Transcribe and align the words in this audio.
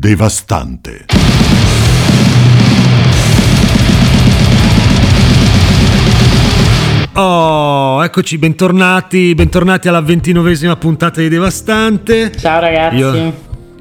devastante. 0.00 1.04
Oh, 7.12 8.02
eccoci, 8.02 8.38
bentornati, 8.38 9.34
bentornati 9.34 9.88
alla 9.88 10.00
ventinovesima 10.00 10.74
puntata 10.76 11.20
di 11.20 11.28
Devastante. 11.28 12.32
Ciao 12.34 12.60
ragazzi. 12.60 12.96
Io, 12.96 13.34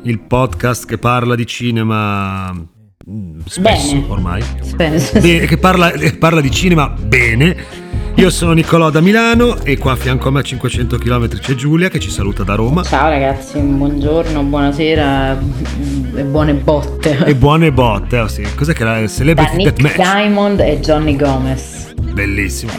il 0.04 0.20
podcast 0.20 0.86
che 0.86 0.97
parla 0.97 1.36
di 1.36 1.46
cinema 1.46 2.51
mm, 2.51 3.40
spesso 3.46 3.94
Bene. 3.94 4.06
ormai. 4.10 4.44
Sì, 4.62 4.76
Bene, 4.76 5.46
che 5.46 5.58
parla, 5.58 5.92
che 5.92 6.17
parla 6.17 6.42
di 6.42 6.51
cinema 6.51 6.90
bene. 6.90 7.88
Io 8.15 8.29
sono 8.29 8.51
Nicolò 8.51 8.89
da 8.89 8.99
Milano 8.99 9.62
e 9.63 9.78
qua 9.78 9.94
a 9.94 9.96
fianco 9.96 10.28
a 10.28 10.31
me 10.31 10.39
a 10.39 10.44
500 10.44 10.97
km 10.97 11.39
c'è 11.39 11.55
Giulia 11.55 11.89
che 11.89 11.99
ci 11.99 12.10
saluta 12.10 12.43
da 12.43 12.55
Roma. 12.55 12.83
Ciao 12.83 13.10
ragazzi, 13.10 13.60
buongiorno, 13.60 14.43
buonasera 14.43 15.35
mm, 15.35 16.17
e 16.17 16.23
buone 16.23 16.53
botte. 16.53 17.23
E 17.25 17.35
buone 17.35 17.71
botte, 17.71 18.20
oh 18.20 18.27
sì. 18.27 18.45
Cos'è 18.55 18.73
che 18.73 18.81
era 18.81 18.98
il 18.98 19.07
Da 19.07 19.13
Celebrity 19.13 19.55
Nick 19.55 19.81
Deathmatch? 19.81 19.95
Diamond 19.95 20.59
e 20.59 20.79
Johnny 20.79 21.15
Gomez. 21.15 21.93
Bellissimo. 22.11 22.71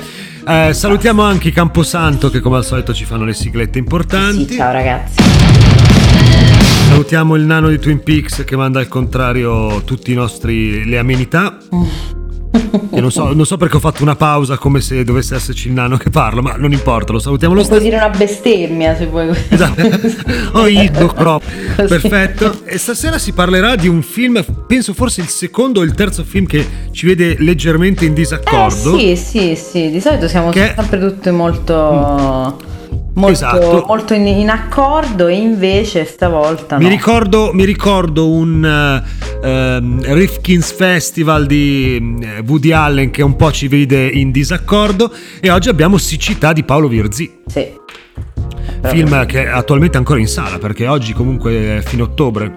Eh, 0.47 0.73
salutiamo 0.73 1.23
anche 1.23 1.49
i 1.49 1.53
Camposanto 1.53 2.29
che 2.29 2.41
come 2.41 2.57
al 2.57 2.65
solito 2.65 2.93
ci 2.93 3.05
fanno 3.05 3.25
le 3.25 3.35
siglette 3.35 3.79
importanti. 3.79 4.47
Sì, 4.47 4.57
ciao 4.57 4.73
ragazzi. 4.73 5.23
Salutiamo 6.89 7.37
il 7.37 7.43
nano 7.43 7.69
di 7.69 7.79
Twin 7.79 8.03
Peaks 8.03 8.43
che 8.45 8.57
manda 8.57 8.81
al 8.81 8.89
contrario 8.89 9.83
tutti 9.85 10.11
i 10.11 10.15
nostri 10.15 10.85
le 10.85 10.99
amenità. 10.99 11.57
Che 12.51 13.01
non 13.01 13.13
so, 13.13 13.33
non 13.33 13.47
so 13.47 13.57
perché 13.57 13.77
ho 13.77 13.81
fatto 13.81 14.03
una 14.03 14.17
pausa 14.17 14.57
come 14.59 14.81
se 14.81 15.05
dovesse 15.05 15.37
esserci 15.37 15.69
il 15.69 15.75
nano 15.75 15.97
che 15.97 16.11
parla, 16.11 16.41
ma 16.43 16.57
non 16.57 16.73
importa, 16.73 17.13
lo 17.13 17.21
salutiamo 17.21 17.55
lo 17.55 17.61
Puoi 17.65 17.79
stesso. 17.79 17.91
dire 17.91 18.05
una 18.05 18.17
bestemmia 18.17 18.97
se 18.97 19.07
vuoi. 19.07 19.29
Esatto. 19.49 19.89
Oh, 20.59 20.67
Ido, 20.67 21.07
crop. 21.09 21.43
Perfetto. 21.77 22.61
E 22.65 22.77
stasera 22.79 23.19
si 23.19 23.33
parlerà 23.33 23.77
di 23.77 23.87
un 23.89 24.03
film, 24.03 24.45
penso 24.67 24.93
forse 24.95 25.21
il 25.21 25.29
secondo 25.29 25.81
o 25.81 25.83
il 25.85 25.95
terzo 25.95 26.25
film 26.25 26.47
che 26.47 26.67
ci 26.91 27.07
vede 27.07 27.37
leggermente 27.39 28.05
in 28.05 28.13
Eh 28.13 28.15
disaccordo. 28.15 28.97
sì, 28.99 29.15
sì, 29.17 29.55
sì, 29.57 29.91
di 29.91 30.01
solito 30.01 30.27
siamo 30.27 30.51
Che- 30.51 30.73
sempre 30.77 30.99
tutti 30.99 31.31
molto... 31.31 32.59
Molto, 33.13 33.33
Esatto. 33.33 33.85
molto 33.89 34.15
in, 34.15 34.27
in 34.27 34.49
accordo 34.51 35.27
e 35.27 35.35
invece 35.35 36.05
stavolta 36.05 36.79
Mi 36.79 36.85
no. 36.85 36.91
ricordo, 36.91 37.51
mi 37.53 37.65
ricordo 37.65 38.29
un 38.31 38.65
eh, 38.65 39.47
ehm, 39.49 40.15
Rifkin's 40.15 40.73
Festival 40.73 41.45
di 41.47 42.19
eh, 42.23 42.43
Woody 42.47 42.71
Allen 42.73 43.11
che 43.11 43.23
un 43.23 43.35
po' 43.37 43.51
ci 43.51 43.67
vede 43.69 44.07
in 44.07 44.31
disaccordo 44.31 45.13
e 45.41 45.51
oggi 45.51 45.69
abbiamo 45.69 45.99
Siccità 45.99 46.53
di 46.53 46.63
Paolo 46.63 46.87
Virzì, 46.89 47.31
Sì. 47.47 47.67
film 48.85 49.27
che 49.27 49.45
è 49.45 49.49
attualmente 49.49 49.97
ancora 49.99 50.21
in 50.21 50.29
sala 50.29 50.59
perché 50.59 50.87
oggi 50.87 51.13
comunque 51.13 51.79
è 51.79 51.83
fine 51.85 52.03
ottobre, 52.03 52.53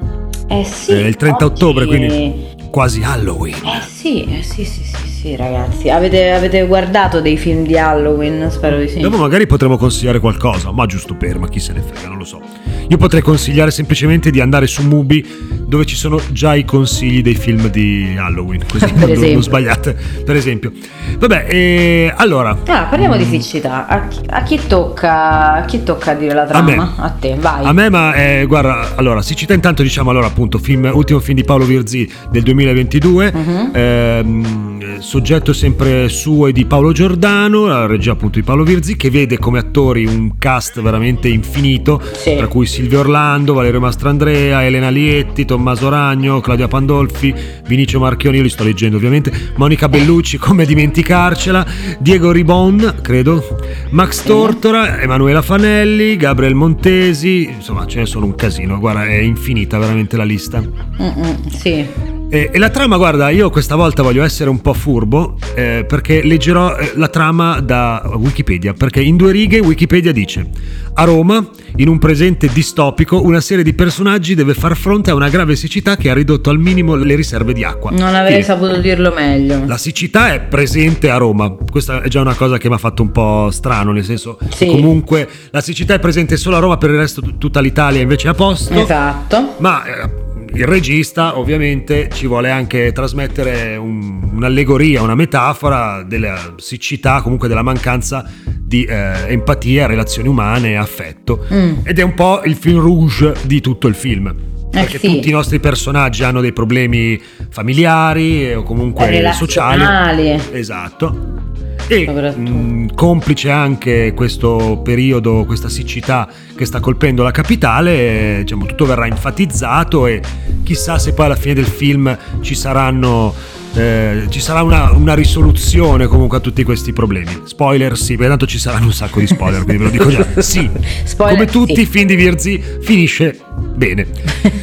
Eh 0.47 0.63
sì. 0.63 0.91
è 0.91 1.05
il 1.05 1.15
30 1.15 1.45
oggi- 1.45 1.53
ottobre, 1.55 1.85
quindi 1.87 2.51
quasi 2.69 3.01
Halloween. 3.03 3.55
Eh 3.65 3.81
sì, 3.91 4.23
eh 4.25 4.43
sì, 4.43 4.63
sì, 4.65 4.82
sì, 5.23 5.35
ragazzi. 5.37 5.89
Avete, 5.89 6.31
avete 6.31 6.65
guardato 6.67 7.21
dei 7.21 7.37
film 7.37 7.63
di 7.65 7.77
Halloween? 7.77 8.49
Spero 8.51 8.77
di 8.77 8.89
sì. 8.89 8.99
Dopo 8.99 9.15
magari 9.17 9.47
potremo 9.47 9.77
consigliare 9.77 10.19
qualcosa, 10.19 10.71
ma 10.71 10.85
giusto 10.85 11.15
per, 11.15 11.39
ma 11.39 11.47
chi 11.47 11.61
se 11.61 11.71
ne 11.71 11.81
frega, 11.81 12.09
non 12.09 12.17
lo 12.17 12.25
so. 12.25 12.41
Io 12.89 12.97
potrei 12.97 13.21
consigliare 13.21 13.71
semplicemente 13.71 14.29
di 14.31 14.41
andare 14.41 14.67
su 14.67 14.85
Mubi 14.85 15.25
dove 15.65 15.85
ci 15.85 15.95
sono 15.95 16.19
già 16.31 16.53
i 16.55 16.65
consigli 16.65 17.21
dei 17.21 17.35
film 17.35 17.69
di 17.69 18.15
Halloween, 18.19 18.63
così 18.69 18.85
Per 18.91 19.17
non, 19.17 19.41
sbagliate, 19.41 19.95
per 20.25 20.35
esempio. 20.35 20.73
Vabbè, 21.17 21.45
e 21.47 22.13
allora, 22.13 22.57
Ah, 22.67 22.83
parliamo 22.89 23.15
di 23.15 23.23
siccità. 23.23 23.87
A 23.87 24.07
chi, 24.09 24.19
a 24.29 24.43
chi 24.43 24.59
tocca, 24.67 25.53
a 25.53 25.61
chi 25.65 25.83
tocca 25.83 26.13
dire 26.15 26.33
la 26.33 26.43
A 26.43 26.61
me. 26.61 26.73
trama? 26.73 26.93
A, 26.97 27.09
te, 27.11 27.35
vai. 27.39 27.63
A 27.63 27.71
me, 27.71 27.89
ma 27.89 28.13
eh, 28.13 28.45
guarda, 28.45 28.89
allora, 28.95 29.21
siccità 29.21 29.53
intanto 29.53 29.83
diciamo 29.83 30.09
allora 30.09 30.27
appunto, 30.27 30.57
film, 30.57 30.91
ultimo 30.93 31.19
film 31.21 31.37
di 31.37 31.45
Paolo 31.45 31.63
Virzì 31.63 32.11
del 32.29 32.43
2022, 32.43 33.31
Mhm. 33.33 33.69
ehm, 33.73 34.72
soggetto 34.99 35.53
sempre 35.53 36.09
suo 36.09 36.47
e 36.47 36.51
di 36.51 36.65
Paolo 36.65 36.91
Giordano, 36.91 37.65
la 37.67 37.85
regia 37.85 38.11
appunto 38.11 38.39
di 38.39 38.45
Paolo 38.45 38.63
Virzì, 38.63 38.95
che 38.95 39.09
vede 39.09 39.37
come 39.37 39.59
attori 39.59 40.05
un 40.05 40.37
cast 40.37 40.81
veramente 40.81 41.27
infinito, 41.27 42.01
Sì. 42.13 42.35
tra 42.35 42.47
cui 42.47 42.65
Silvio 42.65 42.99
Orlando, 42.99 43.53
Valerio 43.53 43.79
Mastrandrea, 43.79 44.63
Elena 44.63 44.89
Lietti, 44.89 45.45
Tommaso 45.45 45.89
Ragno, 45.89 46.39
Claudia 46.41 46.67
Pandolfi, 46.67 47.33
Vinicio 47.67 47.99
Marchioni, 47.99 48.37
io 48.37 48.43
li 48.43 48.49
sto 48.49 48.63
leggendo 48.63 48.97
ovviamente, 48.97 49.31
Monica 49.55 49.89
Bellucci, 49.89 50.37
come 50.37 50.65
dimenticarcela, 50.65 51.65
Diego 51.99 52.31
Ribon, 52.31 52.95
credo, 53.01 53.57
Max 53.91 54.23
Tortora, 54.23 55.01
Emanuela 55.01 55.41
Fanelli, 55.41 56.15
Gabriel 56.15 56.55
Montesi, 56.55 57.49
insomma 57.49 57.85
ce 57.85 57.99
ne 57.99 58.05
sono 58.05 58.25
un 58.25 58.35
casino, 58.35 58.79
guarda 58.79 59.05
è 59.05 59.17
infinita 59.19 59.77
veramente 59.77 60.17
la 60.17 60.23
lista. 60.23 60.61
Mm-mm, 60.61 61.47
sì. 61.47 62.21
E, 62.29 62.49
e 62.51 62.57
la 62.57 62.69
trama, 62.69 62.97
guarda, 62.97 63.29
io 63.29 63.51
questa 63.51 63.75
volta 63.75 64.01
voglio 64.01 64.23
essere 64.23 64.49
un 64.49 64.59
po' 64.59 64.73
furbo 64.73 65.37
eh, 65.53 65.85
perché 65.87 66.23
leggerò 66.23 66.75
eh, 66.77 66.93
la 66.95 67.07
trama 67.07 67.59
da 67.59 68.01
Wikipedia, 68.15 68.73
perché 68.73 69.01
in 69.01 69.17
due 69.17 69.31
righe 69.31 69.59
Wikipedia 69.59 70.11
dice 70.11 70.49
a 70.95 71.03
Roma, 71.03 71.47
in 71.75 71.87
un 71.87 71.99
presente 71.99 72.47
distopico, 72.51 73.21
una 73.23 73.39
serie 73.39 73.63
di 73.63 73.73
personaggi 73.73 74.33
deve 74.33 74.55
far 74.55 74.75
fronte 74.75 75.11
a 75.11 75.13
una 75.15 75.29
grave 75.29 75.55
siccità 75.55 75.95
che 75.95 76.09
ha 76.09 76.13
ridotto 76.15 76.49
al 76.49 76.57
minimo 76.59 76.95
le 76.95 77.15
riserve 77.15 77.53
di 77.53 77.63
acqua. 77.63 77.91
Non 77.91 78.15
avrei 78.15 78.41
Fine. 78.41 78.43
saputo 78.43 78.77
dirlo 78.77 79.11
meglio. 79.13 79.63
La 79.65 79.77
siccità 79.77 80.33
è 80.33 80.39
presente 80.41 81.11
a 81.11 81.17
Roma, 81.17 81.55
questa 81.69 82.01
è 82.01 82.07
già 82.07 82.21
una 82.21 82.35
cosa 82.35 82.57
che 82.57 82.67
mi 82.67 82.73
ha 82.75 82.79
fatto 82.79 83.03
un 83.03 83.11
po' 83.11 83.49
strano, 83.51 83.91
nel 83.91 84.03
senso 84.05 84.39
Sì. 84.49 84.65
comunque 84.65 85.27
la 85.51 85.61
siccità 85.61 85.93
è 85.93 85.99
presente 85.99 86.35
solo 86.37 86.55
a 86.55 86.59
Roma, 86.59 86.77
per 86.77 86.89
il 86.89 86.97
resto 86.97 87.21
tutta 87.37 87.59
l'Italia 87.59 88.01
invece 88.01 88.27
è 88.27 88.31
a 88.31 88.33
posto. 88.33 88.73
Esatto. 88.73 89.55
Ma 89.59 89.83
eh, 89.85 90.21
il 90.55 90.65
regista 90.65 91.37
ovviamente 91.37 92.09
ci 92.13 92.27
vuole 92.27 92.49
anche 92.49 92.91
trasmettere 92.91 93.75
un- 93.75 94.29
un'allegoria, 94.33 95.01
una 95.01 95.15
metafora 95.15 96.03
della 96.03 96.53
siccità, 96.57 97.21
comunque 97.21 97.47
della 97.47 97.63
mancanza 97.63 98.29
di 98.45 98.83
eh, 98.83 99.11
empatia, 99.27 99.85
relazioni 99.85 100.27
umane, 100.27 100.77
affetto. 100.77 101.45
Mm. 101.51 101.73
Ed 101.83 101.99
è 101.99 102.01
un 102.01 102.13
po' 102.13 102.41
il 102.45 102.55
film 102.55 102.79
rouge 102.79 103.33
di 103.43 103.61
tutto 103.61 103.87
il 103.87 103.95
film. 103.95 104.33
Perché 104.71 104.95
Eh 104.95 104.99
sì. 104.99 105.07
tutti 105.07 105.29
i 105.29 105.31
nostri 105.31 105.59
personaggi 105.59 106.23
hanno 106.23 106.41
dei 106.41 106.51
problemi 106.53 107.19
familiari 107.51 108.47
eh, 108.47 108.55
o 108.55 108.63
comunque 108.63 109.31
sociali. 109.33 109.77
Relazionali. 109.83 110.41
Esatto. 110.51 111.51
E 111.87 112.07
mh, 112.07 112.93
complice 112.95 113.49
anche 113.49 114.13
questo 114.15 114.79
periodo, 114.83 115.43
questa 115.45 115.69
siccità 115.69 116.27
che 116.55 116.65
sta 116.65 116.79
colpendo 116.79 117.23
la 117.23 117.31
capitale, 117.31 118.37
eh, 118.37 118.41
diciamo, 118.41 118.65
tutto 118.65 118.85
verrà 118.85 119.05
enfatizzato 119.05 120.07
e 120.07 120.21
chissà 120.63 120.97
se 120.97 121.13
poi 121.13 121.25
alla 121.25 121.35
fine 121.35 121.53
del 121.55 121.65
film 121.65 122.15
ci 122.41 122.55
saranno. 122.55 123.33
eh, 123.75 124.25
ci 124.29 124.39
sarà 124.39 124.61
una, 124.61 124.91
una 124.91 125.13
risoluzione 125.13 126.07
comunque 126.07 126.37
a 126.37 126.39
tutti 126.39 126.63
questi 126.63 126.93
problemi. 126.93 127.41
Spoiler, 127.45 127.97
sì, 127.97 128.13
perché 128.13 128.29
tanto 128.29 128.45
ci 128.47 128.59
saranno 128.59 128.85
un 128.85 128.93
sacco 128.93 129.19
di 129.19 129.27
spoiler, 129.27 129.63
quindi 129.63 129.83
ve 129.83 129.89
lo 129.89 129.89
dico 129.91 130.09
già. 130.09 130.25
Sì, 130.41 130.69
Spoiler, 131.03 131.37
come 131.37 131.49
tutti 131.51 131.75
sì. 131.75 131.81
i 131.81 131.85
film 131.85 132.05
di 132.07 132.15
Virzi, 132.15 132.63
finisce 132.81 133.37
bene. 133.75 134.07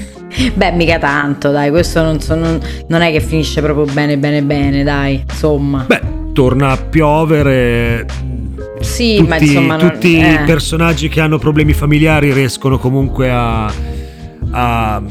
Beh, 0.54 0.70
mica 0.72 0.98
tanto, 0.98 1.50
dai. 1.50 1.70
Questo 1.70 2.02
non, 2.02 2.20
so- 2.20 2.34
non- 2.36 2.60
non 2.88 3.02
è 3.02 3.10
che 3.12 3.20
finisce 3.20 3.60
proprio 3.60 3.84
bene, 3.92 4.16
bene, 4.16 4.42
bene, 4.42 4.82
dai. 4.84 5.22
Insomma. 5.28 5.84
Beh, 5.86 6.00
torna 6.32 6.70
a 6.70 6.76
piovere. 6.76 8.06
sì, 8.80 9.16
tutti, 9.16 9.28
ma 9.28 9.38
insomma. 9.38 9.76
non- 9.76 9.90
tutti 9.90 10.18
eh. 10.18 10.32
i 10.32 10.38
personaggi 10.44 11.08
che 11.08 11.20
hanno 11.20 11.38
problemi 11.38 11.72
familiari 11.72 12.32
riescono 12.32 12.78
comunque 12.78 13.30
a, 13.30 13.72
a, 14.50 15.02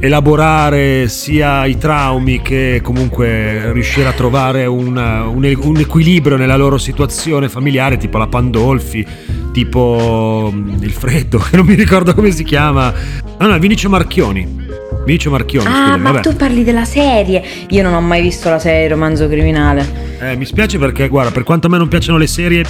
elaborare 0.00 1.08
sia 1.08 1.64
i 1.64 1.78
traumi 1.78 2.42
che 2.42 2.80
comunque 2.82 3.72
riuscire 3.72 4.06
a 4.08 4.12
trovare 4.12 4.66
una- 4.66 5.26
un, 5.26 5.50
un 5.62 5.76
equilibrio 5.78 6.36
nella 6.36 6.56
loro 6.56 6.76
situazione 6.78 7.48
familiare, 7.48 7.96
tipo 7.96 8.18
la 8.18 8.26
Pandolfi, 8.26 9.06
tipo 9.52 10.50
mm, 10.52 10.82
il 10.82 10.92
freddo, 10.92 11.38
che 11.38 11.56
non 11.56 11.66
mi 11.66 11.74
ricordo 11.74 12.12
come 12.14 12.30
si 12.30 12.44
chiama. 12.44 12.92
Ah 13.38 13.46
no, 13.46 13.58
Vinicio 13.58 13.88
Marchioni. 13.88 14.63
Vinicio 15.04 15.30
Marchioni, 15.30 15.66
Ah, 15.66 15.70
scusami, 15.70 16.00
ma 16.02 16.10
vabbè. 16.12 16.22
tu 16.22 16.34
parli 16.36 16.64
della 16.64 16.84
serie. 16.84 17.42
Io 17.68 17.82
non 17.82 17.92
ho 17.94 18.00
mai 18.00 18.22
visto 18.22 18.48
la 18.48 18.58
serie 18.58 18.88
Romanzo 18.88 19.28
Criminale. 19.28 19.86
Eh, 20.20 20.36
mi 20.36 20.44
spiace 20.46 20.78
perché, 20.78 21.08
guarda, 21.08 21.30
per 21.30 21.42
quanto 21.42 21.66
a 21.66 21.70
me 21.70 21.76
non 21.78 21.88
piacciono 21.88 22.16
le 22.18 22.26
serie, 22.26 22.64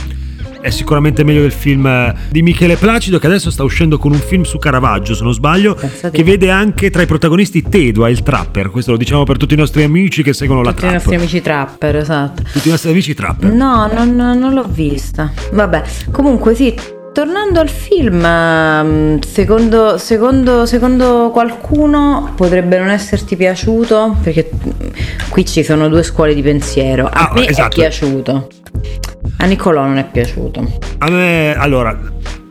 è 0.61 0.71
sicuramente 0.71 1.23
meglio 1.25 1.43
del 1.43 1.53
film 1.53 1.87
eh, 1.87 2.15
di 2.31 2.43
Michele 2.43 2.77
Placido, 2.77 3.19
che 3.19 3.27
adesso 3.27 3.51
sta 3.51 3.63
uscendo 3.63 3.99
con 3.99 4.13
un 4.13 4.19
film 4.19 4.43
su 4.43 4.59
Caravaggio, 4.59 5.15
se 5.15 5.23
non 5.23 5.33
sbaglio, 5.35 5.75
Pensate. 5.75 6.17
che 6.17 6.25
vede 6.25 6.51
anche 6.51 6.91
tra 6.91 7.03
i 7.03 7.07
protagonisti 7.07 7.63
Tedua, 7.63 8.09
il 8.09 8.23
trapper. 8.23 8.71
Questo 8.71 8.93
lo 8.93 8.97
diciamo 8.97 9.25
per 9.25 9.37
tutti 9.37 9.55
i 9.55 9.59
nostri 9.59 9.83
amici 9.85 10.23
che 10.23 10.33
seguono 10.33 10.63
la 10.63 10.71
Tutti 10.71 10.85
i 10.87 10.89
trap. 10.89 10.95
nostri 10.95 11.15
amici 11.17 11.41
trapper, 11.43 11.97
esatto. 11.97 12.43
Tutti 12.51 12.67
i 12.69 12.71
nostri 12.71 12.91
amici 12.91 13.15
trapper. 13.15 13.53
No, 13.53 13.89
non, 13.93 14.15
non 14.17 14.55
l'ho 14.55 14.67
vista. 14.69 15.31
Vabbè, 15.53 15.83
comunque 16.11 16.55
sì. 16.55 16.75
Tornando 17.15 17.61
al 17.61 17.69
film, 17.69 18.25
ehm, 18.25 19.21
secondo, 19.21 19.99
secondo, 19.99 20.67
secondo 20.67 21.31
qualcuno 21.33 22.33
potrebbe 22.35 22.77
non 22.77 22.89
esserti 22.89 23.37
piaciuto, 23.37 24.17
perché 24.21 24.51
mm, 24.53 24.71
qui 25.29 25.45
ci 25.47 25.63
sono 25.63 25.89
due 25.89 26.03
scuole 26.03 26.35
di 26.35 26.43
pensiero. 26.43 27.07
A 27.07 27.29
Ah, 27.29 27.33
me 27.33 27.47
esatto. 27.47 27.77
è 27.77 27.79
piaciuto, 27.83 28.49
a 29.39 29.45
Niccolò 29.47 29.83
non 29.85 29.99
è 29.99 30.05
piaciuto. 30.11 30.79
A 30.99 31.09
me, 31.09 31.55
allora, 31.57 31.97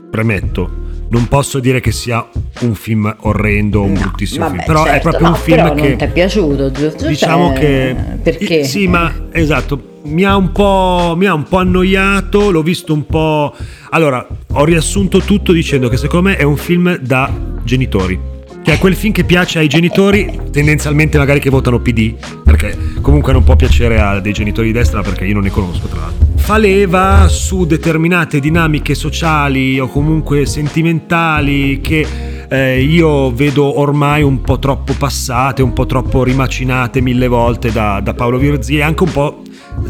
premetto, 0.09 0.69
non 1.13 1.27
posso 1.27 1.59
dire 1.59 1.79
che 1.79 1.91
sia 1.91 2.27
un 2.61 2.73
film 2.73 3.15
orrendo 3.21 3.81
o 3.81 3.83
un 3.83 3.93
no, 3.93 3.99
bruttissimo 3.99 4.45
vabbè, 4.45 4.55
film, 4.55 4.65
però 4.65 4.83
certo, 4.83 4.97
è 4.97 5.01
proprio 5.01 5.27
no, 5.27 5.33
un 5.33 5.39
film 5.39 5.75
che 5.75 5.87
non 5.89 5.97
ti 5.97 6.03
è 6.03 6.11
piaciuto, 6.11 6.71
giusto? 6.71 7.05
Diciamo 7.05 7.49
cioè, 7.49 7.59
che 7.59 7.95
perché? 8.23 8.63
Sì, 8.63 8.87
ma 8.87 9.27
esatto, 9.31 9.99
mi 10.05 10.23
ha, 10.23 10.35
un 10.35 10.51
po', 10.51 11.13
mi 11.15 11.27
ha 11.27 11.35
un 11.35 11.43
po' 11.43 11.57
annoiato, 11.57 12.49
l'ho 12.49 12.63
visto 12.63 12.93
un 12.93 13.05
po'... 13.05 13.55
Allora, 13.91 14.27
ho 14.53 14.65
riassunto 14.65 15.19
tutto 15.19 15.51
dicendo 15.51 15.87
che 15.87 15.97
secondo 15.97 16.29
me 16.29 16.35
è 16.35 16.43
un 16.43 16.57
film 16.57 16.97
da 16.97 17.31
genitori. 17.63 18.32
Cioè 18.63 18.77
quel 18.77 18.95
film 18.95 19.11
che 19.11 19.25
piace 19.25 19.59
ai 19.59 19.67
genitori, 19.67 20.39
tendenzialmente 20.49 21.17
magari 21.17 21.41
che 21.41 21.49
votano 21.49 21.81
PD, 21.81 22.15
perché 22.43 22.77
comunque 23.01 23.33
non 23.33 23.43
può 23.43 23.57
piacere 23.57 23.99
a 23.99 24.21
dei 24.21 24.31
genitori 24.31 24.67
di 24.67 24.73
destra 24.73 25.01
perché 25.01 25.25
io 25.25 25.33
non 25.33 25.43
ne 25.43 25.49
conosco 25.49 25.87
tra 25.87 25.99
l'altro. 25.99 26.27
Fa 26.37 26.57
leva 26.57 27.27
su 27.27 27.65
determinate 27.65 28.39
dinamiche 28.39 28.95
sociali 28.95 29.79
o 29.79 29.87
comunque 29.87 30.45
sentimentali 30.45 31.81
che 31.81 32.07
eh, 32.47 32.81
io 32.81 33.33
vedo 33.33 33.79
ormai 33.79 34.23
un 34.23 34.39
po' 34.39 34.59
troppo 34.59 34.93
passate, 34.97 35.61
un 35.61 35.73
po' 35.73 35.85
troppo 35.85 36.23
rimacinate 36.23 37.01
mille 37.01 37.27
volte 37.27 37.69
da, 37.69 37.99
da 37.99 38.13
Paolo 38.13 38.37
Virzi 38.37 38.77
e 38.77 38.81
anche 38.81 39.03
un 39.03 39.11
po' 39.11 39.41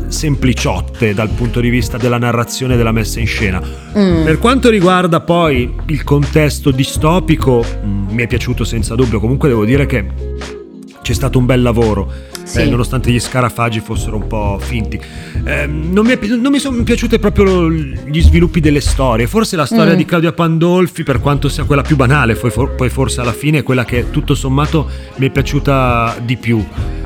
sempliciotte 0.07 1.13
dal 1.13 1.30
punto 1.30 1.59
di 1.59 1.69
vista 1.69 1.97
della 1.97 2.18
narrazione 2.18 2.74
e 2.74 2.77
della 2.77 2.91
messa 2.91 3.19
in 3.19 3.27
scena. 3.27 3.62
Mm. 3.97 4.24
Per 4.24 4.39
quanto 4.39 4.69
riguarda 4.69 5.21
poi 5.21 5.74
il 5.88 6.03
contesto 6.03 6.71
distopico, 6.71 7.63
mm, 7.63 8.09
mi 8.09 8.24
è 8.24 8.27
piaciuto 8.27 8.63
senza 8.63 8.95
dubbio, 8.95 9.19
comunque 9.19 9.50
devo 9.50 9.65
dire 9.65 9.85
che 9.85 10.06
c'è 11.01 11.13
stato 11.13 11.38
un 11.38 11.45
bel 11.45 11.62
lavoro. 11.62 12.31
Sì. 12.44 12.62
Eh, 12.62 12.65
nonostante 12.65 13.09
gli 13.12 13.19
scarafaggi 13.19 13.80
fossero 13.80 14.18
un 14.18 14.27
po' 14.27 14.57
finti. 14.59 15.00
Eh, 15.45 15.65
non, 15.65 16.06
mi 16.06 16.18
non, 16.27 16.51
mi 16.51 16.59
sono 16.59 16.83
piaciute 16.83 17.19
proprio 17.19 17.69
gli 17.71 18.21
sviluppi 18.21 18.59
delle 18.59 18.81
storie. 18.81 19.27
Forse 19.27 19.56
la 19.56 19.65
storia 19.65 19.94
mm. 19.94 19.97
di 19.97 20.06
Claudia 20.06 20.33
Pandolfi, 20.33 21.03
per 21.03 21.19
quanto 21.19 21.47
sia 21.47 21.63
quella 21.63 21.83
più 21.83 21.95
banale, 21.95 22.35
poi, 22.35 22.51
poi 22.75 22.89
forse 22.89 23.21
alla 23.21 23.33
fine 23.33 23.59
è 23.59 23.63
quella 23.63 23.85
che 23.85 24.09
tutto 24.09 24.35
sommato 24.35 24.89
mi 25.15 25.27
è 25.27 25.30
piaciuta 25.30 26.18
di 26.24 26.38
più. 26.38 26.65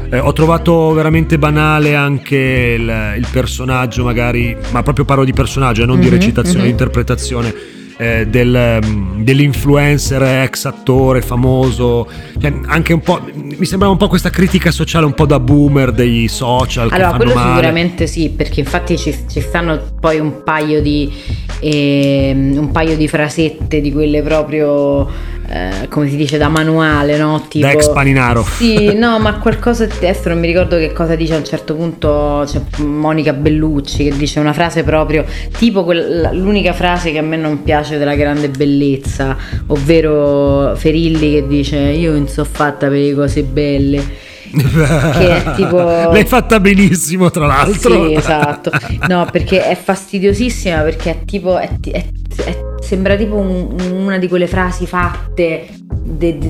Eh, 0.10 0.20
ho 0.20 0.32
trovato 0.32 0.94
veramente 0.94 1.38
banale 1.38 1.96
anche 1.96 2.38
il, 2.78 3.14
il, 3.18 3.28
personaggio, 3.32 4.06
magari, 4.06 4.56
ma 4.72 4.82
proprio 4.82 5.04
parlo 5.04 5.26
di 5.26 5.34
personaggio, 5.34 5.84
eh, 5.84 5.86
non 5.86 5.98
mm-hmm, 5.98 6.04
di 6.04 6.10
recitazione, 6.10 6.58
mm-hmm. 6.60 6.66
di 6.66 6.72
interpretazione. 6.72 7.54
Eh, 8.00 8.28
del, 8.28 8.80
mm, 8.86 9.24
dell'influencer 9.24 10.22
ex 10.22 10.66
attore 10.66 11.24
famoso 11.24 12.08
cioè, 12.40 12.54
anche 12.68 12.94
un 12.94 13.00
po' 13.00 13.20
mi 13.34 13.66
sembrava 13.66 13.92
un 13.92 13.98
po' 13.98 14.08
questa 14.08 14.30
critica 14.30 14.70
sociale 14.70 15.08
un 15.08 15.16
po' 15.16 15.26
da 15.26 15.40
boomer 15.40 15.92
dei 15.92 16.28
social 16.28 16.90
allora 16.92 17.16
quello 17.16 17.34
male. 17.34 17.50
sicuramente 17.50 18.06
sì 18.06 18.30
perché 18.30 18.60
infatti 18.60 19.00
ci, 19.00 19.18
ci 19.28 19.42
stanno 19.42 19.82
poi 20.00 20.20
un 20.20 20.44
paio 20.44 20.80
di 20.80 21.12
eh, 21.60 22.34
un 22.36 22.70
paio 22.72 22.96
di 22.96 23.08
frasette 23.08 23.82
di 23.82 23.92
quelle 23.92 24.22
proprio 24.22 25.10
eh, 25.50 25.88
come 25.90 26.10
si 26.10 26.18
dice 26.18 26.38
da 26.38 26.50
manuale, 26.50 27.18
no? 27.18 27.46
Tipo, 27.48 27.66
da 27.66 27.72
ex 27.72 27.90
paninaro. 27.90 28.44
Sì, 28.44 28.94
no, 28.96 29.18
ma 29.20 29.40
qualcosa 29.40 29.86
adesso 29.86 30.30
non 30.30 30.40
mi 30.40 30.48
ricordo 30.48 30.78
che 30.78 30.92
cosa 30.92 31.16
dice 31.16 31.36
a 31.36 31.38
un 31.38 31.46
certo 31.46 31.76
punto 31.76 32.44
c'è 32.46 32.62
Monica 32.84 33.34
Bellucci 33.34 34.10
che 34.10 34.18
dice 34.18 34.40
una 34.40 34.54
frase 34.54 34.84
proprio 34.84 35.26
tipo 35.58 35.84
quella, 35.84 36.32
l'unica 36.32 36.74
frase 36.74 37.12
che 37.12 37.20
a 37.20 37.22
me 37.22 37.38
non 37.38 37.64
piace 37.64 37.98
della 37.98 38.16
grande 38.16 38.50
bellezza, 38.50 39.38
ovvero 39.68 40.76
Ferilli 40.76 41.32
che 41.32 41.48
dice 41.48 41.78
io 41.78 42.12
non 42.12 42.28
so 42.28 42.44
fatta 42.44 42.88
per 42.88 42.98
le 42.98 43.14
cose 43.14 43.44
belle 43.44 44.26
che 44.52 45.44
è 45.44 45.54
tipo 45.56 45.78
l'hai 45.78 46.26
fatta 46.26 46.60
benissimo 46.60 47.30
tra 47.30 47.46
l'altro. 47.46 48.08
Sì 48.08 48.14
esatto. 48.14 48.72
No 49.08 49.28
perché 49.32 49.64
è 49.68 49.76
fastidiosissima 49.76 50.82
perché 50.82 51.12
è 51.12 51.26
tipo 51.26 51.58
è, 51.58 51.70
è, 51.92 52.06
è 52.44 52.66
sembra 52.80 53.16
tipo 53.16 53.36
un, 53.36 53.76
una 53.92 54.18
di 54.18 54.28
quelle 54.28 54.48
frasi 54.48 54.86
fatte 54.86 55.68
de, 55.82 56.38
de, 56.38 56.50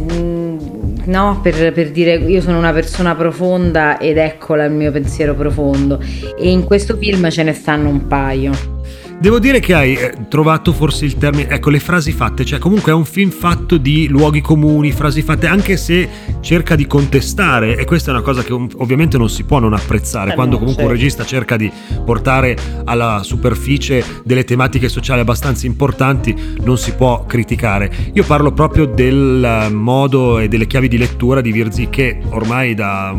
no? 1.06 1.40
per, 1.42 1.74
per, 1.74 1.92
dire 1.92 2.16
io 2.16 2.42
sono 2.42 2.58
una 2.58 2.72
persona 2.72 3.16
profonda 3.16 3.98
ed 3.98 4.18
eccola 4.18 4.66
il 4.66 4.72
mio 4.72 4.92
pensiero 4.92 5.34
profondo. 5.34 6.00
E 6.38 6.50
in 6.50 6.64
questo 6.64 6.96
film 6.98 7.30
ce 7.30 7.44
ne 7.44 7.54
stanno 7.54 7.90
un 7.90 8.08
paio 8.08 8.77
Devo 9.20 9.40
dire 9.40 9.60
che 9.60 9.74
hai 9.74 9.96
eh, 9.96 10.14
trovato 10.30 10.72
forse 10.72 11.04
il 11.06 11.18
termine, 11.18 11.50
ecco 11.50 11.72
le 11.72 11.80
frasi 11.80 12.12
fatte, 12.12 12.46
cioè 12.46 12.60
comunque 12.60 12.92
è 12.92 12.96
un 12.96 13.04
film 13.04 13.32
fatto 13.32 13.78
di 13.78 14.08
luoghi 14.08 14.42
comuni, 14.42 14.92
frasi 14.92 15.24
fatte, 15.24 15.48
anche 15.48 15.76
se 15.76 16.08
cerca 16.40 16.76
di 16.76 16.86
contestare, 16.86 17.78
e 17.78 17.84
questa 17.84 18.12
è 18.12 18.14
una 18.14 18.22
cosa 18.22 18.44
che 18.44 18.54
ovviamente 18.54 19.18
non 19.18 19.28
si 19.28 19.44
può 19.44 19.58
non 19.58 19.74
apprezzare, 19.74 20.34
eh 20.34 20.36
quando 20.36 20.58
comunque 20.58 20.84
certo. 20.84 20.92
un 20.92 21.00
regista 21.00 21.26
cerca 21.26 21.58
di 21.58 21.72
portare 22.06 22.56
alla 22.86 23.22
superficie 23.24 24.06
delle 24.24 24.44
tematiche 24.44 24.88
sociali 24.88 25.22
abbastanza 25.22 25.66
importanti, 25.66 26.36
non 26.64 26.78
si 26.78 26.94
può 26.94 27.26
criticare. 27.26 27.92
Io 28.14 28.24
parlo 28.24 28.52
proprio 28.52 28.86
del 28.86 29.70
modo 29.72 30.38
e 30.38 30.48
delle 30.48 30.68
chiavi 30.68 30.88
di 30.88 30.98
lettura 31.00 31.42
di 31.42 31.52
Virzi 31.52 31.90
che 31.90 32.20
ormai 32.30 32.76
da, 32.76 33.16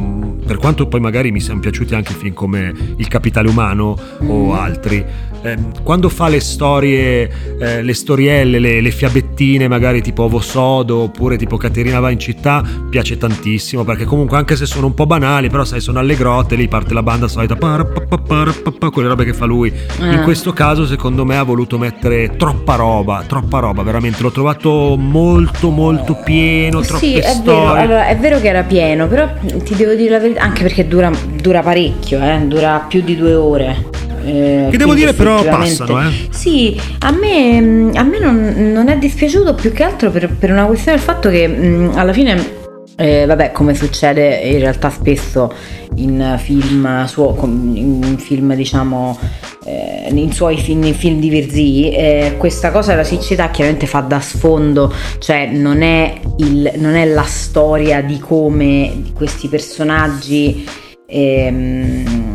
per 0.47 0.59
quanto 0.59 0.87
poi 0.87 1.01
magari 1.01 1.33
mi 1.33 1.41
siano 1.41 1.59
piaciuti 1.59 1.97
anche 1.97 2.15
film 2.15 2.35
come 2.35 2.73
Il 2.99 3.09
capitale 3.09 3.49
umano 3.49 3.99
o 4.21 4.47
mm. 4.47 4.53
altri, 4.53 5.05
eh, 5.43 5.57
quando 5.83 6.09
fa 6.09 6.29
le 6.29 6.41
storie, 6.41 7.31
eh, 7.61 7.83
le 7.83 7.95
storielle, 7.95 8.59
le, 8.59 8.81
le, 8.81 8.91
fiabettine, 8.91 9.69
magari 9.69 10.03
tipo 10.03 10.25
Ovo 10.25 10.41
Sodo 10.41 10.99
oppure 10.99 11.37
tipo 11.37 11.57
Caterina 11.57 12.01
va 12.01 12.11
in 12.11 12.19
città, 12.19 12.63
piace 12.91 13.17
tantissimo 13.17 13.85
perché 13.85 14.05
comunque 14.05 14.37
anche 14.37 14.57
se 14.57 14.67
sono 14.67 14.87
un 14.87 14.95
po' 14.95 15.07
banali, 15.07 15.49
però 15.49 15.65
sai, 15.65 15.81
sono 15.81 15.99
alle 15.99 16.17
grotte, 16.17 16.57
lì 16.57 16.69
parte 16.69 16.95
la 16.95 17.03
banda 17.03 17.29
solita, 17.29 17.57
quelle 18.93 19.09
robe 19.09 19.25
che 19.25 19.35
fa 19.35 19.45
lui. 19.45 19.73
Eh. 20.01 20.13
In 20.13 20.23
questo 20.25 20.53
caso, 20.53 20.87
secondo 20.87 21.25
me, 21.25 21.37
ha 21.37 21.43
voluto 21.43 21.79
mettere 21.79 22.37
troppa 22.37 22.75
roba, 22.75 23.23
troppa 23.27 23.61
roba, 23.61 23.83
veramente. 23.83 24.23
L'ho 24.23 24.33
trovato 24.33 24.97
molto, 24.97 25.71
molto 25.71 26.15
pieno. 26.25 26.81
Troppe 26.81 27.05
sì, 27.05 27.17
è 27.17 27.31
storie. 27.31 27.61
vero, 27.61 27.75
allora, 27.75 28.07
è 28.09 28.17
vero 28.17 28.41
che 28.41 28.49
era 28.49 28.63
pieno, 28.63 29.07
però 29.07 29.29
ti 29.63 29.75
devo 29.75 29.95
dire 29.95 30.11
la 30.11 30.19
verità, 30.19 30.43
anche 30.43 30.63
perché 30.63 30.87
dura, 30.89 31.11
dura 31.41 31.63
parecchio, 31.63 32.21
eh? 32.21 32.41
dura 32.47 32.85
più 32.89 33.03
di 33.03 33.17
due 33.17 33.35
ore. 33.35 33.98
Eh, 34.25 34.69
che 34.71 34.77
devo 34.77 34.95
dire 34.95 35.13
però 35.13 35.43
passano, 35.45 36.03
eh? 36.03 36.29
Sì, 36.31 36.81
a 37.01 37.11
me, 37.11 37.91
a 37.95 38.03
me 38.03 38.19
non, 38.19 38.73
non, 38.73 38.89
è 38.89 38.97
dispiaciuto 38.97 39.55
più 39.55 39.73
che 39.73 39.83
altro 39.83 40.11
per, 40.11 40.31
per 40.31 40.51
una 40.51 40.67
questione 40.67 40.97
del 40.97 41.07
fatto 41.07 41.29
che 41.31 41.47
mh, 41.47 41.93
alla 41.95 42.13
fine 42.13 42.67
eh, 43.01 43.27
vabbè, 43.27 43.53
come 43.53 43.75
succede 43.75 44.39
in 44.39 44.59
realtà 44.59 44.91
spesso 44.91 45.53
in 45.97 46.37
film, 46.39 47.05
suo, 47.07 47.37
in 47.45 48.17
film 48.19 48.55
diciamo, 48.55 49.17
eh, 49.65 50.09
in 50.13 50.33
suoi 50.33 50.57
film, 50.57 50.83
in 50.83 50.95
film 50.95 51.21
di 51.21 51.29
Virzì, 51.29 51.93
eh, 51.93 52.35
questa 52.39 52.73
cosa 52.73 52.91
della 52.91 53.05
siccità 53.05 53.51
chiaramente 53.51 53.87
fa 53.87 54.01
da 54.01 54.19
sfondo, 54.19 54.93
cioè 55.21 55.47
non 55.47 55.83
è, 55.83 56.21
il, 56.39 56.73
non 56.79 56.97
è 56.97 57.05
la 57.05 57.23
storia 57.23 58.03
di 58.03 58.19
come 58.19 59.05
questi 59.15 59.47
personaggi 59.47 60.67
ehm, 61.07 62.28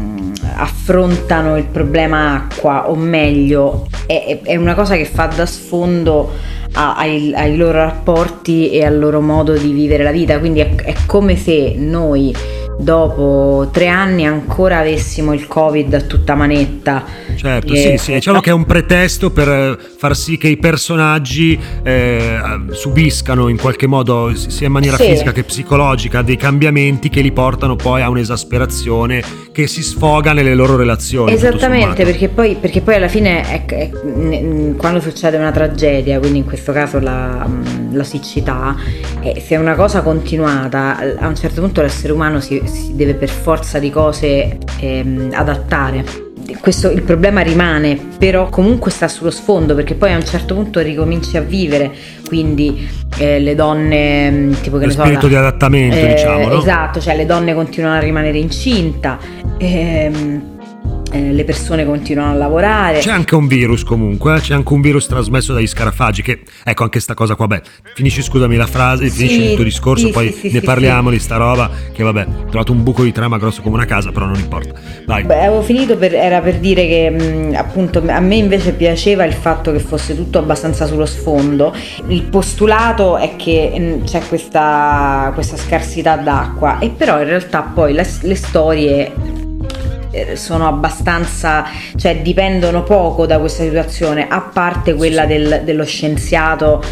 affrontano 0.55 1.57
il 1.57 1.65
problema 1.65 2.35
acqua, 2.35 2.89
o 2.89 2.95
meglio, 2.95 3.87
è, 4.05 4.39
è 4.43 4.55
una 4.55 4.73
cosa 4.73 4.95
che 4.95 5.05
fa 5.05 5.25
da 5.27 5.45
sfondo 5.45 6.31
a, 6.73 6.95
ai, 6.95 7.33
ai, 7.33 7.55
loro 7.55 7.79
rapporti 7.79 8.71
e 8.71 8.85
al 8.85 8.97
loro 8.97 9.21
modo 9.21 9.53
di 9.53 9.71
vivere 9.71 10.03
la 10.03 10.11
vita. 10.11 10.39
Quindi 10.39 10.59
è, 10.59 10.75
è 10.75 10.95
come 11.05 11.35
se 11.35 11.75
noi 11.77 12.35
dopo 12.79 13.69
tre 13.71 13.87
anni 13.87 14.25
ancora 14.25 14.79
avessimo 14.79 15.33
il 15.33 15.47
covid 15.47 15.93
a 15.93 16.01
tutta 16.01 16.35
manetta. 16.35 17.03
Certo, 17.35 17.73
e, 17.73 17.77
sì, 17.77 17.97
sì, 17.97 18.13
diciamo 18.13 18.39
che 18.39 18.49
è 18.49 18.53
un 18.53 18.65
pretesto 18.65 19.31
per 19.31 19.49
eh, 19.49 19.77
far 19.97 20.15
sì 20.15 20.37
che 20.37 20.47
i 20.47 20.57
personaggi 20.57 21.59
eh, 21.83 22.39
subiscano 22.71 23.47
in 23.47 23.57
qualche 23.57 23.87
modo, 23.87 24.33
sia 24.35 24.67
in 24.67 24.73
maniera 24.73 24.97
sì. 24.97 25.07
fisica 25.07 25.31
che 25.31 25.43
psicologica, 25.43 26.21
dei 26.21 26.37
cambiamenti 26.37 27.09
che 27.09 27.21
li 27.21 27.31
portano 27.31 27.75
poi 27.75 28.01
a 28.01 28.09
un'esasperazione 28.09 29.23
che 29.51 29.67
si 29.67 29.83
sfoga 29.83 30.33
nelle 30.33 30.55
loro 30.55 30.75
relazioni. 30.75 31.31
Esattamente, 31.31 32.03
perché 32.03 32.27
poi, 32.27 32.55
perché 32.59 32.81
poi, 32.81 32.95
alla 32.95 33.07
fine 33.07 33.41
è, 33.41 33.65
è, 33.65 33.89
quando 34.75 34.99
succede 34.99 35.37
una 35.37 35.51
tragedia, 35.51 36.19
quindi 36.19 36.39
in 36.39 36.45
questo 36.45 36.71
caso 36.71 36.99
la, 36.99 37.47
la 37.91 38.03
siccità, 38.03 38.75
eh, 39.21 39.39
se 39.39 39.55
è 39.55 39.57
una 39.57 39.75
cosa 39.75 40.01
continuata, 40.01 40.97
a 41.17 41.27
un 41.27 41.35
certo 41.35 41.61
punto 41.61 41.81
l'essere 41.81 42.13
umano 42.13 42.39
si, 42.39 42.62
si 42.67 42.95
deve 42.95 43.13
per 43.13 43.29
forza 43.29 43.79
di 43.79 43.89
cose 43.89 44.57
ehm, 44.79 45.29
adattare. 45.33 46.21
Questo, 46.59 46.91
il 46.91 47.03
problema 47.03 47.41
rimane, 47.41 47.97
però 48.17 48.49
comunque 48.49 48.91
sta 48.91 49.07
sullo 49.07 49.31
sfondo 49.31 49.75
perché 49.75 49.95
poi 49.95 50.11
a 50.11 50.15
un 50.15 50.25
certo 50.25 50.55
punto 50.55 50.79
ricominci 50.81 51.37
a 51.37 51.41
vivere, 51.41 51.91
quindi 52.27 52.87
eh, 53.17 53.39
le 53.39 53.55
donne 53.55 54.29
mm, 54.29 54.51
tipo 54.61 54.77
che 54.77 54.85
Lo 54.85 54.91
ne 54.91 54.91
so, 54.91 55.01
spirito 55.01 55.21
la, 55.23 55.27
di 55.27 55.35
adattamento, 55.35 55.95
eh, 55.95 56.07
diciamo, 56.07 56.47
no? 56.47 56.59
Esatto, 56.59 56.99
cioè 56.99 57.15
le 57.15 57.25
donne 57.25 57.53
continuano 57.53 57.97
a 57.97 57.99
rimanere 57.99 58.37
incinta. 58.37 59.17
Ehm, 59.57 60.51
eh, 61.13 61.31
le 61.31 61.43
persone 61.43 61.85
continuano 61.85 62.31
a 62.31 62.35
lavorare. 62.35 62.99
C'è 62.99 63.11
anche 63.11 63.35
un 63.35 63.45
virus 63.45 63.83
comunque, 63.83 64.35
eh? 64.35 64.39
c'è 64.39 64.55
anche 64.55 64.73
un 64.73 64.81
virus 64.81 65.05
trasmesso 65.05 65.53
dagli 65.53 65.67
scarafaggi 65.67 66.23
che, 66.23 66.41
ecco 66.63 66.83
anche 66.83 66.99
sta 66.99 67.13
cosa 67.13 67.35
qua, 67.35 67.45
beh, 67.45 67.61
finisci 67.93 68.23
scusami 68.23 68.55
la 68.55 68.65
frase, 68.65 69.07
sì, 69.09 69.17
finisci 69.17 69.41
il 69.49 69.55
tuo 69.55 69.63
discorso, 69.63 70.07
sì, 70.07 70.11
poi 70.11 70.31
sì, 70.31 70.51
ne 70.51 70.61
parliamo 70.61 71.11
di 71.11 71.19
sta 71.19 71.37
roba 71.37 71.69
che 71.93 72.01
vabbè, 72.03 72.25
ho 72.27 72.45
trovato 72.49 72.71
un 72.71 72.81
buco 72.81 73.03
di 73.03 73.11
trama 73.11 73.37
grosso 73.37 73.61
come 73.61 73.75
una 73.75 73.85
casa, 73.85 74.11
però 74.11 74.25
non 74.25 74.39
importa. 74.39 74.73
Vai. 75.05 75.23
Beh, 75.23 75.45
avevo 75.45 75.61
finito 75.61 75.97
per, 75.97 76.15
era 76.15 76.41
per 76.41 76.59
dire 76.59 76.87
che 76.87 77.09
mh, 77.09 77.55
appunto 77.55 78.03
a 78.07 78.19
me 78.19 78.35
invece 78.35 78.73
piaceva 78.73 79.23
il 79.23 79.33
fatto 79.33 79.71
che 79.71 79.79
fosse 79.79 80.15
tutto 80.15 80.39
abbastanza 80.39 80.87
sullo 80.87 81.05
sfondo. 81.05 81.75
Il 82.07 82.23
postulato 82.23 83.17
è 83.17 83.35
che 83.35 83.99
mh, 84.01 84.05
c'è 84.05 84.21
questa, 84.27 85.29
questa 85.35 85.57
scarsità 85.57 86.15
d'acqua 86.15 86.79
e 86.79 86.89
però 86.89 87.19
in 87.19 87.25
realtà 87.25 87.61
poi 87.61 87.93
le, 87.93 88.07
le 88.21 88.35
storie 88.35 89.42
sono 90.35 90.67
abbastanza, 90.67 91.65
cioè 91.95 92.21
dipendono 92.21 92.83
poco 92.83 93.25
da 93.25 93.39
questa 93.39 93.63
situazione, 93.63 94.27
a 94.27 94.41
parte 94.41 94.93
quella 94.93 95.25
del, 95.25 95.61
dello 95.63 95.85
scienziato 95.85 96.83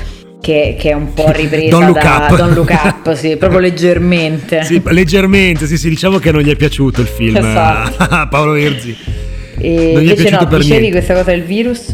che, 0.41 0.75
che, 0.77 0.89
è 0.89 0.93
un 0.93 1.13
po' 1.13 1.29
ripresa 1.31 1.69
Don't 1.69 1.87
Look 1.87 2.01
da 2.01 2.27
Up. 2.29 2.35
Don't 2.35 2.55
Look 2.55 2.69
Up, 2.71 3.13
sì, 3.13 3.37
proprio 3.37 3.59
leggermente. 3.61 4.63
Sì, 4.63 4.81
leggermente, 4.85 5.67
sì, 5.67 5.77
sì, 5.77 5.89
diciamo 5.89 6.17
che 6.17 6.31
non 6.31 6.41
gli 6.41 6.49
è 6.49 6.55
piaciuto 6.55 7.01
il 7.01 7.07
film 7.07 7.37
Esatto. 7.37 8.03
a 8.03 8.27
Paolo 8.29 8.53
Verzi. 8.53 8.95
E 9.57 9.91
Non 9.93 10.01
gli 10.01 10.07
è 10.07 10.09
invece 10.09 10.21
piaciuto 10.23 10.43
no, 10.43 10.49
per 10.49 10.59
dicevi 10.59 10.79
niente. 10.79 10.97
questa 10.97 11.13
cosa 11.13 11.31
del 11.31 11.43
virus? 11.43 11.91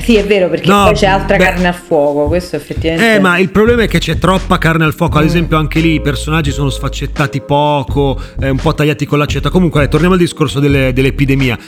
Sì, 0.00 0.16
è 0.16 0.24
vero, 0.24 0.48
perché 0.48 0.68
No, 0.68 0.84
poi 0.84 0.94
c'è 0.94 1.06
altra 1.06 1.36
beh- 1.36 1.44
carne 1.44 1.68
al 1.68 1.74
fuoco, 1.74 2.26
questo 2.28 2.56
effettivamente... 2.56 3.14
Eh, 3.16 3.18
ma 3.20 3.36
il 3.38 3.50
problema 3.50 3.82
è 3.82 3.88
che 3.88 3.98
c'è 3.98 4.16
troppa 4.18 4.56
carne 4.56 4.84
al 4.84 4.94
fuoco. 4.94 5.18
Ad 5.18 5.24
Mm. 5.24 5.26
esempio, 5.28 5.56
anche 5.58 5.80
lì 5.80 5.94
i 5.94 6.00
personaggi 6.00 6.50
sono 6.50 6.70
sfaccettati 6.70 7.40
poco, 7.42 8.18
eh, 8.40 8.48
un 8.48 8.56
po' 8.58 8.72
tagliati 8.74 9.04
con 9.06 9.18
l'accetta. 9.18 9.50
Comunque, 9.50 9.82
eh, 9.82 9.88
torniamo 9.88 10.14
al 10.14 10.20
discorso 10.20 10.60
delle- 10.60 10.92
dell'epidemia. 10.92 11.58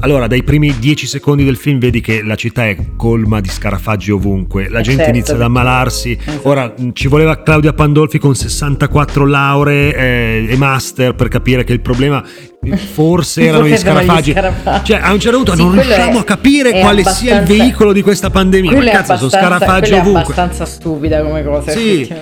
Allora, 0.00 0.26
dai 0.26 0.42
primi 0.42 0.78
10 0.78 1.06
secondi 1.06 1.42
del 1.44 1.56
film 1.56 1.78
vedi 1.78 2.00
che 2.02 2.22
la 2.22 2.34
città 2.34 2.66
è 2.66 2.76
colma 2.96 3.40
di 3.40 3.48
scarafaggi 3.48 4.10
ovunque, 4.10 4.68
la 4.68 4.82
gente 4.82 5.02
certo, 5.04 5.16
inizia 5.16 5.34
ad 5.34 5.40
ammalarsi. 5.42 6.18
Esatto. 6.20 6.48
Ora 6.48 6.74
mh, 6.76 6.90
ci 6.92 7.08
voleva 7.08 7.42
Claudia 7.42 7.72
Pandolfi 7.72 8.18
con 8.18 8.34
64 8.34 9.24
lauree 9.26 9.94
eh, 9.96 10.46
e 10.50 10.56
master 10.56 11.14
per 11.14 11.28
capire 11.28 11.64
che 11.64 11.72
il 11.72 11.80
problema 11.80 12.22
eh, 12.62 12.76
forse 12.76 13.40
erano 13.46 13.66
gli 13.66 13.72
erano 13.72 14.00
gli 14.00 14.04
scarafaggi. 14.04 14.30
scarafaggi. 14.32 14.84
Cioè, 14.84 15.00
a 15.02 15.12
un 15.12 15.20
certo 15.20 15.36
punto 15.38 15.54
Sì, 15.56 15.62
non 15.62 15.72
riusciamo 15.72 16.16
è- 16.18 16.20
a 16.20 16.24
capire 16.24 16.80
quale 16.80 17.04
sia 17.04 17.40
il 17.40 17.46
veicolo 17.46 17.92
di 17.94 18.02
questa 18.02 18.28
pandemia. 18.28 18.76
Ma 18.76 18.84
cazzo, 18.90 19.16
sono 19.16 19.30
scarafaggi 19.30 19.90
quella 19.90 19.96
è 19.96 20.00
ovunque. 20.06 20.20
abbastanza 20.34 20.64
stupida 20.66 21.22
come 21.22 21.42
cosa, 21.42 21.70
Sì. 21.70 22.12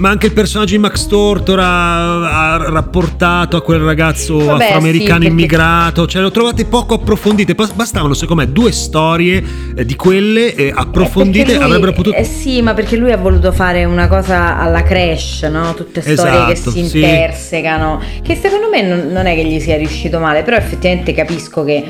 Ma 0.00 0.08
anche 0.08 0.28
il 0.28 0.32
personaggio 0.32 0.72
di 0.72 0.78
Max 0.78 1.06
Tortor 1.06 1.58
ha, 1.60 2.56
rapportato 2.70 3.58
a 3.58 3.62
quel 3.62 3.80
ragazzo 3.80 4.38
Vabbè, 4.38 4.64
afroamericano 4.64 5.24
sì, 5.24 5.26
immigrato, 5.26 6.06
cioè 6.06 6.22
lo 6.22 6.30
trovate 6.30 6.64
poco 6.64 6.94
approfondite, 6.94 7.54
Bas- 7.54 7.72
bastavano 7.72 8.14
secondo 8.14 8.42
me 8.42 8.50
due 8.50 8.72
storie 8.72 9.44
eh, 9.76 9.84
di 9.84 9.96
quelle 9.96 10.54
eh, 10.54 10.68
Eh, 10.68 10.72
approfondite, 10.74 11.54
lui- 11.54 11.62
avrebbero 11.62 11.92
potuto... 11.92 12.16
Eh 12.16 12.24
sì, 12.24 12.62
ma 12.62 12.72
perché 12.72 12.96
lui 12.96 13.12
ha 13.12 13.18
voluto 13.18 13.52
fare 13.52 13.84
una 13.84 14.08
cosa 14.08 14.58
alla 14.58 14.82
crash, 14.82 15.42
no? 15.42 15.74
Tutte 15.74 16.00
storie 16.00 16.46
che 16.46 16.52
Esatto, 16.52 16.70
si 16.70 16.88
sì. 16.88 16.96
intersecano, 17.00 18.00
che 18.22 18.36
secondo 18.36 18.70
me 18.70 18.80
non, 18.80 19.08
non 19.08 19.26
è 19.26 19.34
che 19.34 19.44
gli 19.44 19.60
sia 19.60 19.76
riuscito 19.76 20.18
male, 20.18 20.42
però 20.42 20.56
effettivamente 20.56 21.12
capisco 21.12 21.62
che 21.62 21.84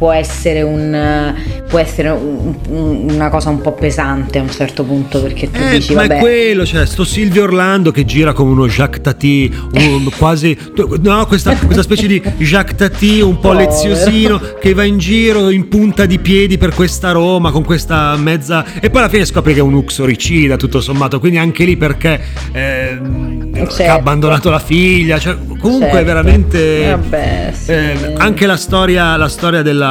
può 0.00 0.12
essere, 0.12 0.62
un, 0.62 0.94
eh, 0.94 1.34
può 1.68 1.78
essere 1.78 2.08
un- 2.08 2.54
un- 2.70 3.10
una 3.10 3.28
cosa 3.28 3.50
un 3.50 3.60
po' 3.60 3.72
pesante 3.72 4.38
a 4.38 4.42
un 4.42 4.50
certo 4.50 4.82
punto, 4.82 5.20
perché 5.20 5.50
tu 5.50 5.60
Eh, 5.60 5.72
dici, 5.72 5.92
ma 5.92 6.00
vabbè... 6.06 6.16
è 6.16 6.20
quello, 6.20 6.64
cioè, 6.64 6.86
sto 6.86 7.04
Silvio 7.04 7.42
Orlando 7.42 7.90
che 7.90 8.06
gira 8.06 8.32
come 8.32 8.50
uno 8.52 8.66
Jacques 8.66 9.02
Tati, 9.02 9.54
un- 9.74 10.08
quasi, 10.16 10.56
no, 11.02 11.26
questa, 11.26 11.54
questa 11.54 11.82
specie 11.82 12.06
di 12.06 12.18
Jacques 12.38 12.76
Tati 12.78 13.20
un 13.20 13.40
po' 13.40 13.52
leziosino 13.52 14.40
che 14.58 14.72
va 14.72 14.84
in 14.84 14.96
giro 14.96 15.50
in 15.50 15.68
punta 15.68 16.06
di 16.06 16.18
piedi 16.18 16.56
per 16.56 16.72
questa 16.74 17.10
Roma 17.12 17.50
con 17.50 17.62
questa 17.62 18.16
mezza. 18.16 18.64
E 18.80 18.88
poi 18.88 19.00
alla 19.02 19.10
fine 19.10 19.26
scopri 19.26 19.52
che 19.52 19.58
è 19.60 19.62
un 19.62 19.74
uxoricida, 19.74 20.56
tutto 20.56 20.80
sommato. 20.80 21.20
Quindi 21.20 21.36
anche 21.36 21.64
lì 21.66 21.76
perché 21.76 22.18
ehm, 22.52 23.52
che 23.52 23.68
Certo. 23.68 23.82
ha 23.92 23.94
abbandonato 23.96 24.48
la 24.48 24.58
figlia. 24.60 25.18
Cioè, 25.18 25.36
comunque 25.58 25.88
Certo. 25.90 26.04
veramente. 26.06 26.88
Vabbè, 26.88 27.52
sì. 27.54 27.70
eh, 27.70 28.14
anche 28.16 28.46
la 28.46 28.56
storia, 28.56 29.14
la 29.16 29.28
storia 29.28 29.60
della, 29.60 29.88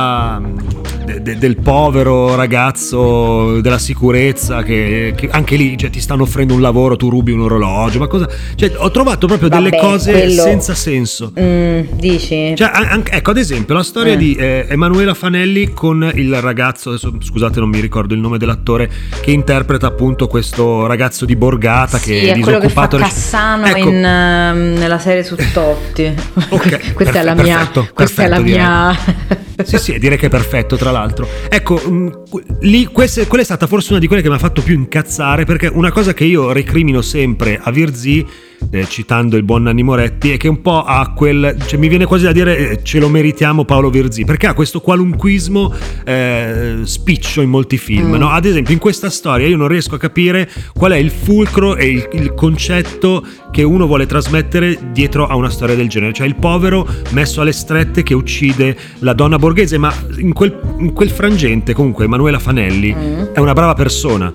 de- 1.05 1.21
de- 1.21 1.37
del 1.37 1.57
povero 1.57 2.35
ragazzo 2.35 3.59
della 3.61 3.77
sicurezza 3.79 4.63
che, 4.63 5.13
che 5.15 5.27
anche 5.31 5.55
lì 5.55 5.77
cioè, 5.77 5.89
ti 5.89 5.99
stanno 5.99 6.23
offrendo 6.23 6.53
un 6.53 6.61
lavoro, 6.61 6.95
tu 6.95 7.09
rubi 7.09 7.31
un 7.31 7.41
orologio, 7.41 7.99
ma 7.99 8.07
cosa... 8.07 8.27
Cioè, 8.55 8.73
ho 8.77 8.91
trovato 8.91 9.27
proprio 9.27 9.49
delle 9.49 9.69
Vabbè, 9.69 9.81
cose 9.81 10.11
quello- 10.11 10.41
senza 10.43 10.73
senso. 10.75 11.31
Mm, 11.39 11.79
dici? 11.93 12.53
Cioè, 12.55 12.69
an- 12.73 12.87
anche- 12.89 13.11
ecco, 13.13 13.31
ad 13.31 13.37
esempio, 13.37 13.73
la 13.75 13.83
storia 13.83 14.13
Eh. 14.13 14.17
di 14.17 14.35
eh, 14.35 14.65
Emanuela 14.69 15.13
Fanelli 15.13 15.71
con 15.73 16.09
il 16.13 16.39
ragazzo, 16.41 16.89
adesso 16.89 17.13
scusate 17.19 17.59
non 17.59 17.69
mi 17.69 17.79
ricordo 17.79 18.13
il 18.13 18.19
nome 18.19 18.37
dell'attore, 18.37 18.89
che 19.21 19.31
interpreta 19.31 19.87
appunto 19.87 20.27
questo 20.27 20.85
ragazzo 20.85 21.25
di 21.25 21.35
Borgata 21.35 21.97
Sì, 21.97 22.09
che 22.11 22.21
è 22.33 22.35
è 22.35 22.39
quello 22.39 22.59
che 22.59 22.69
fa 22.69 22.85
disoccupato. 22.85 22.97
Cassano 22.97 23.65
Ecco, 23.65 23.89
in, 23.89 24.03
ehm, 24.05 24.57
nella 24.77 24.99
serie 24.99 25.23
su 25.23 25.35
Totti. 25.53 26.13
Ok, 26.49 26.93
questa 26.93 27.19
è 27.19 27.23
la 27.23 27.33
perfe- 27.33 27.43
mia, 27.49 27.57
perfetto, 27.57 27.87
questa 27.93 28.23
è 28.23 28.27
la 28.27 28.35
perfetto, 28.37 28.57
mia 28.57 29.47
Sì, 29.63 29.77
sì, 29.77 29.99
direi 29.99 30.17
che 30.17 30.27
è 30.27 30.29
perfetto, 30.29 30.75
tra 30.77 30.91
l'altro. 30.91 31.27
Ecco, 31.49 31.75
mh, 31.77 32.23
que- 32.29 32.43
lì, 32.61 32.85
queste- 32.85 33.27
quella 33.27 33.43
è 33.43 33.45
stata 33.45 33.67
forse 33.67 33.91
una 33.91 33.99
di 33.99 34.07
quelle 34.07 34.21
che 34.21 34.29
mi 34.29 34.35
ha 34.35 34.39
fatto 34.39 34.61
più 34.61 34.73
incazzare, 34.75 35.45
perché 35.45 35.67
una 35.67 35.91
cosa 35.91 36.13
che 36.13 36.23
io 36.23 36.51
recrimino 36.51 37.01
sempre 37.01 37.59
a 37.61 37.69
Virzì, 37.71 38.25
eh, 38.71 38.85
citando 38.87 39.37
il 39.37 39.43
buon 39.43 39.63
Nanni 39.63 39.83
Moretti, 39.83 40.31
è 40.31 40.37
che 40.37 40.47
un 40.47 40.61
po' 40.61 40.83
ha 40.83 41.11
quel... 41.13 41.55
cioè 41.65 41.79
mi 41.79 41.87
viene 41.87 42.05
quasi 42.05 42.25
da 42.25 42.31
dire 42.31 42.57
eh, 42.71 42.79
ce 42.83 42.99
lo 42.99 43.09
meritiamo 43.09 43.65
Paolo 43.65 43.89
Virzì, 43.89 44.25
perché 44.25 44.47
ha 44.47 44.53
questo 44.53 44.79
qualunquismo 44.81 45.73
eh, 46.05 46.79
spiccio 46.83 47.41
in 47.41 47.49
molti 47.49 47.77
film, 47.77 48.15
Mm. 48.15 48.15
no? 48.15 48.29
Ad 48.29 48.45
esempio 48.45 48.73
in 48.73 48.79
questa 48.79 49.09
storia 49.09 49.47
io 49.47 49.57
non 49.57 49.67
riesco 49.67 49.95
a 49.95 49.97
capire 49.99 50.49
qual 50.73 50.91
è 50.93 50.97
il 50.97 51.09
fulcro 51.11 51.75
e 51.75 51.87
il, 51.89 52.07
il 52.13 52.33
concetto 52.33 53.25
che 53.51 53.63
uno 53.63 53.85
vuole 53.87 54.05
trasmettere 54.05 54.77
dietro 54.91 55.27
a 55.27 55.35
una 55.35 55.49
storia 55.49 55.75
del 55.75 55.89
genere, 55.89 56.13
cioè 56.13 56.27
il 56.27 56.35
povero 56.35 56.87
messo 57.11 57.41
alle 57.41 57.51
strette 57.51 58.03
che 58.03 58.13
uccide 58.13 58.75
la 58.99 59.13
donna 59.13 59.37
borghese, 59.37 59.77
ma 59.77 59.93
in 60.17 60.33
quel, 60.33 60.57
in 60.79 60.93
quel 60.93 61.09
frangente 61.09 61.73
comunque 61.73 62.05
Emanuela 62.05 62.39
Fanelli 62.39 62.93
Mm. 62.93 63.21
è 63.33 63.39
una 63.39 63.53
brava 63.53 63.73
persona. 63.73 64.33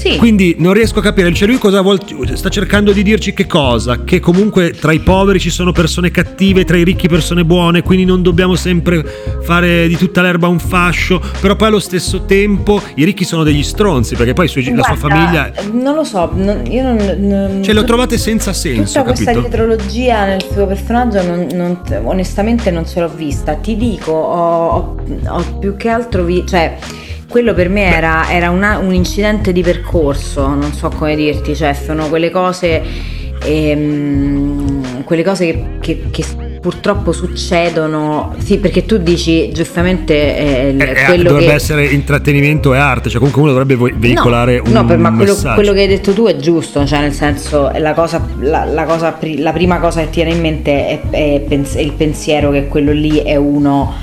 Sì. 0.00 0.16
Quindi 0.16 0.54
non 0.58 0.72
riesco 0.72 1.00
a 1.00 1.02
capire, 1.02 1.30
cioè 1.34 1.46
lui 1.46 1.58
cosa 1.58 1.82
vuol, 1.82 2.00
sta 2.32 2.48
cercando 2.48 2.90
di 2.92 3.02
dirci 3.02 3.34
che 3.34 3.46
cosa? 3.46 4.02
Che 4.02 4.18
comunque 4.18 4.70
tra 4.70 4.92
i 4.92 5.00
poveri 5.00 5.38
ci 5.38 5.50
sono 5.50 5.72
persone 5.72 6.10
cattive, 6.10 6.64
tra 6.64 6.78
i 6.78 6.84
ricchi 6.84 7.06
persone 7.06 7.44
buone, 7.44 7.82
quindi 7.82 8.06
non 8.06 8.22
dobbiamo 8.22 8.54
sempre 8.54 9.04
fare 9.42 9.86
di 9.88 9.96
tutta 9.98 10.22
l'erba 10.22 10.48
un 10.48 10.58
fascio, 10.58 11.20
però 11.42 11.54
poi 11.54 11.68
allo 11.68 11.78
stesso 11.80 12.24
tempo 12.24 12.80
i 12.94 13.04
ricchi 13.04 13.24
sono 13.24 13.42
degli 13.42 13.62
stronzi, 13.62 14.14
perché 14.16 14.32
poi 14.32 14.48
suoi- 14.48 14.74
la 14.74 14.82
sua 14.84 14.96
Guarda, 14.96 15.16
famiglia... 15.52 15.52
Non 15.72 15.94
lo 15.94 16.04
so, 16.04 16.30
non- 16.32 16.62
io 16.70 16.82
non. 16.82 16.96
non 17.18 17.60
ho 17.60 17.60
tut- 17.60 17.84
trovate 17.84 18.16
senza 18.16 18.54
senso, 18.54 19.00
Tutta 19.00 19.12
questa 19.12 19.32
capito? 19.32 19.48
dietrologia 19.48 20.24
nel 20.24 20.42
suo 20.50 20.66
personaggio, 20.66 21.22
non- 21.22 21.46
non- 21.52 21.78
onestamente, 22.04 22.70
non 22.70 22.86
ce 22.86 23.00
l'ho 23.00 23.10
vista. 23.14 23.52
Ti 23.56 23.76
dico, 23.76 24.12
ho, 24.12 24.66
ho- 24.70 24.96
ho 25.28 25.58
più 25.58 25.76
che 25.76 25.88
altro 25.90 26.24
vi- 26.24 26.44
cioè, 26.46 26.78
quello 27.30 27.54
per 27.54 27.68
me 27.68 27.94
era, 27.94 28.28
era 28.28 28.50
una- 28.50 28.78
un 28.78 28.92
incidente 28.92 29.52
di 29.52 29.62
percorso, 29.62 30.48
non 30.48 30.72
so 30.72 30.88
come 30.90 31.14
dirti, 31.14 31.54
cioè, 31.54 31.72
sono 31.74 32.08
quelle 32.08 32.28
cose. 32.30 32.82
ehm, 33.42 35.02
quelle 35.04 35.24
cose 35.24 35.46
che, 35.46 35.64
che- 35.80 36.02
che 36.10 36.24
purtroppo 36.60 37.10
succedono. 37.12 38.34
Sì, 38.38 38.58
perché 38.58 38.84
tu 38.84 38.98
dici 38.98 39.50
giustamente 39.50 40.12
eh, 40.14 40.74
Eh, 40.78 40.90
eh, 40.90 41.04
quello 41.06 41.22
dovrebbe 41.30 41.46
che. 41.50 41.54
essere 41.54 41.86
intrattenimento 41.86 42.74
e 42.74 42.78
arte, 42.78 43.08
cioè 43.08 43.16
comunque 43.18 43.40
uno 43.42 43.52
dovrebbe 43.52 43.92
veicolare 43.96 44.56
no, 44.58 44.62
un 44.66 44.72
no, 44.72 44.84
per- 44.84 44.98
ma 44.98 45.14
quello, 45.14 45.34
quello 45.54 45.72
che 45.72 45.80
hai 45.80 45.86
detto 45.88 46.12
tu 46.12 46.26
è 46.26 46.36
giusto, 46.36 46.84
cioè 46.86 47.00
nel 47.00 47.12
senso 47.14 47.70
la, 47.78 47.94
cosa, 47.94 48.22
la, 48.40 48.64
la 48.66 48.84
cosa 48.84 49.16
la 49.36 49.52
prima 49.52 49.78
cosa 49.78 50.00
che 50.02 50.10
ti 50.10 50.20
viene 50.22 50.34
in 50.36 50.40
mente 50.42 50.86
è, 50.86 51.00
è 51.10 51.40
pens- 51.40 51.76
è 51.76 51.80
il 51.80 51.92
pensiero 51.92 52.50
che 52.50 52.66
quello 52.68 52.92
lì 52.92 53.20
è 53.22 53.36
uno 53.36 53.94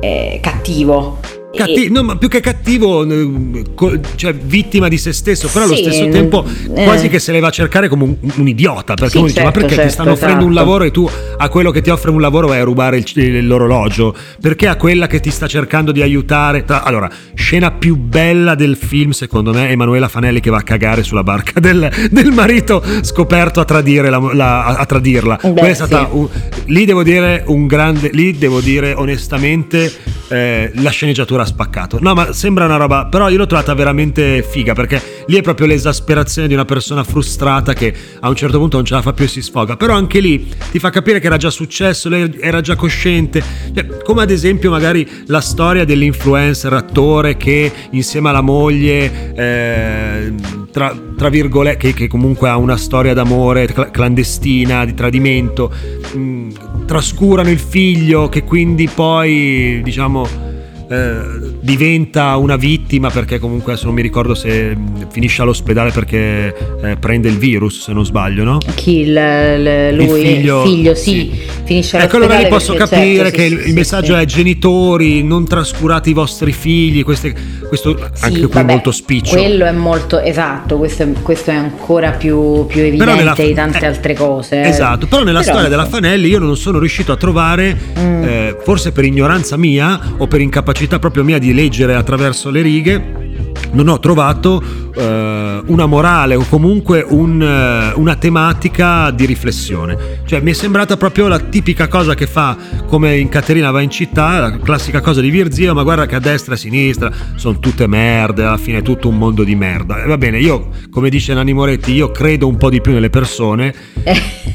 eh, 0.00 0.40
cattivo. 0.42 1.18
Catti- 1.56 1.90
no, 1.90 2.02
ma 2.02 2.16
più 2.16 2.28
che 2.28 2.40
cattivo, 2.40 3.06
cioè 4.16 4.34
vittima 4.34 4.88
di 4.88 4.98
se 4.98 5.12
stesso, 5.12 5.48
però 5.48 5.64
allo 5.64 5.74
Sì, 5.76 5.82
stesso 5.82 6.08
tempo 6.08 6.44
eh. 6.74 6.84
quasi 6.84 7.08
che 7.08 7.18
se 7.18 7.32
le 7.32 7.40
va 7.40 7.48
a 7.48 7.50
cercare 7.50 7.88
come 7.88 8.02
un, 8.04 8.16
un 8.36 8.48
idiota, 8.48 8.94
perché 8.94 9.10
Sì, 9.12 9.16
uno 9.18 9.26
dice 9.26 9.40
ma 9.42 9.46
certo, 9.46 9.60
perché 9.60 9.74
ti 9.74 9.80
certo, 9.82 9.92
stanno 9.94 10.12
offrendo 10.12 10.44
un 10.44 10.50
esatto. 10.50 10.64
lavoro 10.64 10.84
e 10.84 10.90
tu 10.90 11.08
a 11.36 11.48
quello 11.48 11.70
che 11.70 11.80
ti 11.80 11.90
offre 11.90 12.10
un 12.10 12.20
lavoro 12.20 12.48
vai 12.48 12.58
a 12.60 12.64
rubare 12.64 12.98
il- 12.98 13.46
l'orologio, 13.46 14.14
perché 14.40 14.66
a 14.68 14.76
quella 14.76 15.06
che 15.06 15.20
ti 15.20 15.30
sta 15.30 15.46
cercando 15.46 15.92
di 15.92 16.02
aiutare, 16.02 16.64
tra- 16.64 16.82
allora, 16.82 17.10
scena 17.34 17.70
più 17.72 17.96
bella 17.96 18.54
del 18.54 18.76
film 18.76 19.10
secondo 19.10 19.52
me 19.52 19.68
è 19.68 19.70
Emanuela 19.72 20.08
Fanelli 20.08 20.40
che 20.40 20.50
va 20.50 20.58
a 20.58 20.62
cagare 20.62 21.02
sulla 21.02 21.22
barca 21.22 21.60
del, 21.60 21.90
del 22.10 22.30
marito 22.32 22.82
scoperto 23.02 23.60
a, 23.60 23.64
tradire 23.64 24.10
la- 24.10 24.30
la- 24.32 24.64
a, 24.64 24.74
a 24.76 24.86
tradirla. 24.86 25.38
Beh, 25.42 25.52
Quella 25.52 25.68
è 25.68 25.74
stata 25.74 26.08
sì. 26.10 26.16
un- 26.16 26.28
lì 26.66 26.84
devo 26.84 27.02
dire 27.02 27.42
un 27.46 27.66
grande, 27.66 28.10
lì 28.12 28.36
devo 28.36 28.60
dire 28.60 28.92
onestamente 28.94 29.92
eh, 30.28 30.70
la 30.74 30.90
sceneggiatura 30.90 31.42
ha 31.42 31.46
spaccato. 31.46 31.98
No, 32.00 32.14
ma 32.14 32.32
sembra 32.32 32.64
una 32.64 32.76
roba, 32.76 33.06
però 33.06 33.28
io 33.28 33.38
l'ho 33.38 33.46
trovata 33.46 33.74
veramente 33.74 34.42
figa 34.42 34.74
perché 34.74 35.00
lì 35.26 35.36
è 35.36 35.42
proprio 35.42 35.66
l'esasperazione 35.66 36.48
di 36.48 36.54
una 36.54 36.64
persona 36.64 37.04
frustrata 37.04 37.72
che 37.72 37.94
a 38.20 38.28
un 38.28 38.36
certo 38.36 38.58
punto 38.58 38.76
non 38.76 38.84
ce 38.84 38.94
la 38.94 39.02
fa 39.02 39.12
più 39.12 39.24
e 39.24 39.28
si 39.28 39.42
sfoga. 39.42 39.76
Però 39.76 39.94
anche 39.94 40.20
lì 40.20 40.52
ti 40.70 40.78
fa 40.78 40.90
capire 40.90 41.20
che 41.20 41.26
era 41.26 41.36
già 41.36 41.50
successo, 41.50 42.08
lei 42.08 42.36
era 42.40 42.60
già 42.60 42.76
cosciente. 42.76 43.42
Cioè, 43.74 44.02
come 44.02 44.22
ad 44.22 44.30
esempio 44.30 44.70
magari 44.70 45.08
la 45.26 45.40
storia 45.40 45.84
dell'influencer 45.84 46.72
attore 46.72 47.36
che 47.36 47.72
insieme 47.90 48.28
alla 48.28 48.40
moglie... 48.40 49.32
Eh, 49.34 50.62
tra, 50.74 50.92
tra 51.16 51.28
virgolette, 51.28 51.78
che, 51.78 51.94
che, 51.94 52.08
comunque 52.08 52.48
ha 52.48 52.56
una 52.56 52.76
storia 52.76 53.14
d'amore 53.14 53.68
clandestina, 53.92 54.84
di 54.84 54.92
tradimento, 54.92 55.72
mh, 56.14 56.48
trascurano 56.84 57.50
il 57.50 57.58
figlio 57.58 58.28
che 58.28 58.44
quindi 58.44 58.88
poi, 58.88 59.80
diciamo, 59.82 60.43
eh, 60.88 61.22
diventa 61.60 62.36
una 62.36 62.56
vittima 62.56 63.08
perché 63.08 63.38
comunque 63.38 63.72
adesso 63.72 63.86
non 63.86 63.94
mi 63.94 64.02
ricordo 64.02 64.34
se 64.34 64.76
finisce 65.08 65.40
all'ospedale 65.40 65.90
perché 65.90 66.54
eh, 66.82 66.96
prende 66.96 67.28
il 67.28 67.38
virus 67.38 67.84
se 67.84 67.92
non 67.94 68.04
sbaglio 68.04 68.44
no? 68.44 68.58
chi? 68.74 69.00
Il, 69.00 69.08
il, 69.08 69.94
lui? 69.94 70.20
il 70.20 70.26
figlio, 70.26 70.62
il 70.62 70.68
figlio 70.68 70.94
sì, 70.94 71.10
sì. 71.10 71.40
finisce 71.64 71.98
ecco 71.98 72.16
allora 72.16 72.38
lì 72.38 72.48
posso 72.48 72.74
capire 72.74 73.30
certo, 73.30 73.36
che 73.36 73.48
sì, 73.48 73.52
il, 73.54 73.60
sì, 73.62 73.72
messaggio 73.72 74.14
è 74.14 74.24
genitori 74.26 75.22
non 75.22 75.46
trascurate 75.46 76.10
i 76.10 76.12
vostri 76.12 76.52
figli 76.52 77.02
queste, 77.02 77.34
questo 77.66 77.98
anche 78.20 78.40
qui 78.40 78.48
vabbè, 78.48 78.72
molto 78.72 78.92
spiccio. 78.92 79.36
quello 79.36 79.64
è 79.64 79.72
molto 79.72 80.20
esatto 80.20 80.76
questo 80.76 81.04
è, 81.04 81.12
questo 81.22 81.50
è 81.50 81.54
ancora 81.54 82.10
più, 82.10 82.66
più 82.66 82.82
evidente 82.82 83.14
nella, 83.14 83.34
di 83.34 83.54
tante 83.54 83.78
eh, 83.78 83.86
altre 83.86 84.14
cose. 84.14 84.62
esatto 84.62 85.06
però 85.06 85.22
nella 85.22 85.40
però, 85.40 85.52
storia 85.52 85.70
della 85.70 85.86
Fanelli 85.86 86.28
io 86.28 86.38
non 86.40 86.58
sono 86.58 86.78
riuscito 86.78 87.10
a 87.12 87.16
trovare 87.16 87.74
mm. 87.98 88.22
Eh, 88.24 88.56
forse 88.62 88.90
per 88.92 89.04
ignoranza 89.04 89.56
mia 89.56 90.00
o 90.16 90.26
per 90.26 90.40
incapacità 90.40 90.72
proprio 90.98 91.22
mia 91.22 91.38
di 91.38 91.54
leggere 91.54 91.94
attraverso 91.94 92.50
le 92.50 92.60
righe 92.62 93.23
non 93.74 93.88
ho 93.88 93.98
trovato 93.98 94.62
eh, 94.96 95.62
una 95.66 95.86
morale 95.86 96.34
o 96.34 96.44
comunque 96.48 97.04
un, 97.06 97.40
eh, 97.42 97.92
una 97.96 98.16
tematica 98.16 99.10
di 99.10 99.26
riflessione. 99.26 100.22
Cioè 100.24 100.40
mi 100.40 100.50
è 100.50 100.54
sembrata 100.54 100.96
proprio 100.96 101.28
la 101.28 101.38
tipica 101.38 101.88
cosa 101.88 102.14
che 102.14 102.26
fa 102.26 102.56
come 102.86 103.18
in 103.18 103.28
Caterina 103.28 103.70
va 103.70 103.80
in 103.80 103.90
città, 103.90 104.40
la 104.40 104.58
classica 104.58 105.00
cosa 105.00 105.20
di 105.20 105.30
Virzio, 105.30 105.74
ma 105.74 105.82
guarda 105.82 106.06
che 106.06 106.14
a 106.14 106.20
destra 106.20 106.54
e 106.54 106.56
a 106.56 106.58
sinistra 106.58 107.12
sono 107.34 107.58
tutte 107.58 107.86
merde, 107.86 108.44
alla 108.44 108.56
fine 108.56 108.78
è 108.78 108.82
tutto 108.82 109.08
un 109.08 109.18
mondo 109.18 109.44
di 109.44 109.54
merda. 109.54 110.02
E 110.02 110.06
va 110.06 110.18
bene, 110.18 110.38
io 110.38 110.68
come 110.90 111.10
dice 111.10 111.34
Nanni 111.34 111.52
Moretti, 111.52 111.92
io 111.92 112.10
credo 112.10 112.46
un 112.46 112.56
po' 112.56 112.70
di 112.70 112.80
più 112.80 112.92
nelle 112.92 113.10
persone 113.10 113.74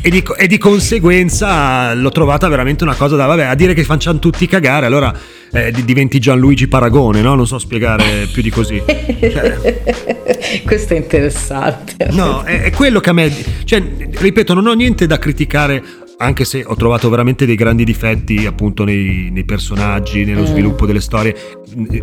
e, 0.01 0.09
di, 0.09 0.23
e 0.37 0.47
di 0.47 0.57
conseguenza 0.57 1.93
l'ho 1.93 2.09
trovata 2.09 2.47
veramente 2.47 2.83
una 2.83 2.95
cosa 2.95 3.15
da, 3.15 3.25
vabbè, 3.25 3.43
a 3.43 3.55
dire 3.55 3.73
che 3.73 3.83
facciano 3.83 4.19
tutti 4.19 4.47
cagare, 4.47 4.85
allora 4.85 5.13
eh, 5.51 5.71
diventi 5.83 6.19
Gianluigi 6.19 6.67
Paragone, 6.67 7.21
no? 7.21 7.35
Non 7.35 7.47
so 7.47 7.57
spiegare 7.57 8.27
più 8.31 8.41
di 8.41 8.49
così. 8.49 8.81
Cioè, 9.19 10.61
Questo 10.65 10.93
è 10.93 10.97
interessante. 10.97 12.09
No, 12.11 12.43
è, 12.43 12.63
è, 12.63 12.71
quello 12.71 12.99
che 12.99 13.09
a 13.09 13.13
me... 13.13 13.33
Cioè, 13.63 13.81
ripeto, 14.11 14.53
non 14.53 14.67
ho 14.67 14.73
niente 14.73 15.07
da 15.07 15.17
criticare 15.17 15.83
anche 16.21 16.43
se 16.43 16.63
ho 16.65 16.75
trovato 16.75 17.09
veramente 17.09 17.45
dei 17.45 17.55
grandi 17.55 17.85
difetti 17.85 18.45
appunto 18.45 18.83
nei, 18.83 19.29
nei 19.31 19.45
personaggi, 19.45 20.25
nello 20.25 20.41
mm. 20.41 20.45
sviluppo 20.45 20.85
delle 20.85 20.99
storie, 20.99 21.33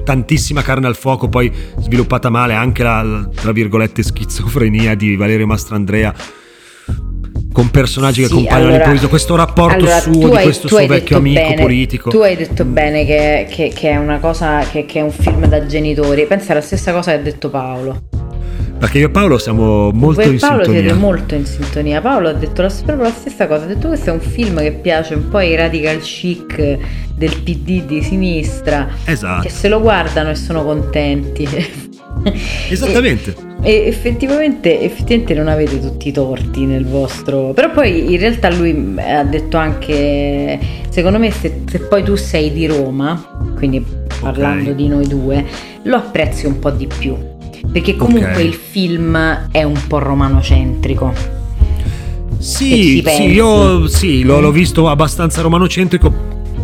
tantissima 0.05 0.63
carne 0.63 0.87
al 0.87 0.97
fuoco, 0.97 1.29
poi 1.29 1.53
sviluppata 1.81 2.31
male 2.31 2.55
anche 2.55 2.83
la, 2.83 3.29
tra 3.35 3.53
virgolette, 3.53 4.03
schizofrenia 4.03 4.95
di 4.95 5.17
Valerio 5.17 5.47
Mastrandrea 5.47 6.15
con 7.57 7.71
personaggi 7.71 8.21
sì, 8.21 8.29
che 8.29 8.35
compaiono 8.35 8.57
allora, 8.57 8.75
all'improvviso, 8.75 9.09
questo 9.09 9.35
rapporto 9.35 9.77
allora, 9.79 9.99
suo 9.99 10.13
di 10.13 10.27
questo 10.27 10.69
suo 10.69 10.87
vecchio 10.87 11.17
amico 11.17 11.41
bene, 11.41 11.55
politico. 11.55 12.11
Tu 12.11 12.19
hai 12.19 12.37
detto 12.37 12.67
bene 12.67 13.07
che, 13.07 13.47
che, 13.49 13.73
che 13.75 13.93
è 13.93 13.97
una 13.97 14.19
cosa, 14.19 14.59
che, 14.59 14.85
che, 14.85 14.99
è 14.99 15.03
un 15.03 15.11
film 15.11 15.47
da 15.47 15.65
genitori, 15.65 16.27
pensa 16.27 16.53
alla 16.53 16.61
stessa 16.61 16.93
cosa 16.93 17.13
che 17.13 17.17
ha 17.17 17.23
detto 17.23 17.49
Paolo. 17.49 18.03
Perché 18.79 18.99
io 18.99 19.07
e 19.07 19.11
Paolo 19.11 19.39
siamo 19.39 19.91
molto 19.91 20.21
Voi 20.21 20.33
in 20.33 20.39
Paolo 20.39 20.65
sintonia. 20.65 20.81
siete 20.83 20.99
molto 20.99 21.35
in 21.35 21.47
sintonia. 21.47 22.03
Paolo 22.03 22.29
ha 22.29 22.35
detto 22.35 22.61
la, 22.61 22.71
proprio 22.85 23.09
la 23.09 23.15
stessa 23.15 23.47
cosa. 23.47 23.65
Ha 23.65 23.69
detto 23.69 23.89
questo 23.89 24.11
è 24.11 24.13
un 24.13 24.21
film 24.21 24.61
che 24.61 24.73
piace 24.73 25.15
un 25.15 25.31
po' 25.31 25.39
ai 25.39 25.57
radical 25.57 25.99
chic 26.01 26.79
del 27.15 27.41
PD 27.43 27.85
di 27.85 28.03
sinistra. 28.03 28.87
Esatto. 29.07 29.45
Che 29.45 29.49
se 29.49 29.69
lo 29.69 29.81
guardano 29.81 30.29
e 30.29 30.35
sono 30.35 30.63
contenti. 30.63 31.49
Esattamente. 32.69 33.45
E, 33.63 33.87
effettivamente, 33.87 34.81
effettivamente 34.81 35.35
non 35.35 35.49
avete 35.49 35.81
tutti 35.81 36.09
i 36.09 36.13
torti 36.13 36.67
nel 36.67 36.85
vostro... 36.87 37.53
Però 37.55 37.71
poi 37.71 38.13
in 38.13 38.19
realtà 38.19 38.51
lui 38.51 38.95
ha 38.99 39.25
detto 39.25 39.57
anche, 39.57 40.59
secondo 40.89 41.19
me 41.19 41.31
se, 41.31 41.63
se 41.69 41.81
poi 41.81 42.03
tu 42.03 42.15
sei 42.15 42.53
di 42.53 42.67
Roma, 42.67 43.39
quindi 43.57 43.85
parlando 44.21 44.71
okay. 44.71 44.75
di 44.75 44.89
noi 44.89 45.07
due, 45.07 45.45
lo 45.83 45.97
apprezzi 45.97 46.47
un 46.47 46.59
po' 46.59 46.71
di 46.71 46.87
più. 46.87 47.17
Perché 47.73 47.97
comunque 47.97 48.33
okay. 48.33 48.47
il 48.47 48.55
film 48.55 49.17
è 49.51 49.63
un 49.63 49.81
po' 49.89 49.99
romanocentrico. 49.99 51.13
Sì, 52.39 53.03
sì, 53.05 53.23
io 53.31 53.89
sì, 53.89 54.23
l'ho, 54.23 54.41
l'ho 54.41 54.53
visto 54.53 54.89
abbastanza 54.89 55.41
romanocentrico, 55.41 56.13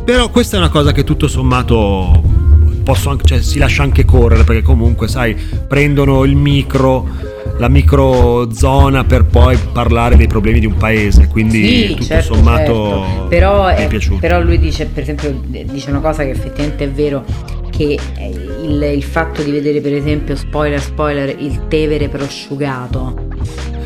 però 0.05 0.29
questa 0.31 0.57
è 0.57 0.59
una 0.59 0.69
cosa 0.69 0.93
che 0.93 1.03
tutto 1.03 1.27
sommato 1.29 2.32
anche, 3.09 3.25
cioè, 3.25 3.43
si 3.43 3.59
lascia 3.59 3.83
anche 3.83 4.05
correre 4.05 4.45
perché 4.45 4.63
comunque 4.63 5.09
sai 5.09 5.35
prendono 5.35 6.25
il 6.25 6.37
micro 6.37 7.31
la 7.59 7.69
microzona 7.69 9.05
per 9.05 9.25
poi 9.25 9.57
parlare 9.73 10.17
dei 10.17 10.27
problemi 10.27 10.61
di 10.61 10.67
un 10.67 10.77
paese 10.77 11.29
quindi 11.29 11.65
sì, 11.65 11.87
tutto 11.89 12.05
certo, 12.05 12.35
sommato 12.35 13.05
certo. 13.05 13.27
Però, 13.29 13.67
è, 13.67 13.89
però 14.19 14.41
lui 14.41 14.59
dice 14.59 14.87
per 14.87 15.03
esempio 15.03 15.41
dice 15.45 15.91
una 15.91 16.01
cosa 16.01 16.23
che 16.25 16.31
effettivamente 16.31 16.85
è 16.85 16.91
vero 16.91 17.25
che 17.71 17.99
il, 18.63 18.83
il 18.83 19.03
fatto 19.03 19.43
di 19.43 19.51
vedere 19.51 19.81
per 19.81 19.95
esempio 19.95 20.35
spoiler 20.37 20.81
spoiler 20.81 21.35
il 21.39 21.67
Tevere 21.69 22.09
prosciugato 22.09 23.29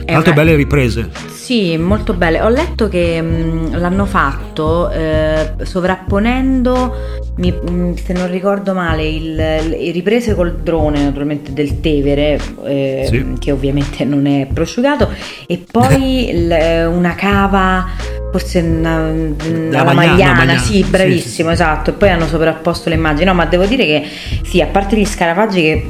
tra 0.07 0.15
l'altro 0.15 0.33
belle 0.33 0.55
riprese. 0.55 1.11
Sì, 1.47 1.77
molto 1.77 2.15
belle. 2.15 2.41
Ho 2.41 2.49
letto 2.49 2.89
che 2.89 3.21
mh, 3.21 3.27
mm, 3.27 3.75
l'hanno 3.75 4.07
fatto 4.07 4.91
eh, 4.91 5.53
sovrapponendo, 5.63 6.95
mi, 7.37 7.53
mh, 7.53 7.71
mm, 7.71 7.93
se 7.95 8.13
non 8.13 8.31
ricordo 8.31 8.73
male, 8.73 9.07
il, 9.07 9.35
le 9.35 9.91
riprese 9.91 10.35
col 10.35 10.57
drone 10.57 11.03
naturalmente 11.03 11.53
del 11.53 11.81
Tevere, 11.81 12.41
eh, 12.65 13.07
sì. 13.09 13.35
che 13.39 13.53
ovviamente 13.53 14.05
non 14.05 14.27
è 14.27 14.49
prosciugato, 14.53 15.09
e 15.47 15.65
poi 15.71 16.31
l, 16.49 16.89
una 16.89 17.15
cava 17.15 17.87
forse 18.33 18.61
una, 18.61 18.99
una 18.99 19.83
la 19.83 19.93
magliana, 19.95 20.35
magliana, 20.35 20.59
sì, 20.59 20.83
bravissimo, 20.83 21.51
sì, 21.51 21.57
sì, 21.57 21.63
esatto. 21.63 21.91
E 21.91 21.93
poi 21.95 22.11
hanno 22.11 22.27
sovrapposto 22.27 22.89
le 22.89 22.97
immagini. 22.97 23.25
No, 23.25 23.35
ma 23.35 23.47
devo 23.47 23.65
dire 23.67 23.85
che 23.85 24.05
sì, 24.43 24.61
a 24.61 24.67
parte 24.67 24.97
gli 24.97 25.07
scarafaggi 25.07 25.61
che 25.63 25.87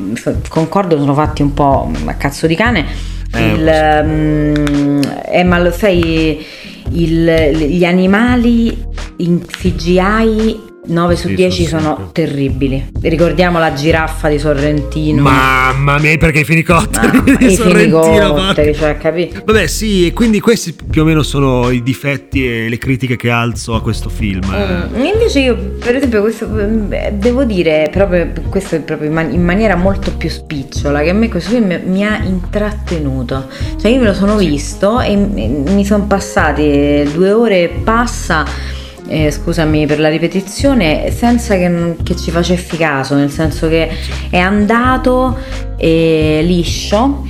concordo 0.48 0.98
sono 0.98 1.14
fatti 1.14 1.42
un 1.42 1.54
po' 1.54 1.90
a 2.04 2.14
cazzo 2.14 2.46
di 2.46 2.54
cane 2.54 3.14
eh, 3.32 3.52
il, 3.52 4.02
um, 4.04 5.00
eh, 5.26 5.44
ma 5.44 5.58
lo 5.58 5.70
sai, 5.70 6.44
il, 6.92 7.24
gli 7.24 7.84
animali 7.84 8.76
in 9.18 9.44
CGI 9.44 10.65
9 10.86 11.16
su 11.16 11.28
sì, 11.28 11.34
10 11.34 11.64
sono, 11.66 11.80
sono 11.80 12.10
terribili. 12.12 12.90
Ricordiamo 13.00 13.58
la 13.58 13.72
giraffa 13.72 14.28
di 14.28 14.38
Sorrentino. 14.38 15.22
Mamma 15.22 15.98
mia, 15.98 16.16
perché 16.16 16.40
i 16.40 16.44
fenicotteri 16.44 17.16
no, 17.16 17.22
di 17.36 17.46
i 17.46 17.54
Sorrentino. 17.54 18.54
cioè, 18.54 18.96
capi? 18.98 19.32
Vabbè, 19.44 19.66
sì, 19.66 20.12
quindi 20.14 20.40
questi 20.40 20.74
più 20.88 21.02
o 21.02 21.04
meno 21.04 21.22
sono 21.22 21.70
i 21.70 21.82
difetti 21.82 22.46
e 22.46 22.68
le 22.68 22.78
critiche 22.78 23.16
che 23.16 23.30
alzo 23.30 23.74
a 23.74 23.82
questo 23.82 24.08
film. 24.08 24.40
Mm, 24.46 25.04
invece 25.04 25.40
io, 25.40 25.56
per 25.56 25.96
esempio, 25.96 26.20
questo, 26.20 26.46
devo 26.46 27.44
dire 27.44 27.88
proprio 27.90 28.30
questo 28.48 28.80
proprio 28.80 29.08
in 29.08 29.42
maniera 29.42 29.76
molto 29.76 30.12
più 30.12 30.28
spicciola 30.28 31.02
che 31.02 31.10
a 31.10 31.14
me 31.14 31.28
questo 31.28 31.50
film 31.50 31.80
mi 31.84 32.04
ha 32.04 32.22
intrattenuto. 32.22 33.48
Cioè 33.80 33.90
io 33.90 34.00
me 34.00 34.06
lo 34.06 34.14
sono 34.14 34.38
sì. 34.38 34.46
visto 34.46 35.00
e 35.00 35.16
mi 35.16 35.84
sono 35.84 36.04
passati 36.06 37.08
due 37.12 37.32
ore 37.32 37.62
e 37.64 37.68
passa 37.68 38.74
eh, 39.08 39.30
scusami 39.30 39.86
per 39.86 40.00
la 40.00 40.08
ripetizione, 40.08 41.10
senza 41.10 41.56
che, 41.56 41.96
che, 42.02 42.16
ci 42.16 42.30
facessi 42.30 42.76
caso, 42.76 43.14
nel 43.14 43.30
senso 43.30 43.68
che 43.68 43.88
è 44.30 44.38
andato 44.38 45.38
eh, 45.76 46.40
liscio. 46.42 47.24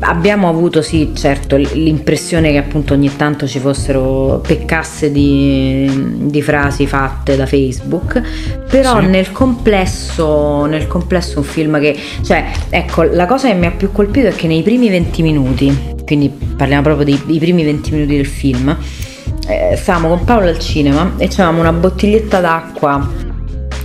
Abbiamo 0.00 0.48
avuto 0.48 0.82
sì, 0.82 1.12
certo, 1.14 1.56
l'impressione 1.56 2.50
che 2.52 2.58
appunto 2.58 2.94
ogni 2.94 3.14
tanto 3.16 3.46
ci 3.46 3.58
fossero 3.58 4.42
peccasse 4.46 5.10
di, 5.10 6.18
di 6.26 6.42
frasi 6.42 6.86
fatte 6.86 7.36
da 7.36 7.46
Facebook, 7.46 8.22
però 8.68 9.00
sì. 9.00 9.06
nel, 9.06 9.32
complesso, 9.32 10.64
nel 10.66 10.86
complesso 10.86 11.38
un 11.38 11.44
film 11.44 11.78
che, 11.80 11.96
cioè, 12.22 12.50
ecco, 12.70 13.02
la 13.02 13.26
cosa 13.26 13.48
che 13.48 13.54
mi 13.54 13.66
ha 13.66 13.70
più 13.70 13.90
colpito 13.92 14.28
è 14.28 14.34
che 14.34 14.46
nei 14.46 14.62
primi 14.62 14.88
20 14.88 15.22
minuti, 15.22 15.78
quindi 16.04 16.28
parliamo 16.28 16.82
proprio 16.82 17.04
dei, 17.04 17.20
dei 17.24 17.38
primi 17.38 17.64
20 17.64 17.90
minuti 17.92 18.16
del 18.16 18.26
film, 18.26 18.76
eh, 19.46 19.76
stavamo 19.76 20.08
con 20.08 20.24
Paolo 20.24 20.48
al 20.48 20.58
cinema 20.58 21.14
e 21.16 21.26
avevamo 21.26 21.60
una 21.60 21.72
bottiglietta 21.72 22.40
d'acqua 22.40 23.08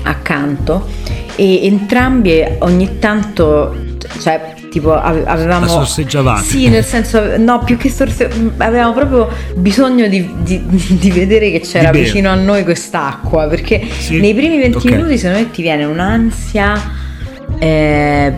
accanto 0.04 0.88
e 1.36 1.65
entrambi 1.65 2.43
ogni 2.60 3.00
tanto 3.00 3.84
cioè, 4.19 4.54
tipo 4.69 4.93
ave- 4.93 5.26
avevamo... 5.26 5.67
Sorseggiavate. 5.67 6.43
Sì, 6.43 6.69
nel 6.69 6.84
senso, 6.84 7.38
no, 7.38 7.63
più 7.63 7.78
che 7.78 7.89
sorse... 7.89 8.30
avevamo 8.58 8.93
proprio 8.93 9.30
bisogno 9.56 10.08
di, 10.08 10.30
di- 10.41 10.63
di 11.00 11.12
vedere 11.12 11.52
che 11.52 11.62
c'era 11.62 11.91
vicino 11.91 12.30
a 12.30 12.36
noi 12.36 12.63
quest'acqua, 12.63 13.48
perché 13.48 13.86
Sì, 13.98 14.19
nei 14.19 14.34
primi 14.34 14.58
20 14.58 14.78
ok. 14.78 14.86
minuti 14.86 15.17
secondo 15.17 15.39
me 15.43 15.52
ti 15.52 15.62
viene 15.62 15.86
un'ansia 15.86 16.82
eh, 17.60 18.34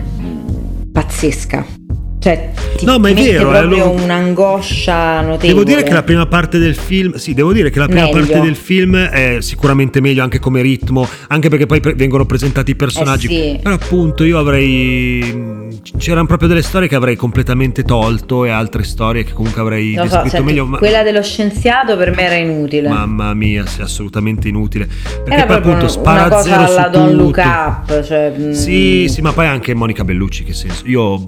pazzesca. 0.92 1.77
Cioè, 2.20 2.50
ti, 2.76 2.84
No, 2.84 2.98
ma 2.98 3.08
è 3.10 3.14
vero, 3.14 3.54
eh, 3.54 3.58
proprio 3.58 3.84
lo- 3.84 3.90
un'angoscia 4.02 5.20
notevole. 5.20 5.46
Devo 5.48 5.64
dire 5.64 5.82
che 5.84 5.92
la 5.92 6.02
prima 6.02 6.26
parte 6.26 6.58
del 6.58 6.74
film, 6.74 7.14
sì, 7.14 7.32
devo 7.34 7.52
dire 7.52 7.70
che 7.70 7.78
la 7.78 7.86
prima 7.86 8.02
Meglio. 8.06 8.18
parte 8.18 8.40
del 8.40 8.56
film 8.56 8.96
è 8.96 9.36
sicuramente 9.40 10.00
meglio 10.00 10.22
anche 10.22 10.38
come 10.40 10.60
ritmo, 10.62 11.06
anche 11.28 11.48
perché 11.48 11.66
poi 11.66 11.80
pre- 11.80 11.94
vengono 11.94 12.26
presentati 12.26 12.72
i 12.72 12.76
personaggi. 12.76 13.26
Eh 13.26 13.30
sì. 13.54 13.60
Però 13.62 13.74
appunto 13.74 14.24
io 14.24 14.38
avrei 14.38 15.66
c'erano 15.96 16.26
proprio 16.26 16.48
delle 16.48 16.62
storie 16.62 16.88
che 16.88 16.94
avrei 16.96 17.14
completamente 17.16 17.82
tolto 17.84 18.44
e 18.44 18.50
altre 18.50 18.82
storie 18.82 19.22
che 19.24 19.32
comunque 19.32 19.60
avrei 19.60 19.94
so, 19.94 20.02
descritto 20.02 20.28
senti, 20.28 20.44
meglio, 20.46 20.66
ma 20.66 20.78
quella 20.78 21.02
dello 21.02 21.22
scienziato 21.22 21.96
per 21.96 22.14
me 22.14 22.22
era 22.22 22.34
inutile. 22.34 22.88
mamma 22.88 23.32
mia, 23.34 23.64
sì, 23.66 23.80
assolutamente 23.80 24.48
inutile. 24.48 24.86
Perché 24.86 25.30
era 25.32 25.46
poi 25.46 25.56
appunto 25.56 25.78
una 25.80 25.88
spara 25.88 26.28
cosa 26.28 26.42
zero 26.42 26.64
alla 26.64 26.88
Don 26.88 27.10
tutto. 27.10 27.22
Look 27.22 27.36
Up. 27.36 28.02
Cioè, 28.02 28.32
mm, 28.36 28.50
Sì, 28.52 29.06
sì, 29.08 29.20
ma 29.20 29.32
poi 29.32 29.46
anche 29.46 29.72
Monica 29.74 30.02
Bellucci, 30.04 30.42
che 30.44 30.52
senso? 30.52 30.82
Io, 30.86 31.22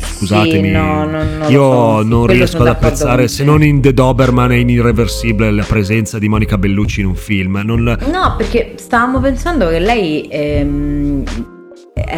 scusatemi, 0.00 0.70
no, 0.70 1.04
no, 1.04 1.22
non 1.22 1.38
lo 1.38 1.48
io 1.48 2.02
sì, 2.02 2.08
non 2.08 2.26
riesco 2.26 2.58
ad 2.58 2.68
apprezzare, 2.68 3.28
se 3.28 3.44
non 3.44 3.62
in 3.62 3.80
The 3.80 3.92
Doberman 3.92 4.52
e 4.52 4.60
in 4.60 4.68
Irreversibile, 4.68 5.50
la 5.50 5.64
presenza 5.64 6.18
di 6.18 6.28
Monica 6.28 6.58
Bellucci 6.58 7.00
in 7.00 7.06
un 7.06 7.14
film. 7.14 7.60
Non, 7.64 7.96
No, 8.10 8.34
perché 8.36 8.74
stavamo 8.76 9.20
pensando 9.20 9.68
che 9.68 9.78
lei 9.78 10.26
ehm, 10.30 11.24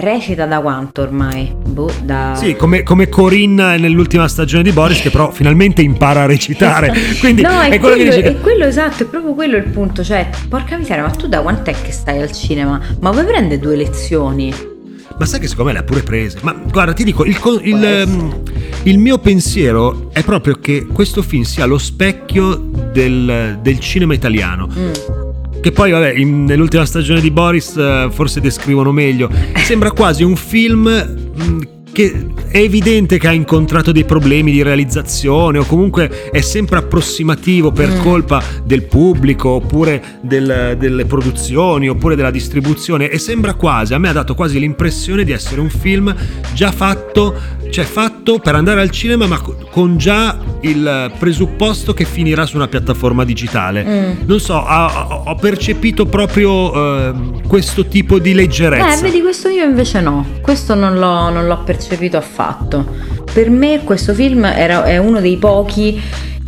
recita 0.01 0.47
da 0.47 0.61
quanto 0.61 1.03
ormai? 1.03 1.55
Boh, 1.67 1.91
da... 2.03 2.35
Sì, 2.37 2.57
come, 2.57 2.83
come 2.83 3.09
Corinne 3.09 3.79
nell'ultima 3.79 4.29
stagione 4.29 4.63
di 4.63 4.73
Boris, 4.73 5.01
che 5.01 5.11
però 5.11 5.31
finalmente 5.31 5.83
impara 5.83 6.23
a 6.23 6.27
recitare. 6.27 6.93
Quindi 7.21 7.43
no, 7.43 7.61
è, 7.61 7.71
è 7.71 7.79
quello 7.79 7.97
quello, 7.97 8.11
che 8.11 8.17
dice 8.17 8.37
è 8.37 8.41
quello 8.41 8.65
esatto, 8.65 9.03
è 9.03 9.07
proprio 9.07 9.35
quello 9.35 9.57
il 9.57 9.65
punto. 9.65 10.03
Cioè, 10.03 10.29
porca 10.49 10.77
miseria, 10.77 11.03
ma 11.03 11.11
tu 11.11 11.27
da 11.27 11.41
quant'è 11.41 11.75
che 11.83 11.93
stai 11.93 12.21
al 12.21 12.33
cinema? 12.33 12.81
Ma 13.01 13.11
vuoi 13.11 13.25
prendere 13.25 13.61
due 13.61 13.77
lezioni? 13.77 14.72
Ma 15.19 15.27
sai 15.27 15.41
che 15.41 15.47
secondo 15.47 15.71
me 15.71 15.79
le 15.79 15.85
ha 15.85 15.87
pure 15.87 16.03
prese. 16.03 16.39
Ma 16.43 16.53
guarda, 16.53 16.93
ti 16.93 17.05
dico, 17.05 17.25
il, 17.25 17.39
il, 17.63 17.85
ehm, 17.85 18.43
il 18.85 18.99
mio 18.99 19.19
pensiero 19.19 20.11
è 20.13 20.23
proprio 20.23 20.55
che 20.55 20.87
questo 20.87 21.23
film 21.23 21.43
sia 21.43 21.65
lo 21.67 21.79
specchio 21.79 22.57
del, 22.57 23.59
del 23.63 23.79
cinema 23.81 24.15
italiano. 24.15 24.69
Mm. 24.69 25.61
Che 25.61 25.71
poi, 25.71 25.93
vabbè, 25.93 26.15
in- 26.15 26.45
nell'ultima 26.45 26.85
stagione 26.85 27.21
di 27.21 27.31
Boris 27.31 27.77
eh, 27.77 28.09
forse 28.11 28.41
descrivono 28.41 28.91
meglio. 28.91 29.31
Sembra 29.65 29.93
quasi 29.93 30.25
un 30.25 30.35
film 30.35 30.89
mh, 30.89 31.69
che 31.93 32.27
è 32.49 32.57
evidente 32.59 33.19
che 33.19 33.29
ha 33.29 33.33
incontrato 33.33 33.93
dei 33.93 34.05
problemi 34.05 34.51
di 34.51 34.63
realizzazione 34.63 35.59
o 35.59 35.65
comunque 35.65 36.31
è 36.31 36.41
sempre 36.41 36.79
approssimativo 36.79 37.71
per 37.71 37.91
Mm. 37.91 38.01
colpa 38.01 38.43
del 38.65 38.85
pubblico 38.85 39.51
oppure 39.51 40.03
del- 40.23 40.77
delle 40.79 41.05
produzioni 41.05 41.89
oppure 41.89 42.17
della 42.17 42.31
distribuzione 42.31 43.09
e 43.11 43.19
sembra 43.19 43.55
quasi, 43.55 43.93
a 43.95 43.99
me 43.99 44.09
ha 44.09 44.13
dato 44.13 44.35
quasi 44.35 44.59
l'impressione 44.59 45.25
di 45.25 45.33
essere 45.33 45.61
un 45.61 45.69
film 45.71 46.15
già 46.55 46.73
fatto, 46.73 47.61
cioè 47.73 47.85
fatto 47.85 48.39
per 48.39 48.55
andare 48.55 48.83
al 48.83 48.91
cinema 48.91 49.27
ma 49.27 49.41
co- 49.41 49.57
con 49.71 49.97
già 49.97 50.39
il 50.61 51.11
presupposto 51.19 51.95
che 51.95 52.05
finirà 52.05 52.45
su 52.45 52.57
una 52.57 52.69
piattaforma 52.69 53.25
digitale. 53.25 53.83
Mm. 53.83 54.13
Non 54.27 54.41
so, 54.41 54.57
ho, 54.57 55.35
percepito 55.37 56.05
proprio 56.05 56.75
ehm, 56.75 57.49
questo 57.49 57.87
tipo 57.87 58.19
di 58.19 58.35
leggerezza. 58.35 58.99
Eh, 58.99 59.01
vedi, 59.01 59.23
questo 59.23 59.49
io 59.49 59.65
invece 59.65 60.03
no. 60.03 60.27
Questo 60.43 60.75
non 60.75 60.99
l'ho, 60.99 61.31
non 61.31 61.47
l'ho 61.47 61.63
percepito 61.65 62.19
affatto. 62.19 62.87
Per 63.33 63.49
me 63.49 63.81
questo 63.85 64.13
film 64.13 64.45
era, 64.45 64.85
è 64.85 64.99
uno 64.99 65.21
dei 65.21 65.39
pochi 65.39 66.01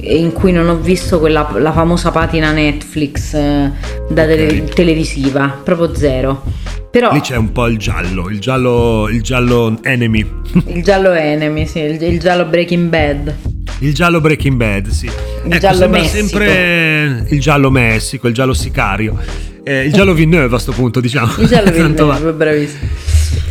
in 0.07 0.33
cui 0.33 0.53
non 0.53 0.69
ho 0.69 0.77
visto 0.77 1.19
quella 1.19 1.49
la 1.59 1.73
famosa 1.73 2.11
patina 2.11 2.53
Netflix 2.53 3.35
eh, 3.35 3.71
da 4.09 4.25
tele- 4.27 4.61
Ok. 4.63 4.75
televisiva, 4.75 5.61
proprio 5.63 5.95
zero. 5.95 6.43
Però 6.91 7.13
Lì 7.13 7.21
c'è 7.21 7.37
un 7.37 7.51
po' 7.51 7.67
il 7.67 7.77
giallo, 7.77 8.29
il 8.29 8.39
giallo, 8.39 9.09
il 9.09 9.21
giallo 9.23 9.79
enemy, 9.83 10.25
il 10.67 10.83
giallo 10.85 11.11
Enemy, 11.13 11.67
sì, 11.67 11.81
il, 11.81 12.01
il 12.01 12.21
giallo 12.21 12.45
Breaking 12.45 12.89
Bad. 12.89 13.35
il 13.81 13.93
giallo 13.95 14.21
Breaking 14.21 14.55
Bad, 14.57 14.87
sì. 14.89 15.07
Ecco, 15.45 15.59
giallo 15.59 15.77
sembra 15.79 16.01
Messico. 16.01 16.27
sempre 16.29 17.27
il 17.31 17.41
giallo 17.41 17.71
Messico, 17.71 18.29
il 18.29 18.35
giallo 18.35 18.53
sicario, 18.55 19.19
eh, 19.65 19.87
il 19.87 19.93
giallo 19.93 20.13
Villeneuve 20.15 20.55
a 20.55 20.59
sto 20.61 20.71
punto, 20.71 21.01
diciamo. 21.01 21.33
Il 21.39 21.49
giallo. 21.49 21.71
Villeneuve, 21.73 22.33
bravissimo. 22.33 22.87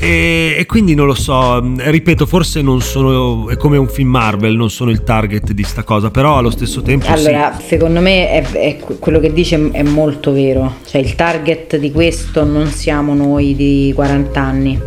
E, 0.03 0.55
e 0.57 0.65
quindi 0.65 0.95
non 0.95 1.05
lo 1.05 1.13
so, 1.13 1.63
mh, 1.63 1.89
ripeto, 1.89 2.25
forse 2.25 2.61
non 2.61 2.81
sono, 2.81 3.47
è 3.47 3.55
come 3.55 3.77
un 3.77 3.87
film 3.87 4.09
Marvel, 4.09 4.53
non 4.53 4.69
sono 4.69 4.91
il 4.91 5.01
target 5.01 5.53
di 5.53 5.63
sta 5.63 5.83
cosa, 5.83 6.11
però 6.11 6.37
allo 6.37 6.49
stesso 6.49 6.81
tempo 6.81 7.07
Allora, 7.07 7.57
secondo 7.65 8.01
me 8.01 8.29
è, 8.29 8.51
è 8.51 8.77
que- 8.79 8.97
quello 8.99 9.21
che 9.21 9.31
dice 9.31 9.69
è 9.71 9.81
molto 9.81 10.33
vero. 10.33 10.79
Cioè, 10.85 10.99
il 10.99 11.15
target 11.15 11.77
di 11.77 11.89
questo 11.91 12.43
non 12.43 12.67
siamo 12.67 13.13
noi 13.13 13.55
di 13.55 13.93
40 13.95 14.41
anni. 14.41 14.77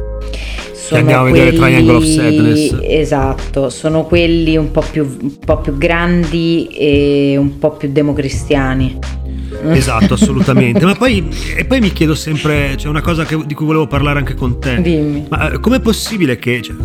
Sono 0.75 1.01
andiamo 1.01 1.23
a 1.23 1.31
vedere 1.31 1.53
Triangle 1.57 1.95
of 1.95 2.05
Sadness. 2.05 2.79
Esatto, 2.83 3.71
sono 3.71 4.05
quelli 4.05 4.59
un 4.59 4.71
po' 4.71 4.85
più, 4.89 5.03
un 5.03 5.39
po' 5.39 5.57
più 5.61 5.79
grandi 5.79 6.69
e 6.69 7.37
un 7.39 7.59
po' 7.59 7.71
più 7.71 7.91
democristiani. 7.91 9.16
esatto, 9.73 10.15
assolutamente. 10.15 10.85
Ma 10.85 10.95
poi, 10.95 11.29
e 11.57 11.65
poi 11.65 11.81
mi 11.81 11.93
chiedo 11.93 12.15
sempre, 12.15 12.75
c'è 12.77 12.89
una 12.89 13.01
cosa 13.01 13.25
che- 13.25 13.45
di 13.47 13.55
cui 13.55 13.67
volevo 13.67 13.87
parlare 13.87 14.19
anche 14.19 14.35
con 14.35 14.59
te. 14.61 14.81
Dimmi. 14.81 15.27
Ma 15.29 15.51
eh, 15.53 15.61
com'è 15.61 15.81
possibile 15.81 16.37
che... 16.39 16.63
cioè, 16.63 16.77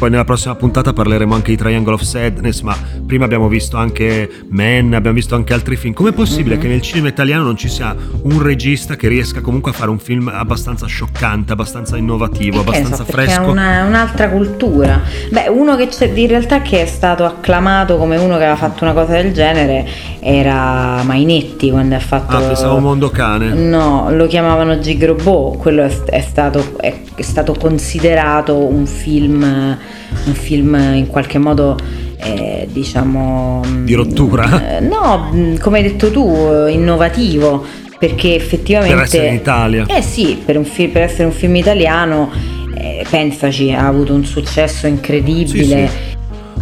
poi 0.00 0.08
nella 0.08 0.24
prossima 0.24 0.54
puntata 0.54 0.94
parleremo 0.94 1.34
anche 1.34 1.50
di 1.50 1.58
Triangle 1.58 1.92
of 1.92 2.00
Sadness, 2.00 2.62
ma 2.62 2.74
prima 3.06 3.26
abbiamo 3.26 3.48
visto 3.48 3.76
anche 3.76 4.30
Men, 4.48 4.94
abbiamo 4.94 5.14
visto 5.14 5.34
anche 5.34 5.52
altri 5.52 5.76
film. 5.76 5.92
Com'è 5.92 6.12
possibile 6.12 6.54
Mhm. 6.54 6.60
che 6.62 6.68
nel 6.68 6.80
cinema 6.80 7.08
italiano 7.08 7.42
non 7.44 7.54
ci 7.58 7.68
sia 7.68 7.94
un 8.22 8.40
regista 8.42 8.96
che 8.96 9.08
riesca 9.08 9.42
comunque 9.42 9.72
a 9.72 9.74
fare 9.74 9.90
un 9.90 9.98
film 9.98 10.28
abbastanza 10.32 10.86
scioccante, 10.86 11.52
abbastanza 11.52 11.98
innovativo, 11.98 12.60
Eh, 12.60 12.64
che 12.64 12.70
ne 12.70 12.76
abbastanza 12.78 13.04
so, 13.04 13.12
perché 13.12 13.32
fresco? 13.32 13.42
È 13.42 13.50
una- 13.50 13.84
un'altra 13.84 14.30
cultura. 14.30 15.02
Beh, 15.30 15.48
uno 15.48 15.76
che 15.76 15.88
c'è 15.88 16.10
in 16.14 16.28
realtà 16.28 16.62
che 16.62 16.80
è 16.80 16.86
stato 16.86 17.26
acclamato 17.26 17.98
come 17.98 18.16
uno 18.16 18.38
che 18.38 18.44
aveva 18.44 18.56
fatto 18.56 18.84
una 18.84 18.94
cosa 18.94 19.12
del 19.20 19.34
genere 19.34 19.86
era 20.20 21.02
Mainetti 21.04 21.70
quando 21.70 21.94
ha 21.94 22.00
fatto. 22.00 22.36
Ah, 22.36 22.40
pensavo 22.40 22.78
Mondo 22.78 23.10
Cane. 23.10 23.52
No, 23.52 24.08
lo 24.10 24.26
chiamavano 24.26 24.78
Gigrobot, 24.78 25.58
quello 25.58 25.82
è, 25.82 25.90
è 26.04 26.20
stato, 26.22 26.78
è, 26.78 26.94
è 27.14 27.22
stato 27.22 27.54
considerato 27.54 28.56
un 28.56 28.86
film, 28.86 29.42
un 29.42 30.34
film 30.34 30.74
in 30.94 31.06
qualche 31.06 31.38
modo, 31.38 31.76
eh, 32.18 32.66
diciamo... 32.70 33.62
Di 33.82 33.94
rottura? 33.94 34.76
eh, 34.76 34.80
no, 34.80 35.30
mh, 35.32 35.58
come 35.58 35.78
hai 35.78 35.84
detto 35.84 36.10
tu, 36.10 36.26
eh, 36.28 36.72
innovativo, 36.72 37.64
perché 37.98 38.34
effettivamente... 38.34 38.94
Per 38.94 39.04
essere 39.04 39.26
in 39.28 39.34
Italia. 39.34 39.86
Eh 39.86 40.02
sì, 40.02 40.40
per, 40.44 40.56
un 40.56 40.64
fi- 40.64 40.88
per 40.88 41.02
essere 41.02 41.24
un 41.24 41.32
film 41.32 41.56
italiano, 41.56 42.30
eh, 42.74 43.04
pensaci, 43.10 43.72
ha 43.72 43.86
avuto 43.86 44.14
un 44.14 44.24
successo 44.24 44.86
incredibile. 44.86 45.88
Sì, 45.88 45.92
sì. 45.92 46.08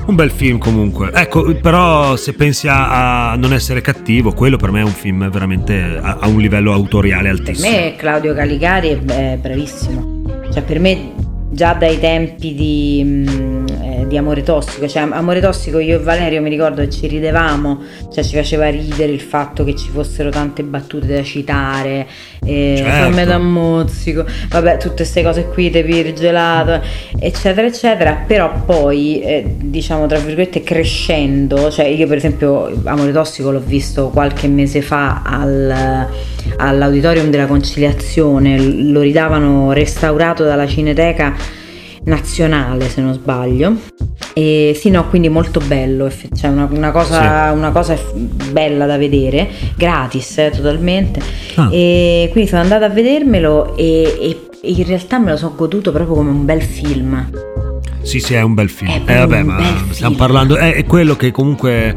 Un 0.07 0.15
bel 0.15 0.31
film 0.31 0.57
comunque. 0.57 1.11
Ecco, 1.13 1.55
però 1.61 2.17
se 2.17 2.33
pensi 2.33 2.67
a, 2.67 3.31
a 3.31 3.37
non 3.37 3.53
essere 3.53 3.83
cattivo, 3.83 4.33
quello 4.33 4.57
per 4.57 4.71
me 4.71 4.81
è 4.81 4.83
un 4.85 4.91
film 4.91 5.31
veramente 5.31 6.01
a, 6.01 6.17
a 6.21 6.27
un 6.29 6.41
livello 6.41 6.73
autoriale 6.73 7.29
Per 7.29 7.39
altissimo. 7.39 7.71
me 7.71 7.95
Claudio 7.95 8.33
Caligari 8.33 8.89
è 9.07 9.37
bravissimo. 9.39 10.18
Cioè 10.59 10.67
per 10.67 10.81
me 10.81 11.13
già 11.53 11.73
dai 11.75 12.01
tempi 12.01 12.53
di, 12.53 13.01
mm, 13.05 13.38
di 14.09 14.17
Amore 14.17 14.43
Tossico, 14.43 14.89
cioè 14.89 15.07
Amore 15.11 15.41
Tossico 15.41 15.79
io 15.79 15.97
e 15.97 16.03
Valerio 16.03 16.41
mi 16.41 16.49
ricordo 16.49 16.81
che 16.81 16.91
ci 16.91 17.07
ridevamo, 17.07 17.81
cioè 18.13 18.25
ci 18.25 18.35
faceva 18.35 18.69
ridere 18.69 19.13
il 19.13 19.21
fatto 19.21 19.63
che 19.63 19.77
ci 19.77 19.91
fossero 19.91 20.31
tante 20.31 20.65
battute 20.65 21.07
da 21.07 21.23
citare, 21.23 22.07
eh, 22.45 22.75
Certo. 22.79 23.25
da 23.25 23.39
mozzico, 23.39 24.25
vabbè 24.49 24.79
tutte 24.79 24.95
queste 24.97 25.23
cose 25.23 25.45
qui, 25.45 25.71
te 25.71 25.79
il 25.81 26.15
gelato, 26.15 26.81
eccetera 27.19 27.67
eccetera, 27.67 28.25
però 28.27 28.53
poi 28.65 29.21
eh, 29.21 29.55
diciamo 29.57 30.07
tra 30.07 30.19
virgolette 30.19 30.63
crescendo, 30.63 31.71
cioè 31.71 31.87
io 31.87 32.07
per 32.07 32.17
esempio 32.17 32.73
Amore 32.85 33.13
Tossico 33.13 33.51
l'ho 33.51 33.63
visto 33.65 34.09
qualche 34.09 34.49
mese 34.49 34.81
fa 34.81 35.23
al, 35.23 36.07
all'auditorium 36.57 37.29
della 37.31 37.47
conciliazione, 37.47 38.59
lo 38.59 39.01
ridavano 39.01 39.73
restaurato 39.73 40.43
dalla 40.45 40.67
Cineteca 40.67 41.58
nazionale 42.09 42.89
se 42.89 43.01
non 43.01 43.13
sbaglio 43.15 43.75
e 44.33 44.77
sì 44.79 44.91
no 44.91 45.09
quindi 45.09 45.29
molto 45.29 45.61
bello 45.67 46.11
cioè 46.35 46.51
una, 46.51 46.69
una 46.71 46.91
cosa, 46.91 47.51
una 47.53 47.71
cosa 47.71 47.97
bella 48.51 48.87
da 48.87 48.97
vedere 48.97 49.49
gratis 49.77 50.39
eh, 50.39 50.51
totalmente 50.55 51.21
Ah. 51.57 51.69
e 51.73 52.29
quindi 52.31 52.49
sono 52.49 52.63
andata 52.63 52.85
a 52.85 52.89
vedermelo 52.89 53.77
e, 53.77 54.03
e- 54.21 54.41
in 54.63 54.85
realtà 54.87 55.19
me 55.19 55.31
lo 55.33 55.37
sono 55.37 55.55
goduto 55.57 55.91
proprio 55.93 56.15
come 56.17 56.31
un 56.31 56.45
bel 56.45 56.63
film 56.63 57.29
Sì, 58.03 58.21
sì, 58.21 58.35
è 58.35 58.43
un 58.43 58.55
bel 58.55 58.71
film. 58.71 58.91
È 58.91 59.03
Eh, 59.13 59.19
vabbè, 59.19 59.43
ma 59.43 59.59
stiamo 59.91 60.15
film. 60.15 60.17
parlando. 60.17 60.57
È, 60.57 60.73
è 60.75 60.85
quello 60.85 61.15
che 61.17 61.31
comunque. 61.31 61.95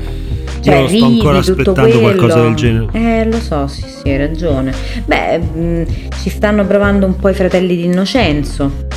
Cioè, 0.61 0.75
io 0.75 0.87
sto 0.87 0.93
ridi, 0.93 1.03
ancora 1.19 1.39
tutto 1.41 1.71
aspettando 1.71 1.99
qualcosa 1.99 2.33
quello. 2.33 2.47
del 2.49 2.55
genere. 2.55 2.87
Eh, 3.21 3.25
lo 3.25 3.39
so, 3.39 3.67
sì, 3.67 3.83
sì, 3.87 4.09
hai 4.09 4.17
ragione. 4.17 4.73
Beh, 5.05 5.37
mh, 5.37 5.85
ci 6.21 6.29
stanno 6.29 6.65
provando 6.65 7.05
un 7.05 7.15
po' 7.15 7.29
i 7.29 7.33
fratelli 7.33 7.75
di 7.77 7.85
Innocenzo. 7.85 8.87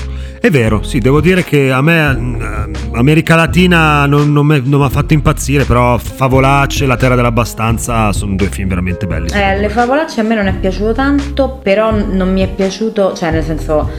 È 0.44 0.50
vero, 0.50 0.82
sì, 0.82 0.98
devo 0.98 1.22
dire 1.22 1.42
che 1.42 1.70
a 1.70 1.80
me 1.80 2.10
eh, 2.10 2.98
America 2.98 3.34
Latina 3.34 4.04
non, 4.04 4.30
non 4.30 4.44
mi 4.44 4.84
ha 4.84 4.88
fatto 4.90 5.14
impazzire, 5.14 5.64
però 5.64 5.96
Favolacce 5.96 6.84
e 6.84 6.86
La 6.86 6.98
Terra 6.98 7.14
dell'Abbastanza 7.14 8.12
sono 8.12 8.34
due 8.34 8.48
film 8.48 8.68
veramente 8.68 9.06
belli. 9.06 9.28
Eh, 9.32 9.58
Le 9.58 9.70
Favolacce 9.70 10.20
a 10.20 10.22
me 10.22 10.34
non 10.34 10.46
è 10.46 10.52
piaciuto 10.52 10.92
tanto, 10.92 11.60
però 11.62 11.92
non 11.92 12.30
mi 12.30 12.42
è 12.42 12.48
piaciuto, 12.48 13.14
cioè 13.14 13.30
nel 13.30 13.42
senso 13.42 13.90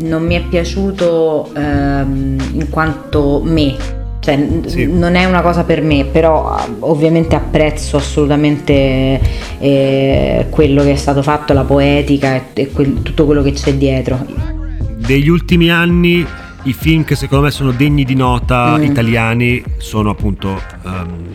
non 0.00 0.24
mi 0.24 0.36
è 0.36 0.40
piaciuto 0.40 1.50
ehm, 1.54 2.38
in 2.54 2.70
quanto 2.70 3.42
me, 3.44 3.74
cioè 4.20 4.42
sì. 4.64 4.86
non 4.86 5.16
è 5.16 5.26
una 5.26 5.42
cosa 5.42 5.64
per 5.64 5.82
me, 5.82 6.06
però 6.10 6.64
ovviamente 6.78 7.34
apprezzo 7.34 7.98
assolutamente 7.98 9.20
eh, 9.58 10.46
quello 10.48 10.82
che 10.82 10.92
è 10.92 10.96
stato 10.96 11.22
fatto, 11.22 11.52
la 11.52 11.64
poetica 11.64 12.36
e, 12.36 12.42
e 12.54 12.70
quel, 12.70 13.02
tutto 13.02 13.26
quello 13.26 13.42
che 13.42 13.52
c'è 13.52 13.74
dietro 13.74 14.59
degli 15.00 15.28
ultimi 15.28 15.70
anni 15.70 16.26
i 16.64 16.72
film 16.74 17.04
che 17.04 17.16
secondo 17.16 17.44
me 17.44 17.50
sono 17.50 17.70
degni 17.70 18.04
di 18.04 18.14
nota 18.14 18.76
mm. 18.76 18.82
italiani 18.82 19.62
sono 19.78 20.10
appunto 20.10 20.60
um, 20.82 21.26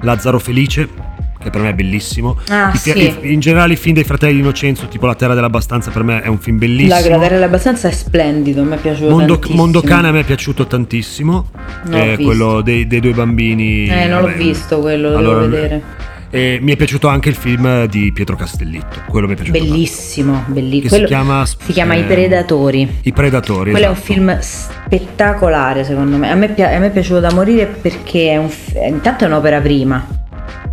Lazzaro 0.00 0.38
Felice 0.38 1.06
che 1.40 1.50
per 1.50 1.60
me 1.60 1.70
è 1.70 1.72
bellissimo. 1.72 2.36
Ah, 2.48 2.72
I, 2.74 2.76
sì. 2.76 2.98
i, 2.98 3.32
in 3.32 3.38
generale 3.38 3.74
i 3.74 3.76
film 3.76 3.94
dei 3.94 4.02
fratelli 4.02 4.34
di 4.34 4.38
Innocenzo, 4.40 4.88
tipo 4.88 5.06
La 5.06 5.14
Terra 5.14 5.34
dell'Abbastanza, 5.34 5.92
per 5.92 6.02
me 6.02 6.20
è 6.20 6.26
un 6.26 6.38
film 6.38 6.58
bellissimo. 6.58 6.98
La, 6.98 7.08
La 7.08 7.18
Terra 7.18 7.34
dell'Abbastanza 7.36 7.88
è 7.88 7.92
splendido, 7.92 8.64
mi 8.64 8.74
è 8.74 8.78
piaciuto 8.78 9.10
Mondo, 9.10 9.34
tantissimo. 9.34 9.62
Mondo 9.62 9.80
Cane 9.80 10.08
a 10.08 10.10
me 10.10 10.20
è 10.20 10.24
piaciuto 10.24 10.66
tantissimo. 10.66 11.50
Eh, 11.92 12.18
quello 12.20 12.60
dei, 12.60 12.88
dei, 12.88 12.98
due 12.98 13.12
bambini. 13.12 13.86
Eh, 13.86 14.08
non 14.08 14.22
vabbè, 14.22 14.36
l'ho 14.36 14.44
visto 14.44 14.80
quello, 14.80 15.10
lo 15.10 15.16
allora, 15.16 15.40
devo 15.42 15.50
vedere. 15.50 15.82
E 16.30 16.58
mi 16.60 16.72
è 16.72 16.76
piaciuto 16.76 17.08
anche 17.08 17.30
il 17.30 17.34
film 17.34 17.86
di 17.86 18.12
Pietro 18.12 18.36
Castellitto, 18.36 19.02
quello 19.08 19.26
mi 19.26 19.32
è 19.32 19.36
piaciuto. 19.36 19.58
Bellissimo, 19.58 20.44
bellissimo. 20.46 21.00
Si 21.00 21.04
chiama, 21.04 21.46
si 21.46 21.72
chiama 21.72 21.94
eh, 21.94 22.00
I 22.00 22.02
Predatori. 22.04 22.98
I 23.02 23.12
Predatori. 23.12 23.70
Quello 23.70 23.90
esatto. 23.90 24.12
è 24.12 24.16
un 24.16 24.16
film 24.16 24.38
spettacolare 24.38 25.84
secondo 25.84 26.18
me. 26.18 26.30
A 26.30 26.34
me, 26.34 26.54
a 26.54 26.78
me 26.78 26.86
è 26.86 26.90
piaciuto 26.90 27.20
da 27.20 27.32
morire 27.32 27.66
perché 27.66 28.32
è 28.32 28.36
un, 28.36 28.50
intanto 28.86 29.24
è 29.24 29.26
un'opera 29.26 29.60
prima. 29.60 30.06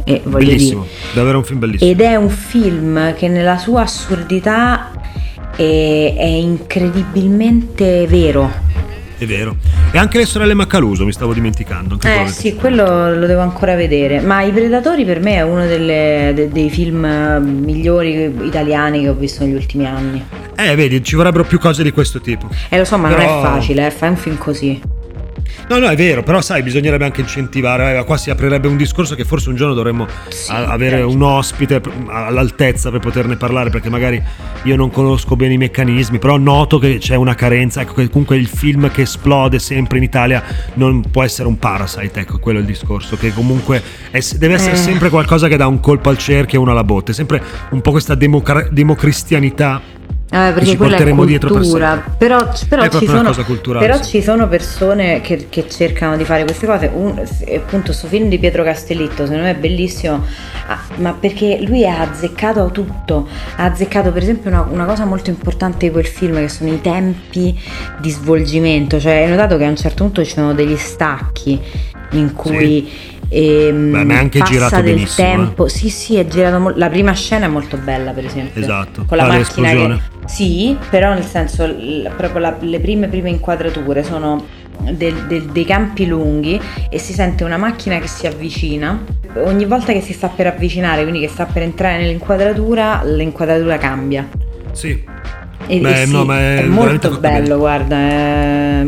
E 0.04 0.22
bellissimo, 0.26 0.82
dire. 0.82 1.14
davvero 1.14 1.38
un 1.38 1.44
film 1.46 1.60
bellissimo. 1.60 1.90
Ed 1.90 2.02
è 2.02 2.16
un 2.16 2.30
film 2.30 3.16
che 3.16 3.30
nella 3.30 3.58
sua 3.58 3.84
assurdità 3.84 4.92
è, 5.56 6.16
è 6.18 6.26
incredibilmente 6.26 8.06
vero 8.08 8.66
è 9.18 9.26
vero. 9.26 9.56
E 9.96 9.98
anche 9.98 10.18
le 10.18 10.26
sorelle 10.26 10.54
Maccaluso, 10.54 11.06
mi 11.06 11.14
stavo 11.14 11.34
dimenticando. 11.34 11.98
Eh 12.04 12.28
sì, 12.28 12.54
quello 12.56 13.16
lo 13.16 13.26
devo 13.28 13.40
ancora 13.40 13.76
vedere. 13.76 14.20
Ma 14.20 14.42
I 14.42 14.52
Predatori 14.52 15.06
per 15.06 15.22
me 15.22 15.36
è 15.36 15.42
uno 15.42 15.66
delle, 15.66 16.34
de, 16.36 16.50
dei 16.50 16.70
film 16.70 17.06
migliori 17.64 18.26
italiani 18.44 19.04
che 19.04 19.08
ho 19.08 19.14
visto 19.14 19.46
negli 19.46 19.54
ultimi 19.54 19.86
anni. 19.86 20.22
Eh, 20.58 20.76
vedi, 20.76 21.02
ci 21.02 21.16
vorrebbero 21.16 21.46
più 21.46 21.60
cose 21.60 21.82
di 21.82 21.92
questo 21.92 22.20
tipo. 22.20 22.50
Eh, 22.68 22.78
lo 22.78 22.84
so, 22.84 22.98
ma 22.98 23.08
Però... 23.08 23.22
non 23.22 23.38
è 23.40 23.42
facile, 23.42 23.88
eh, 23.88 23.92
fai 23.92 24.10
un 24.10 24.18
film 24.18 24.38
così. 24.38 24.82
No, 25.68 25.80
no, 25.80 25.88
è 25.88 25.96
vero, 25.96 26.22
però 26.22 26.42
sai, 26.42 26.62
bisognerebbe 26.62 27.06
anche 27.06 27.22
incentivare. 27.22 27.98
Eh, 27.98 28.04
qua 28.04 28.18
si 28.18 28.30
aprirebbe 28.30 28.68
un 28.68 28.78
discorso 28.78 29.16
che 29.16 29.26
forse 29.26 29.50
un 29.50 29.56
giorno 29.56 29.74
dovremmo 29.74 30.08
sì, 30.30 30.52
avere 30.52 30.98
certo. 30.98 31.10
un 31.10 31.22
ospite 31.24 31.82
all'altezza 32.08 32.92
per 32.92 33.00
poterne 33.00 33.36
parlare, 33.36 33.72
perché 33.72 33.90
magari 33.90 34.22
io 34.64 34.76
non 34.76 34.92
conosco 34.92 35.36
bene 35.36 35.54
i 35.54 35.58
meccanismi, 35.58 36.20
però 36.20 36.38
noto 36.38 36.78
che 36.78 36.98
c'è 37.00 37.16
una 37.16 37.34
carenza. 37.34 37.82
Ecco, 37.82 37.96
che 37.96 38.10
comunque 38.10 38.38
il 38.38 38.48
film 38.48 38.92
che 38.92 39.02
esplode 39.02 39.58
sempre 39.58 39.98
in 39.98 40.04
Italia 40.04 40.44
non 40.76 41.02
può 41.10 41.24
essere 41.24 41.48
un 41.48 41.58
parasite, 41.58 42.20
ecco, 42.20 42.38
quello 42.38 42.60
è 42.60 42.62
il 42.62 42.68
discorso. 42.68 43.16
Che 43.16 43.34
comunque 43.34 43.82
è, 44.12 44.20
deve 44.38 44.54
essere 44.54 44.74
eh. 44.74 44.80
sempre 44.80 45.10
qualcosa 45.10 45.48
che 45.48 45.58
dà 45.58 45.66
un 45.66 45.80
colpo 45.80 46.10
al 46.10 46.20
cerchio 46.20 46.60
e 46.60 46.62
uno 46.62 46.72
alla 46.72 46.84
botte, 46.84 47.12
sempre 47.12 47.42
un 47.72 47.82
po' 47.82 47.90
questa 47.90 48.14
democra- 48.14 48.68
democristianità 48.70 49.82
eh, 50.36 50.52
perché 50.52 50.72
ci 50.72 50.76
quella 50.76 50.98
è 50.98 51.10
cultura, 51.14 51.96
per 51.96 52.14
però, 52.18 52.52
però, 52.68 52.84
è 52.84 52.90
ci 52.90 53.06
sono, 53.06 53.34
però 53.80 54.02
ci 54.02 54.22
sono 54.22 54.50
persone 54.50 55.22
che, 55.22 55.48
che, 55.48 55.70
cercano 55.70 56.18
di 56.18 56.26
fare 56.26 56.44
queste 56.44 56.66
cose. 56.66 56.92
Un, 56.94 57.24
appunto, 57.56 57.86
questo 57.86 58.08
film 58.08 58.28
di 58.28 58.38
Pietro 58.38 58.62
Castellitto, 58.62 59.24
secondo 59.24 59.44
me 59.44 59.52
è 59.52 59.56
bellissimo, 59.56 60.26
ah, 60.68 60.80
ma 60.98 61.14
perché 61.14 61.60
lui 61.66 61.88
ha 61.88 62.02
azzeccato 62.02 62.70
tutto. 62.72 63.30
Ha 63.56 63.64
azzeccato, 63.64 64.12
per 64.12 64.24
esempio, 64.24 64.50
una, 64.50 64.68
una, 64.70 64.84
cosa 64.84 65.06
molto 65.06 65.30
importante 65.30 65.86
di 65.86 65.92
quel 65.94 66.06
film, 66.06 66.36
che 66.36 66.50
sono 66.50 66.70
i 66.70 66.82
tempi 66.82 67.58
di 68.00 68.10
svolgimento. 68.10 69.00
Cioè, 69.00 69.14
hai 69.14 69.30
notato 69.30 69.56
che 69.56 69.64
a 69.64 69.70
un 69.70 69.78
certo 69.78 70.04
punto 70.04 70.26
ci 70.26 70.34
sono 70.34 70.54
degli 70.54 70.76
stacchi 70.76 71.58
in 72.12 72.34
cui. 72.34 72.86
Sì 72.90 73.14
e 73.28 73.72
Beh, 73.74 74.04
ma 74.04 74.14
è 74.14 74.18
anche 74.18 74.40
girato 74.42 74.76
del 74.82 74.94
benissimo, 74.94 75.28
tempo. 75.28 75.66
Eh. 75.66 75.70
Sì, 75.70 75.90
sì, 75.90 76.16
è 76.18 76.28
girato 76.28 76.60
mo- 76.60 76.74
la 76.76 76.90
prima 76.90 77.12
scena 77.14 77.46
è 77.46 77.50
molto 77.50 77.78
bella, 77.78 78.12
per 78.12 78.26
esempio. 78.26 78.62
Esatto. 78.62 79.06
Con 79.06 79.18
la 79.18 79.24
ah, 79.24 79.28
macchina 79.28 79.70
che 79.72 80.00
Sì, 80.26 80.76
però 80.90 81.14
nel 81.14 81.26
senso 81.26 81.66
l- 81.66 82.12
proprio 82.16 82.40
la- 82.40 82.58
le 82.60 82.80
prime 82.80 83.08
prime 83.08 83.30
inquadrature 83.30 84.04
sono 84.04 84.44
del, 84.92 85.14
del, 85.28 85.44
dei 85.52 85.66
campi 85.66 86.06
lunghi 86.06 86.60
e 86.90 86.98
si 87.00 87.14
sente 87.14 87.44
una 87.44 87.58
macchina 87.58 88.00
che 88.00 88.08
si 88.08 88.28
avvicina. 88.28 89.04
Ogni 89.44 89.66
volta 89.66 89.94
che 89.94 90.02
si 90.02 90.14
sta 90.14 90.28
per 90.28 90.48
avvicinare, 90.48 91.02
quindi 91.02 91.20
che 91.20 91.28
sta 91.28 91.46
per 91.46 91.62
entrare 91.62 91.98
nell'inquadratura, 92.00 93.02
l'inquadratura 93.04 93.78
cambia. 93.78 94.28
Sì. 94.72 95.04
E, 95.68 95.80
Beh, 95.80 96.02
e 96.02 96.06
sì, 96.06 96.12
no, 96.12 96.34
è, 96.34 96.58
è 96.58 96.66
molto 96.66 97.18
bello, 97.18 97.58
guarda. 97.58 97.98
È... 97.98 98.86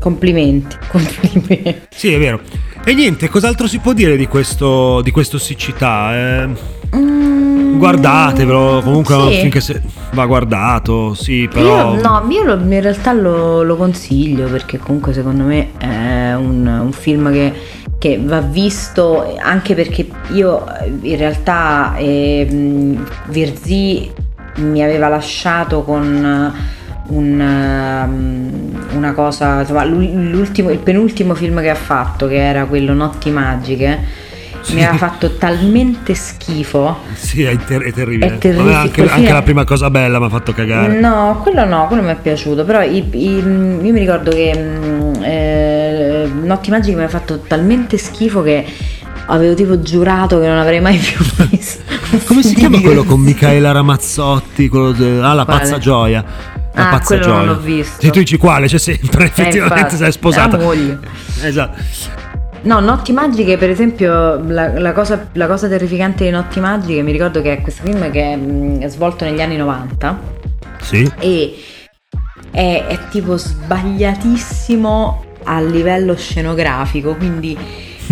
Complimenti, 0.00 0.76
complimenti. 0.88 1.80
Sì, 1.90 2.12
è 2.12 2.18
vero. 2.18 2.40
E 2.84 2.92
niente, 2.94 3.28
cos'altro 3.28 3.66
si 3.66 3.78
può 3.78 3.92
dire 3.94 4.16
di 4.16 4.26
questo, 4.26 5.00
di 5.00 5.10
questo 5.10 5.38
siccità? 5.38 6.14
Eh, 6.14 6.48
guardatevelo, 7.84 8.80
comunque 8.82 9.16
sì. 9.30 9.40
finché 9.40 9.60
se, 9.60 9.82
va 10.12 10.26
guardato, 10.26 11.14
sì, 11.14 11.48
però... 11.52 11.94
Io, 11.94 12.00
no, 12.00 12.26
io 12.28 12.42
lo, 12.42 12.54
in 12.54 12.80
realtà 12.80 13.12
lo, 13.12 13.62
lo, 13.62 13.76
consiglio 13.76 14.48
perché 14.48 14.78
comunque 14.78 15.12
secondo 15.12 15.44
me 15.44 15.72
è 15.76 16.34
un, 16.34 16.66
un 16.66 16.92
film 16.92 17.30
che, 17.32 17.52
che, 17.98 18.20
va 18.22 18.40
visto 18.40 19.36
anche 19.38 19.74
perché 19.74 20.08
io 20.32 20.64
in 21.02 21.16
realtà 21.16 21.94
eh, 21.96 22.96
Virzi 23.26 24.10
mi 24.56 24.82
aveva 24.82 25.08
lasciato 25.08 25.82
con 25.82 26.52
un, 27.06 27.40
um, 27.40 28.96
una 28.96 29.12
cosa, 29.12 29.60
insomma, 29.60 29.84
l'ultimo, 29.84 30.70
il 30.70 30.78
penultimo 30.78 31.34
film 31.34 31.60
che 31.60 31.70
ha 31.70 31.74
fatto, 31.74 32.26
che 32.26 32.36
era 32.36 32.64
quello 32.64 32.94
Notti 32.94 33.30
Magiche, 33.30 33.98
sì. 34.64 34.74
mi 34.74 34.84
aveva 34.84 34.96
fatto 34.96 35.36
talmente 35.36 36.14
schifo. 36.14 37.02
Sì, 37.14 37.42
è, 37.42 37.56
ter- 37.56 37.82
è 37.82 37.92
terribile. 37.92 38.34
È 38.34 38.38
terribile. 38.38 38.74
Anche, 38.74 39.08
anche 39.08 39.32
la 39.32 39.42
prima 39.42 39.64
cosa 39.64 39.90
bella 39.90 40.18
mi 40.18 40.26
ha 40.26 40.28
fatto 40.28 40.52
cagare. 40.52 40.98
No, 40.98 41.40
quello 41.42 41.64
no, 41.64 41.86
quello 41.86 42.02
mi 42.02 42.10
è 42.10 42.16
piaciuto. 42.16 42.64
Però 42.64 42.82
i, 42.82 43.04
i, 43.10 43.36
io 43.36 43.42
mi 43.92 43.98
ricordo 43.98 44.30
che 44.30 44.52
mm, 44.56 45.22
eh, 45.22 46.30
Notti 46.42 46.70
Magiche 46.70 46.96
mi 46.96 47.04
ha 47.04 47.08
fatto 47.08 47.40
talmente 47.40 47.96
schifo 47.96 48.42
che 48.42 48.64
avevo 49.26 49.54
tipo 49.54 49.80
giurato 49.80 50.38
che 50.40 50.46
non 50.46 50.58
avrei 50.58 50.80
mai 50.80 50.98
più 50.98 51.24
visto. 51.48 51.82
Come 52.26 52.42
si 52.42 52.54
chiama 52.54 52.80
quello 52.80 53.04
con 53.04 53.20
Michaela 53.22 53.72
Ramazzotti? 53.72 54.68
Quello 54.68 54.92
de... 54.92 55.20
Ah, 55.20 55.34
la 55.34 55.44
pazza 55.44 55.78
gioia. 55.78 56.24
La 56.74 56.88
ah, 56.88 56.90
pazza 56.90 57.18
gioia. 57.18 57.36
non 57.36 57.46
l'ho 57.46 57.60
visto. 57.60 58.00
Se 58.00 58.10
tu 58.10 58.18
dici 58.18 58.36
quale 58.36 58.66
c'è 58.66 58.78
sempre, 58.78 59.26
effettivamente 59.26 59.94
eh, 59.94 59.98
sei 59.98 60.12
sposata. 60.12 60.58
Esatto. 61.42 62.22
No, 62.64 62.80
Notti 62.80 63.12
Magiche, 63.12 63.58
per 63.58 63.68
esempio, 63.68 64.38
la, 64.42 64.78
la, 64.78 64.92
cosa, 64.92 65.28
la, 65.32 65.46
cosa, 65.46 65.68
terrificante 65.68 66.24
di 66.24 66.30
Notti 66.30 66.60
Magiche, 66.60 67.02
mi 67.02 67.12
ricordo 67.12 67.42
che 67.42 67.52
è 67.52 67.60
questo 67.60 67.82
film 67.84 68.10
che 68.10 68.32
è, 68.32 68.36
mh, 68.36 68.80
è 68.80 68.88
svolto 68.88 69.24
negli 69.24 69.40
anni 69.40 69.56
90. 69.56 70.20
Sì. 70.80 71.12
E 71.18 71.54
è, 72.50 72.84
è 72.88 72.98
tipo 73.10 73.36
sbagliatissimo 73.36 75.24
a 75.44 75.60
livello 75.60 76.16
scenografico, 76.16 77.14
quindi 77.16 77.56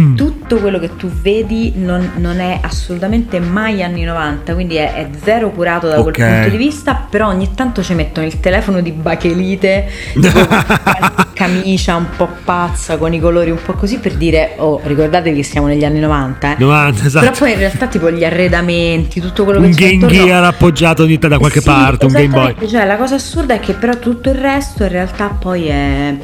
Mm. 0.03 0.17
tutto 0.17 0.57
quello 0.57 0.79
che 0.79 0.97
tu 0.97 1.09
vedi 1.09 1.73
non, 1.77 2.13
non, 2.17 2.41
è 2.41 2.59
assolutamente 2.61 3.39
mai 3.39 3.83
anni 3.83 4.03
90, 4.05 4.55
quindi 4.55 4.77
è, 4.77 4.95
è 4.95 5.09
zero 5.23 5.51
curato 5.51 5.87
da 5.87 6.01
okay. 6.01 6.13
quel 6.13 6.33
punto 6.33 6.49
di 6.49 6.57
vista, 6.57 7.07
però 7.09 7.29
ogni 7.29 7.55
tanto 7.55 7.83
ci 7.83 7.95
mettono 7.95 8.27
il 8.27 8.41
telefono 8.41 8.81
di 8.81 8.91
Bachelite, 8.91 9.89
camicia 11.35 11.97
un 11.97 12.07
po' 12.17 12.29
pazza, 12.45 12.97
con 12.97 13.13
i 13.13 13.21
colori 13.21 13.51
un 13.51 13.59
po' 13.65 13.75
così, 13.75 13.99
per 13.99 14.15
dire, 14.15 14.55
oh, 14.57 14.81
ricordatevi 14.83 15.37
che 15.37 15.43
siamo 15.43 15.67
negli 15.67 15.85
anni 15.85 16.01
90, 16.01 16.53
eh? 16.53 16.57
90 16.59 17.07
esatto. 17.07 17.25
Però 17.27 17.39
poi 17.39 17.53
in 17.53 17.59
realtà 17.59 17.87
tipo 17.87 18.11
gli 18.11 18.25
arredamenti, 18.25 19.21
tutto 19.21 19.45
quello 19.45 19.61
che 19.61 19.67
un 19.67 19.73
c'è 19.73 19.93
Un 19.93 19.99
Game 19.99 20.13
Gear 20.13 20.45
appoggiato 20.45 21.03
ogni 21.03 21.19
da 21.19 21.39
qualche 21.39 21.61
sì, 21.61 21.67
parte, 21.67 22.07
un 22.07 22.13
Game 22.13 22.29
Boy. 22.29 22.69
Cioè 22.69 22.85
la 22.87 22.97
cosa 22.97 23.15
assurda 23.15 23.55
è 23.55 23.61
che 23.61 23.75
però 23.75 23.97
tutto 23.99 24.31
il 24.31 24.37
resto 24.37 24.83
in 24.83 24.89
realtà 24.89 25.29
poi 25.29 25.67
è 25.67 26.17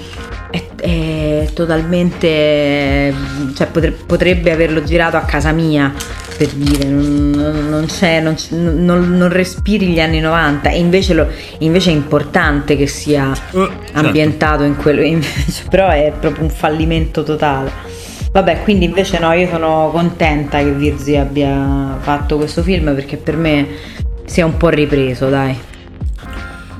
è, 0.50 0.64
è 0.76 1.48
totalmente 1.52 3.14
cioè 3.54 3.66
potrebbe 4.06 4.52
averlo 4.52 4.82
girato 4.82 5.16
a 5.16 5.22
casa 5.22 5.52
mia 5.52 5.92
per 6.36 6.48
dire 6.48 6.88
non, 6.88 7.66
non, 7.68 7.86
c'è, 7.86 8.20
non, 8.20 8.36
non, 9.16 9.28
respiri 9.28 9.88
gli 9.88 10.00
anni 10.00 10.20
90 10.20 10.70
e 10.70 10.78
invece, 10.78 11.12
lo, 11.12 11.26
invece 11.58 11.90
è 11.90 11.94
importante 11.94 12.76
che 12.76 12.86
sia 12.86 13.32
uh, 13.50 13.68
ambientato 13.94 14.60
certo. 14.60 14.64
in 14.64 14.76
quello 14.76 15.02
invece, 15.02 15.64
però 15.68 15.88
è 15.88 16.12
proprio 16.18 16.44
un 16.44 16.50
fallimento 16.50 17.24
totale 17.24 17.70
vabbè 18.30 18.62
quindi 18.62 18.84
invece 18.84 19.18
no 19.18 19.32
io 19.32 19.48
sono 19.48 19.90
contenta 19.90 20.58
che 20.58 20.72
Virzi 20.72 21.16
abbia 21.16 21.96
fatto 21.98 22.36
questo 22.36 22.62
film 22.62 22.94
perché 22.94 23.16
per 23.16 23.36
me 23.36 23.66
si 24.24 24.40
è 24.40 24.44
un 24.44 24.56
po' 24.56 24.68
ripreso 24.68 25.28
dai 25.28 25.58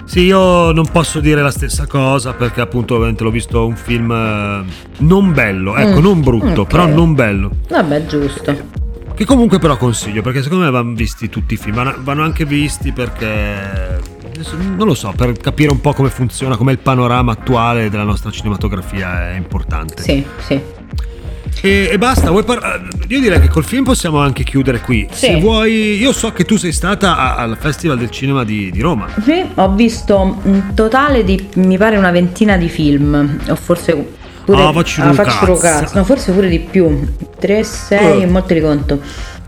Sì, 0.09 0.21
io 0.21 0.73
non 0.73 0.87
posso 0.91 1.21
dire 1.21 1.43
la 1.43 1.51
stessa 1.51 1.87
cosa 1.87 2.33
perché 2.33 2.63
appunto 2.63 2.95
ovviamente 2.95 3.25
l'ho 3.25 3.31
visto 3.31 3.67
un 3.67 3.77
film 3.77 4.11
eh, 4.11 4.65
non 5.01 5.35
bello, 5.35 5.77
ecco, 5.77 6.01
Mm, 6.01 6.03
non 6.03 6.21
brutto, 6.23 6.61
ok. 6.63 6.67
però 6.67 6.87
non 6.87 7.13
bello. 7.15 7.51
Vabbè, 7.69 8.07
giusto. 8.07 8.77
Che 9.15 9.25
comunque 9.27 9.59
però 9.59 9.77
consiglio 9.77 10.23
perché 10.23 10.43
secondo 10.43 10.65
me 10.65 10.71
vanno 10.71 10.95
visti 10.95 11.29
tutti 11.29 11.55
i 11.55 11.57
film, 11.59 11.75
vanno, 12.03 12.23
anche 12.23 12.47
visti 12.47 12.93
perché 12.93 14.01
non 14.77 14.87
lo 14.87 14.95
so, 14.95 15.13
per 15.15 15.33
capire 15.33 15.73
un 15.73 15.81
po' 15.83 15.93
come 15.93 16.09
funziona, 16.09 16.57
com'è 16.57 16.73
il 16.73 16.79
panorama 16.79 17.33
attuale 17.33 17.91
della 17.91 18.05
nostra 18.05 18.31
cinematografia 18.31 19.33
è 19.33 19.37
importante. 19.37 20.03
Sì, 20.03 20.25
sì. 20.39 20.59
E, 21.61 21.89
e 21.91 21.99
basta, 21.99 22.31
vuoi 22.31 22.45
par- 22.45 22.89
io 23.09 23.21
direi 23.21 23.41
che 23.41 23.49
col 23.49 23.65
film 23.65 23.85
possiamo 23.85 24.19
anche 24.21 24.45
chiudere 24.45 24.81
qui. 24.81 25.07
Sì. 25.11 25.27
Se 25.27 25.41
vuoi, 25.41 25.97
io 25.99 26.13
so 26.13 26.33
che 26.33 26.45
tu 26.45 26.57
sei 26.57 26.73
stata 26.73 27.17
a- 27.17 27.37
al 27.37 27.57
Festival 27.59 27.99
del 27.99 28.11
Cinema 28.11 28.45
di, 28.45 28.71
di 28.71 28.81
Roma. 28.81 29.09
Sì, 29.25 29.45
ho 29.55 29.73
visto 29.73 30.39
un 30.45 30.73
totale 30.75 31.25
di, 31.25 31.49
mi 31.55 31.77
pare, 31.77 31.97
una 31.97 32.11
ventina 32.13 32.57
di 32.57 32.69
film, 32.69 33.41
o 33.49 33.55
forse 33.57 33.95
pure... 34.45 34.63
Ah, 34.63 34.73
faccio 34.73 35.03
cazzo. 35.13 35.55
cazzo. 35.57 35.99
No, 35.99 36.05
forse 36.05 36.33
pure 36.33 36.49
di 36.49 36.61
più. 36.61 37.07
3, 37.39 37.63
6, 37.65 38.23
Eh. 38.23 38.27
molti 38.27 38.55
li 38.55 38.61
conto. 38.61 39.01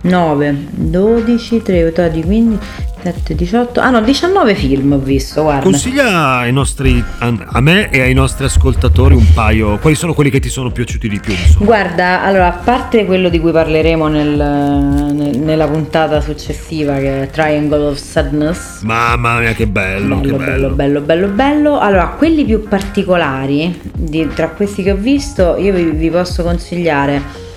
9, 0.03 0.67
12, 0.71 1.63
3, 1.63 1.83
14, 1.93 2.27
15, 2.27 2.59
7, 3.03 3.35
18... 3.35 3.81
Ah 3.81 3.91
no, 3.91 4.01
19 4.03 4.55
film 4.55 4.93
ho 4.93 4.99
visto, 4.99 5.43
guarda. 5.43 5.63
Consiglia 5.63 6.39
ai 6.39 6.53
nostri, 6.53 7.03
a, 7.19 7.61
me 7.61 7.91
e 7.91 8.01
ai 8.01 8.15
nostri 8.15 8.45
ascoltatori 8.45 9.15
un 9.15 9.27
paio, 9.35 9.79
quali 9.79 9.97
sono 9.97 10.15
quelli 10.15 10.31
che 10.31 10.41
ti 10.41 10.49
sono 10.49 10.71
piaciuti 10.71 11.09
di 11.09 11.21
più? 11.21 11.33
Insomma. 11.33 11.65
Guarda, 11.65 12.23
allora, 12.23 12.49
a 12.49 12.59
parte 12.59 13.05
quello 13.05 13.29
di 13.29 13.39
cui 13.41 13.53
parleremo 13.53 14.09
nel- 14.09 15.13
nel- 15.13 15.39
nella 15.39 15.67
puntata 15.67 16.21
successiva, 16.21 16.97
che 16.97 17.23
è 17.23 17.31
Triangle 17.31 17.85
of 17.85 17.99
Sadness, 17.99 18.81
Mamma 18.83 19.39
mia, 19.39 19.53
che 19.53 19.67
bello, 19.67 20.21
che 20.21 20.31
bello, 20.33 20.39
bello. 20.39 20.47
bello, 20.47 20.75
bello, 20.75 21.01
bello, 21.01 21.27
bello. 21.29 21.79
Allora, 21.79 22.07
quelli 22.17 22.45
più 22.45 22.63
particolari, 22.69 23.79
di- 23.95 24.29
tra 24.35 24.49
questi 24.49 24.83
che 24.83 24.93
ho 24.93 24.97
visto, 24.97 25.57
io 25.59 25.73
vi, 25.75 25.85
vi 25.85 26.11
posso 26.11 26.43
consigliare 26.43 27.49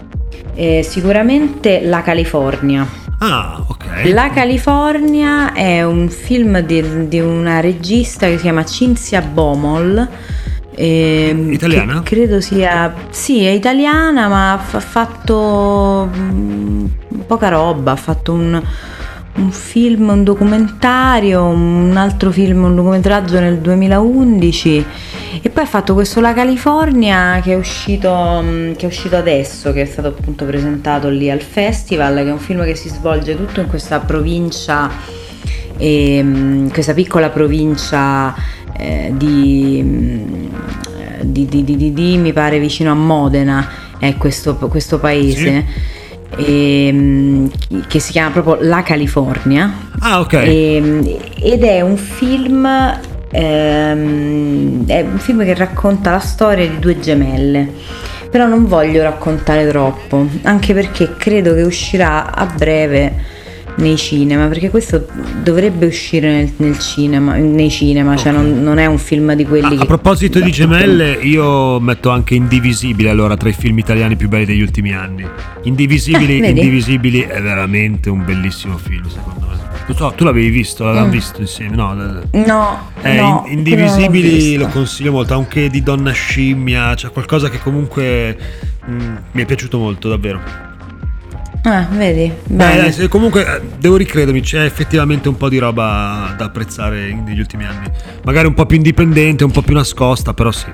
eh, 0.56 0.84
sicuramente 0.84 1.82
La 1.84 2.02
California. 2.02 2.86
Ah, 3.20 3.64
ok. 3.66 4.12
La 4.12 4.30
California 4.32 5.54
è 5.54 5.84
un 5.84 6.10
film 6.10 6.60
di, 6.60 7.08
di 7.08 7.20
una 7.20 7.60
regista 7.62 8.28
che 8.28 8.36
si 8.36 8.42
chiama 8.44 8.66
Cinzia 8.66 9.22
Bomol. 9.22 10.08
ehm, 10.76 11.52
Italiana? 11.54 12.02
credo 12.04 12.42
sia. 12.42 12.94
Sì, 13.10 13.44
è 13.46 13.50
italiana, 13.50 14.28
ma 14.28 14.54
ha 14.54 14.58
fa- 14.58 14.80
fatto 14.82 16.10
mm, 16.14 16.86
poca 17.28 17.48
roba. 17.50 17.92
Ha 17.92 17.96
fatto 17.96 18.34
un, 18.34 18.62
un 19.36 19.52
film, 19.52 20.10
un 20.10 20.24
documentario, 20.24 21.44
un 21.46 21.94
altro 21.96 22.32
film, 22.32 22.64
un 22.66 22.76
documentario 22.76 23.40
nel 23.40 23.60
2011. 23.60 24.86
E 25.42 25.50
poi 25.50 25.64
ha 25.64 25.68
fatto 25.68 25.94
questo 25.94 26.20
La 26.22 26.34
California 26.34 27.40
che 27.44 27.54
è 27.54 27.56
uscito, 27.56 28.42
mm, 28.44 28.74
che 28.74 28.86
è 28.86 28.88
uscito 28.88 29.16
adesso, 29.16 29.72
che 29.74 29.82
è 29.82 29.86
stato 29.86 30.10
appunto 30.10 30.46
presentato 30.46 31.10
lì 31.10 31.30
al 31.30 31.42
festival, 31.42 32.16
che 32.16 32.28
è 32.30 32.32
un 32.32 32.40
film 32.40 32.64
che 32.64 32.76
si 32.76 32.90
svolge 32.90 33.36
tutto 33.36 33.60
in 33.60 33.68
questa 33.68 34.00
provincia, 34.00 34.90
ehm, 35.78 36.72
questa 36.72 36.94
piccola 36.94 37.30
provincia 37.30 38.34
eh, 38.78 39.12
di, 39.16 39.82
mm, 39.84 40.48
di, 41.22 41.46
di- 41.48 41.64
di- 41.64 41.94
di- 41.94 42.18
mi 42.18 42.34
pare 42.34 42.60
vicino 42.60 42.92
a 42.92 42.96
Modena, 42.96 43.68
è 44.00 44.16
questo, 44.18 44.56
questo 44.58 45.00
paese. 45.00 45.66
ehm, 46.36 47.48
che 47.88 48.00
si 48.00 48.12
chiama 48.12 48.32
proprio 48.32 48.58
La 48.68 48.82
California 48.82 49.72
Ah, 50.00 50.20
ok. 50.20 50.34
Ehm, 50.34 51.18
ed 51.40 51.64
è 51.64 51.82
un 51.82 51.96
film 51.96 52.68
ehm, 53.34 54.86
è 54.88 55.02
un 55.02 55.18
film 55.18 55.44
che 55.44 55.54
racconta 55.54 56.12
la 56.12 56.20
storia 56.20 56.68
di 56.68 56.80
due 56.80 57.00
gemelle 57.00 57.68
però 58.30 58.48
non 58.48 58.66
voglio 58.66 59.04
raccontare 59.04 59.68
troppo 59.68 60.28
anche 60.44 60.74
perché 60.74 61.14
credo 61.18 61.54
che 61.54 61.62
uscirà 61.62 62.34
a 62.34 62.46
breve 62.46 63.32
nei 63.76 63.98
cinema 63.98 64.46
perché 64.48 64.70
questo 64.70 65.08
dovrebbe 65.42 65.88
uscire 65.88 66.32
nel, 66.32 66.52
nel 66.58 66.78
cinema 66.78 67.36
nei 67.36 67.72
cinema 67.72 68.16
cioè 68.16 68.32
Ok. 68.32 68.38
non, 68.38 68.62
non 68.64 68.78
è 68.78 68.86
un 68.86 69.00
film 69.00 69.34
di 69.34 69.46
quelli 69.46 69.66
A, 69.66 69.68
a 69.70 69.78
che 69.80 69.86
proposito 69.86 70.40
di 70.40 70.52
gemelle, 70.52 71.14
io 71.22 71.80
metto 71.80 72.10
anche 72.10 72.36
Indivisibile 72.36 73.10
allora 73.10 73.36
tra 73.36 73.50
i 73.50 73.54
film 73.54 73.80
italiani 73.80 74.16
più 74.16 74.30
belli 74.30 74.46
degli 74.46 74.62
ultimi 74.62 74.94
anni. 74.94 75.26
Indivisibili, 75.64 76.38
Eh, 76.38 76.42
vedi? 76.42 76.60
Indivisibili 76.60 77.22
è 77.22 77.42
veramente 77.42 78.10
un 78.12 78.24
bellissimo 78.24 78.78
film, 78.78 79.08
secondo 79.08 79.48
me. 79.48 79.53
Non 79.86 79.96
so, 79.98 80.14
tu 80.16 80.24
l'avevi 80.24 80.50
visto, 80.50 80.84
l'avevamo 80.86 81.08
Mm. 81.10 81.12
visto 81.12 81.42
insieme, 81.42 81.76
no? 81.76 81.94
no, 81.94 82.90
Eh, 83.02 83.16
no 83.16 83.44
Indivisibili 83.48 84.56
lo 84.56 84.68
consiglio 84.68 85.12
molto, 85.12 85.34
anche 85.36 85.70
di 85.70 85.84
Donna 85.84 86.12
Scimmia, 86.12 86.94
c'è 86.96 87.10
qualcosa 87.12 87.50
che 87.50 87.60
comunque 87.60 88.38
mm, 88.90 89.16
mi 89.32 89.42
è 89.42 89.46
piaciuto 89.46 89.78
molto, 89.78 90.08
davvero. 90.08 90.40
ah 91.64 91.86
vedi 91.92 92.24
Eh, 92.24 92.34
dai, 92.46 92.92
se- 92.94 93.08
comunque 93.10 93.46
eh, 93.46 93.62
devo 93.78 93.98
ricredermi, 93.98 94.40
c'è 94.42 94.64
effettivamente 94.64 95.28
un 95.28 95.36
po' 95.38 95.50
di 95.50 95.58
roba 95.58 96.34
da 96.38 96.46
apprezzare 96.46 97.14
negli 97.14 97.40
ultimi 97.40 97.66
anni. 97.66 97.88
Magari 98.24 98.48
un 98.48 98.54
po' 98.54 98.66
più 98.66 98.78
indipendente, 98.78 99.44
un 99.44 99.52
po' 99.52 99.62
più 99.62 99.74
nascosta, 99.76 100.34
però 100.34 100.52
sì. 100.52 100.68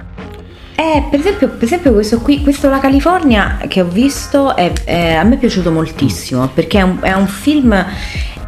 Eh, 0.76 1.04
per 1.10 1.20
esempio, 1.20 1.50
per 1.50 1.64
esempio 1.64 1.92
questo 1.94 2.20
qui, 2.22 2.42
questo 2.42 2.70
La 2.70 2.80
California 2.80 3.58
che 3.68 3.82
ho 3.82 3.86
visto, 3.88 4.56
è- 4.56 4.72
è- 4.86 5.14
a 5.16 5.24
me 5.24 5.36
è 5.36 5.38
piaciuto 5.38 5.72
moltissimo 5.72 6.48
perché 6.48 6.78
è 6.80 6.84
un, 6.84 7.00
è 7.02 7.14
un 7.14 7.28
film. 7.28 7.86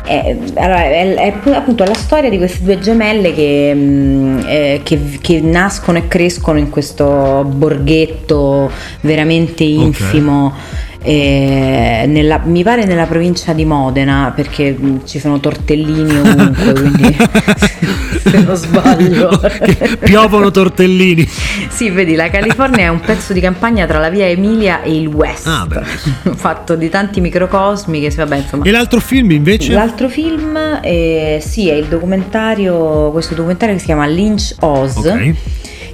È- 0.04 0.36
allora, 0.56 0.84
è, 0.84 1.14
è 1.16 1.34
poi 1.42 1.54
appunto 1.54 1.84
la 1.84 1.94
storia 1.94 2.30
di 2.30 2.38
queste 2.38 2.64
due 2.64 2.80
gemelle 2.80 3.34
che, 3.34 3.72
mm, 3.76 4.40
eh, 4.46 4.82
che- 4.84 5.18
che 5.22 5.40
nascono 5.42 5.98
e 6.00 6.08
crescono 6.08 6.58
in 6.60 6.70
questo 6.70 7.44
borghetto 7.48 8.70
veramente 9.02 9.64
infimo. 9.64 10.54
eh, 10.56 10.91
nella- 11.04 12.42
mi 12.44 12.64
pare 12.64 12.86
nella 12.86 13.06
provincia 13.06 13.54
di 13.54 13.66
Modena 13.66 14.32
perché 14.36 14.76
mm, 14.80 14.98
ci 15.06 15.20
sono 15.20 15.40
tortellini 15.40 16.16
ovunque 16.18 16.74
quindi 16.74 17.16
se 18.24 18.40
non 18.44 18.56
sbaglio 18.56 19.40
piovono 20.00 20.52
tortellini. 20.52 21.28
sì, 21.70 21.90
vedi, 21.90 22.14
la 22.16 22.30
California 22.30 22.86
è 22.86 22.88
un 22.90 23.00
pezzo 23.00 23.34
di 23.34 23.40
campagna 23.40 23.86
tra 23.88 24.00
la 24.00 24.10
via 24.10 24.28
Emilia 24.28 24.82
e 24.84 24.96
il 24.96 25.08
West, 25.08 25.48
Ah, 25.48 25.68
fatto 26.36 26.76
di 26.76 26.90
tanti 26.90 27.20
microcosmi 27.20 28.00
che 28.00 28.10
vabbè, 28.16 28.36
insomma. 28.38 28.64
E 28.66 28.72
l'altro 28.72 29.00
film 29.00 29.32
invece? 29.32 29.74
L'altro 29.74 30.08
film, 30.08 30.58
eh, 30.84 31.40
sì, 31.42 31.70
è 31.70 31.74
il 31.74 31.86
documentario, 31.86 33.10
questo 33.12 33.34
documentario 33.34 33.74
che 33.74 33.80
si 33.80 33.88
chiama 33.88 34.06
Lynch 34.06 34.56
Oz, 34.60 34.96
Ok. 34.98 35.34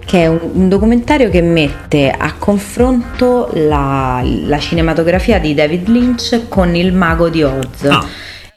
Che 0.08 0.24
è 0.24 0.28
un, 0.28 0.40
un 0.54 0.70
documentario 0.70 1.30
che 1.30 1.42
mette 1.42 2.10
a 2.10 2.32
confronto 2.38 3.50
la, 3.54 4.24
la 4.24 4.58
cinematografia 4.58 5.38
di 5.38 5.54
David 5.54 5.90
Lynch 5.90 6.48
con 6.48 6.74
il 6.76 6.94
mago 6.94 7.28
di 7.28 7.44
Oz. 7.44 7.84
Ah. 7.84 8.06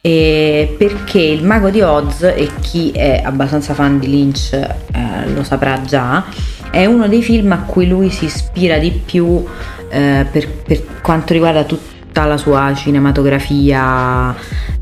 E 0.00 0.76
perché 0.78 1.18
il 1.18 1.42
mago 1.42 1.70
di 1.70 1.80
Oz, 1.80 2.22
e 2.22 2.48
chi 2.60 2.92
è 2.92 3.20
abbastanza 3.24 3.74
fan 3.74 3.98
di 3.98 4.08
Lynch 4.08 4.52
eh, 4.52 5.28
lo 5.34 5.42
saprà 5.42 5.80
già, 5.82 6.24
è 6.70 6.86
uno 6.86 7.08
dei 7.08 7.20
film 7.20 7.50
a 7.50 7.64
cui 7.64 7.88
lui 7.88 8.10
si 8.10 8.26
ispira 8.26 8.78
di 8.78 8.92
più 9.04 9.44
eh, 9.90 10.24
per, 10.30 10.48
per 10.48 11.00
quanto 11.02 11.32
riguarda 11.32 11.64
tutta 12.10 12.26
la 12.26 12.36
sua 12.36 12.72
cinematografia, 12.74 14.34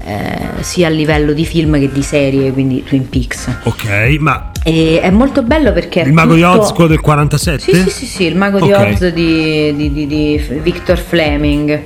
eh, 0.02 0.62
sia 0.62 0.86
a 0.86 0.90
livello 0.90 1.34
di 1.34 1.44
film 1.44 1.78
che 1.78 1.92
di 1.92 2.02
serie, 2.02 2.52
quindi 2.52 2.82
Twin 2.82 3.06
Peaks. 3.06 3.48
Ok, 3.64 4.16
ma 4.18 4.50
E 4.64 5.00
è 5.02 5.10
molto 5.10 5.42
bello 5.42 5.72
perché... 5.74 6.00
il 6.00 6.12
mago 6.14 6.34
di 6.34 6.40
tutto- 6.40 6.60
Oz, 6.60 6.72
quello 6.72 6.88
del 6.88 7.00
47? 7.00 7.60
Sì, 7.62 7.74
sì, 7.82 7.90
sì, 7.90 8.06
sì, 8.06 8.24
il 8.24 8.36
mago 8.36 8.60
di 8.60 8.72
Ok. 8.72 8.78
Oz 8.94 9.08
di, 9.08 9.76
di- 9.76 9.92
di- 9.92 10.06
di 10.06 10.42
Victor 10.62 10.96
Fleming. 10.98 11.80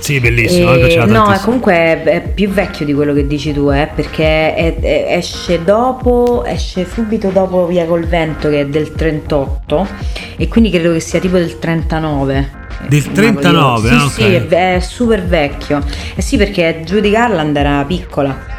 Sì, 0.00 0.20
bellissimo, 0.20 0.74
E- 0.74 0.96
no, 1.06 1.06
tantissimo. 1.06 1.38
comunque 1.44 1.72
è, 1.72 2.02
è 2.02 2.20
più 2.20 2.50
vecchio 2.50 2.84
di 2.84 2.92
quello 2.92 3.14
che 3.14 3.26
dici 3.26 3.54
tu, 3.54 3.70
eh, 3.70 3.88
perché 3.94 4.54
è- 4.54 4.76
è- 4.78 5.06
esce 5.16 5.64
dopo, 5.64 6.44
esce 6.44 6.86
subito 6.92 7.30
dopo 7.30 7.66
Via 7.66 7.86
col 7.86 8.04
vento 8.04 8.50
che 8.50 8.60
è 8.60 8.66
del 8.66 8.92
38 8.92 9.86
e 10.36 10.46
quindi 10.48 10.68
credo 10.68 10.92
che 10.92 11.00
sia 11.00 11.20
tipo 11.20 11.38
del 11.38 11.58
39. 11.58 12.62
Del 12.88 12.98
Il 12.98 13.06
Mago 13.06 13.30
di 13.30 13.36
39, 13.40 13.88
Oz. 13.88 13.92
ah, 13.92 14.08
Sì, 14.08 14.22
sì, 14.22 14.22
è, 14.34 14.74
è 14.74 14.80
super 14.80 15.24
vecchio. 15.24 15.82
Eh 16.14 16.22
sì, 16.22 16.36
perché 16.36 16.82
Judy 16.84 17.10
Garland 17.10 17.56
era 17.56 17.84
piccola. 17.86 18.52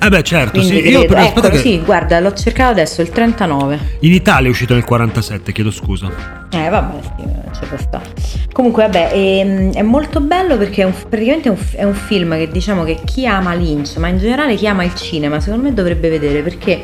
Eh 0.00 0.08
beh, 0.08 0.22
certo, 0.22 0.60
Quindi 0.60 0.76
sì. 0.76 0.88
Io 0.90 1.00
credo, 1.00 1.06
però 1.06 1.20
aspetta 1.22 1.46
eccolo, 1.48 1.62
che 1.62 1.68
sì, 1.68 1.80
guarda, 1.84 2.20
l'ho 2.20 2.32
cercato 2.32 2.70
adesso, 2.70 3.02
il 3.02 3.10
39. 3.10 3.78
in 4.00 4.12
Italia 4.12 4.46
è 4.46 4.50
uscito 4.50 4.74
nel 4.74 4.84
47, 4.84 5.50
chiedo 5.52 5.72
scusa. 5.72 6.08
Eh 6.50 6.68
vabbè, 6.68 7.00
sì, 7.02 7.24
ci 7.58 7.66
può 7.68 7.78
stare. 7.78 8.04
Comunque 8.52 8.84
vabbè, 8.84 9.10
ehm, 9.12 9.72
è, 9.72 9.82
molto 9.82 10.20
bello 10.20 10.56
perché 10.56 10.82
è 10.82 10.84
un- 10.84 10.94
praticamente 11.08 11.48
è 11.48 11.50
un, 11.50 11.58
è 11.72 11.84
un 11.84 11.94
film 11.94 12.36
che 12.36 12.48
diciamo 12.48 12.84
che 12.84 13.00
chi 13.04 13.26
ama 13.26 13.54
Lynch, 13.54 13.96
ma 13.96 14.06
in 14.06 14.18
generale 14.18 14.54
chi 14.54 14.68
ama 14.68 14.84
il 14.84 14.94
cinema, 14.94 15.40
secondo 15.40 15.64
me 15.64 15.74
dovrebbe 15.74 16.08
vedere 16.08 16.42
perché 16.42 16.80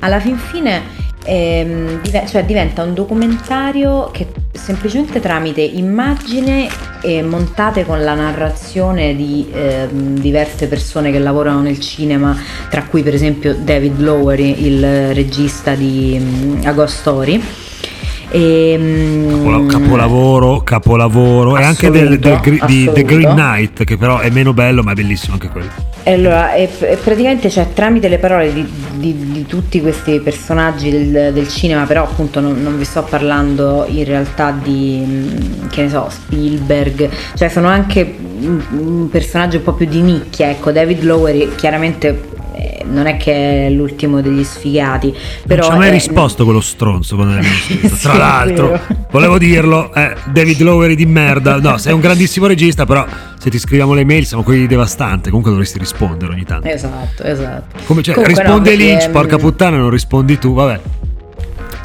alla 0.00 0.18
fin 0.18 0.36
fine 0.36 0.82
ehm, 1.26 2.00
div- 2.00 2.28
cioè 2.28 2.44
diventa 2.44 2.82
un 2.82 2.94
documentario 2.94 4.10
che 4.12 4.26
semplicemente 4.52 5.20
tramite 5.20 5.60
immagine 5.60 6.68
e 7.02 7.22
montate 7.22 7.84
con 7.84 8.02
la 8.02 8.14
narrazione 8.14 9.14
di 9.14 9.46
ehm, 9.52 10.18
diverse 10.18 10.66
persone 10.66 11.10
che 11.10 11.18
lavorano 11.18 11.60
nel 11.60 11.78
cinema, 11.78 12.36
tra 12.70 12.84
cui 12.84 13.02
per 13.02 13.14
esempio 13.14 13.54
David 13.54 14.00
Lowery, 14.00 14.66
il 14.66 15.14
regista 15.14 15.74
di 15.74 16.16
um, 16.18 16.60
Aghost 16.64 16.98
Story. 16.98 17.42
E, 18.30 19.24
Capola- 19.28 19.66
capolavoro, 19.66 20.60
capolavoro, 20.62 21.56
e 21.56 21.62
anche 21.62 21.90
del, 21.90 22.18
del, 22.18 22.40
di 22.66 22.90
The 22.92 23.02
Green 23.04 23.34
Knight, 23.34 23.84
che 23.84 23.96
però 23.96 24.18
è 24.18 24.30
meno 24.30 24.52
bello, 24.52 24.82
ma 24.82 24.92
è 24.92 24.94
bellissimo 24.94 25.34
anche 25.34 25.48
quello. 25.48 25.70
Allora, 26.04 26.54
e, 26.54 26.68
e 26.78 26.96
praticamente 26.96 27.50
cioè, 27.50 27.72
tramite 27.72 28.08
le 28.08 28.18
parole 28.18 28.52
di, 28.52 28.64
di, 28.94 29.32
di 29.32 29.46
tutti 29.46 29.80
questi 29.80 30.20
personaggi 30.20 30.90
del, 30.90 31.32
del 31.32 31.48
cinema, 31.48 31.84
però 31.84 32.04
appunto 32.04 32.38
non, 32.40 32.62
non, 32.62 32.78
vi 32.78 32.84
sto 32.84 33.02
parlando 33.02 33.84
in 33.88 34.04
realtà 34.04 34.52
di, 34.52 35.02
mm, 35.04 35.66
che 35.68 35.82
ne 35.82 35.88
so, 35.88 36.08
Spielberg, 36.08 37.08
cioè 37.34 37.48
sono 37.48 37.66
anche 37.66 38.16
un, 38.40 38.62
un 38.70 39.08
personaggio 39.10 39.56
un 39.56 39.64
po' 39.64 39.72
più 39.72 39.86
di 39.86 40.00
nicchia, 40.00 40.48
ecco, 40.48 40.70
David 40.70 41.02
Lowery 41.02 41.56
chiaramente 41.56 42.34
eh, 42.56 42.84
non 42.84 43.06
è 43.06 43.18
che 43.18 43.66
è 43.66 43.70
l'ultimo 43.70 44.22
degli 44.22 44.42
sfigati. 44.42 45.14
Però 45.46 45.62
non 45.62 45.70
ci 45.70 45.76
ha 45.76 45.78
mai 45.78 45.88
è... 45.88 45.92
risposto 45.92 46.44
quello 46.44 46.62
stronzo 46.62 47.14
quando 47.16 47.34
l'abbiamo 47.34 47.56
scritto. 47.56 47.88
Tra 48.00 48.12
sì, 48.12 48.18
l'altro, 48.18 48.80
volevo 49.10 49.38
dirlo, 49.38 49.92
eh, 49.92 50.16
David 50.32 50.60
Lowery 50.62 50.94
di 50.94 51.06
merda. 51.06 51.58
No, 51.60 51.76
sei 51.76 51.92
un 51.92 52.00
grandissimo 52.00 52.46
regista, 52.46 52.86
però 52.86 53.04
se 53.38 53.50
ti 53.50 53.58
scriviamo 53.58 53.92
le 53.92 54.04
mail 54.04 54.24
siamo 54.24 54.42
quelli 54.42 54.66
devastanti. 54.66 55.28
Comunque 55.28 55.50
dovresti 55.50 55.78
rispondere 55.78 56.32
ogni 56.32 56.44
tanto. 56.44 56.68
Esatto, 56.68 57.22
esatto. 57.22 57.78
Come, 57.84 58.02
cioè, 58.02 58.14
Comunque 58.14 58.42
risponde 58.42 58.70
no, 58.70 58.76
Lynch, 58.76 59.10
porca 59.10 59.36
puttana, 59.36 59.76
non 59.76 59.90
rispondi 59.90 60.38
tu, 60.38 60.54
vabbè. 60.54 60.80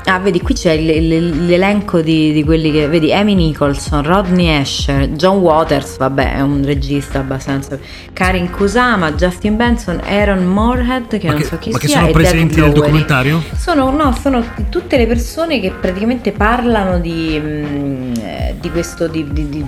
Ah, 0.05 0.17
vedi, 0.19 0.41
qui 0.41 0.55
c'è 0.55 0.77
l'elenco 0.77 2.01
di, 2.01 2.33
di, 2.33 2.43
quelli 2.43 2.71
che. 2.71 2.87
Vedi, 2.87 3.13
Amy 3.13 3.35
Nicholson, 3.35 4.03
Rodney 4.03 4.59
Asher, 4.59 5.09
John 5.09 5.37
Waters, 5.37 5.97
vabbè, 5.97 6.35
è 6.35 6.41
un 6.41 6.65
regista 6.65 7.19
abbastanza. 7.19 7.77
Karin 8.11 8.49
Kusama, 8.49 9.11
Justin 9.13 9.55
Benson, 9.57 10.01
Aaron 10.03 10.45
Moorhead, 10.45 11.17
che 11.19 11.27
ma 11.27 11.33
non 11.33 11.41
che, 11.41 11.47
so 11.47 11.57
chi 11.59 11.69
ma 11.69 11.77
sia. 11.77 11.87
Ma 11.87 11.93
che 11.93 11.99
sono 11.99 12.11
presenti 12.11 12.59
nel 12.59 12.71
documentario? 12.71 13.43
Sono, 13.55 13.91
no, 13.91 14.15
sono 14.19 14.43
tutte 14.69 14.97
le 14.97 15.05
persone 15.05 15.59
che 15.59 15.71
praticamente 15.71 16.31
parlano 16.31 16.99
di, 16.99 17.39
mm, 17.39 18.13
di 18.59 18.71
questo. 18.71 19.07
Di, 19.07 19.25
di, 19.31 19.65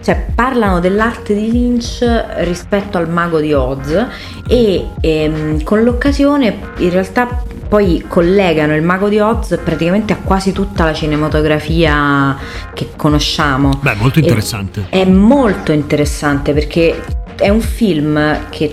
cioè, 0.00 0.26
parlano 0.34 0.80
dell'arte 0.80 1.34
di 1.34 1.50
Lynch 1.50 2.02
rispetto 2.38 2.98
al 2.98 3.08
mago 3.08 3.40
di 3.40 3.52
Oz 3.52 4.06
e 4.48 4.86
ehm, 5.00 5.62
con 5.62 5.82
l'occasione 5.82 6.58
in 6.78 6.90
realtà 6.90 7.42
poi 7.68 8.04
collegano 8.08 8.74
il 8.74 8.82
mago 8.82 9.08
di 9.08 9.18
Oz 9.18 9.60
praticamente 9.62 10.12
a 10.14 10.16
quasi 10.16 10.52
tutta 10.52 10.84
la 10.84 10.94
cinematografia 10.94 12.36
che 12.72 12.90
conosciamo. 12.96 13.78
Beh, 13.82 13.94
molto 13.96 14.18
interessante. 14.18 14.86
E, 14.88 15.02
è 15.02 15.04
molto 15.04 15.72
interessante 15.72 16.54
perché 16.54 17.02
è 17.36 17.50
un 17.50 17.60
film 17.60 18.48
che 18.48 18.72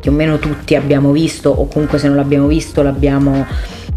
più 0.00 0.10
o 0.10 0.14
meno 0.14 0.38
tutti 0.38 0.74
abbiamo 0.74 1.12
visto 1.12 1.50
o 1.50 1.68
comunque 1.68 1.98
se 1.98 2.08
non 2.08 2.16
l'abbiamo 2.16 2.46
visto 2.48 2.82
l'abbiamo 2.82 3.46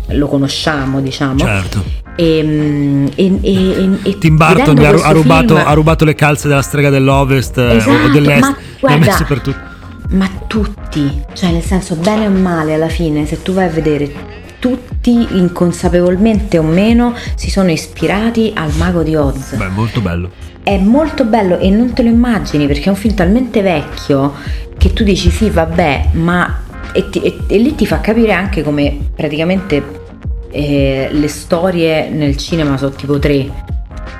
lo 0.09 0.27
conosciamo, 0.27 1.01
diciamo. 1.01 1.39
Certo. 1.39 1.83
E, 2.15 3.09
e, 3.15 3.39
e, 3.41 3.89
e 4.03 4.17
Tim 4.19 4.37
Burton 4.37 4.77
ha, 4.77 5.11
rubato, 5.11 5.55
film... 5.55 5.67
ha, 5.67 5.73
rubato, 5.73 6.05
le 6.05 6.15
calze 6.15 6.47
della 6.47 6.61
strega 6.61 6.89
dell'Ovest 6.89 7.57
esatto, 7.57 8.05
o 8.05 8.09
dell'Est, 8.09 8.41
ma 8.41 8.57
guarda, 8.79 8.97
le 8.97 9.03
ha 9.03 9.11
messe 9.11 9.23
per 9.23 9.41
tutti 9.41 9.73
ma 10.09 10.29
tutti, 10.47 11.23
cioè 11.33 11.51
nel 11.51 11.63
senso 11.63 11.95
bene 11.95 12.27
o 12.27 12.31
male 12.31 12.73
alla 12.73 12.89
fine, 12.89 13.25
se 13.25 13.41
tu 13.41 13.53
vai 13.53 13.65
a 13.65 13.69
vedere 13.69 14.33
tutti 14.59 15.37
inconsapevolmente 15.37 16.57
o 16.57 16.63
meno 16.63 17.13
si 17.35 17.49
sono 17.49 17.69
ispirati 17.69 18.51
al 18.55 18.71
mago 18.77 19.03
di 19.03 19.15
Oz. 19.15 19.55
Beh, 19.55 19.67
molto 19.69 20.01
bello. 20.01 20.31
È 20.63 20.77
molto 20.77 21.25
bello 21.25 21.59
e 21.59 21.69
non 21.69 21.93
te 21.93 22.01
lo 22.01 22.09
immagini 22.09 22.65
perché 22.65 22.85
è 22.85 22.89
un 22.89 22.95
film 22.95 23.13
talmente 23.13 23.61
vecchio 23.61 24.33
che 24.77 24.93
tu 24.93 25.03
dici 25.03 25.29
sì, 25.29 25.49
vabbè, 25.49 26.09
ma 26.13 26.63
e, 26.91 27.09
ti, 27.09 27.21
e, 27.21 27.37
e 27.47 27.57
lì 27.57 27.75
ti 27.75 27.85
fa 27.85 27.99
capire 27.99 28.33
anche 28.33 28.63
come 28.63 28.97
praticamente 29.15 30.03
eh, 30.49 31.09
le 31.11 31.27
storie 31.27 32.09
nel 32.09 32.37
cinema 32.37 32.77
sono 32.77 32.91
tipo 32.91 33.19
tre 33.19 33.51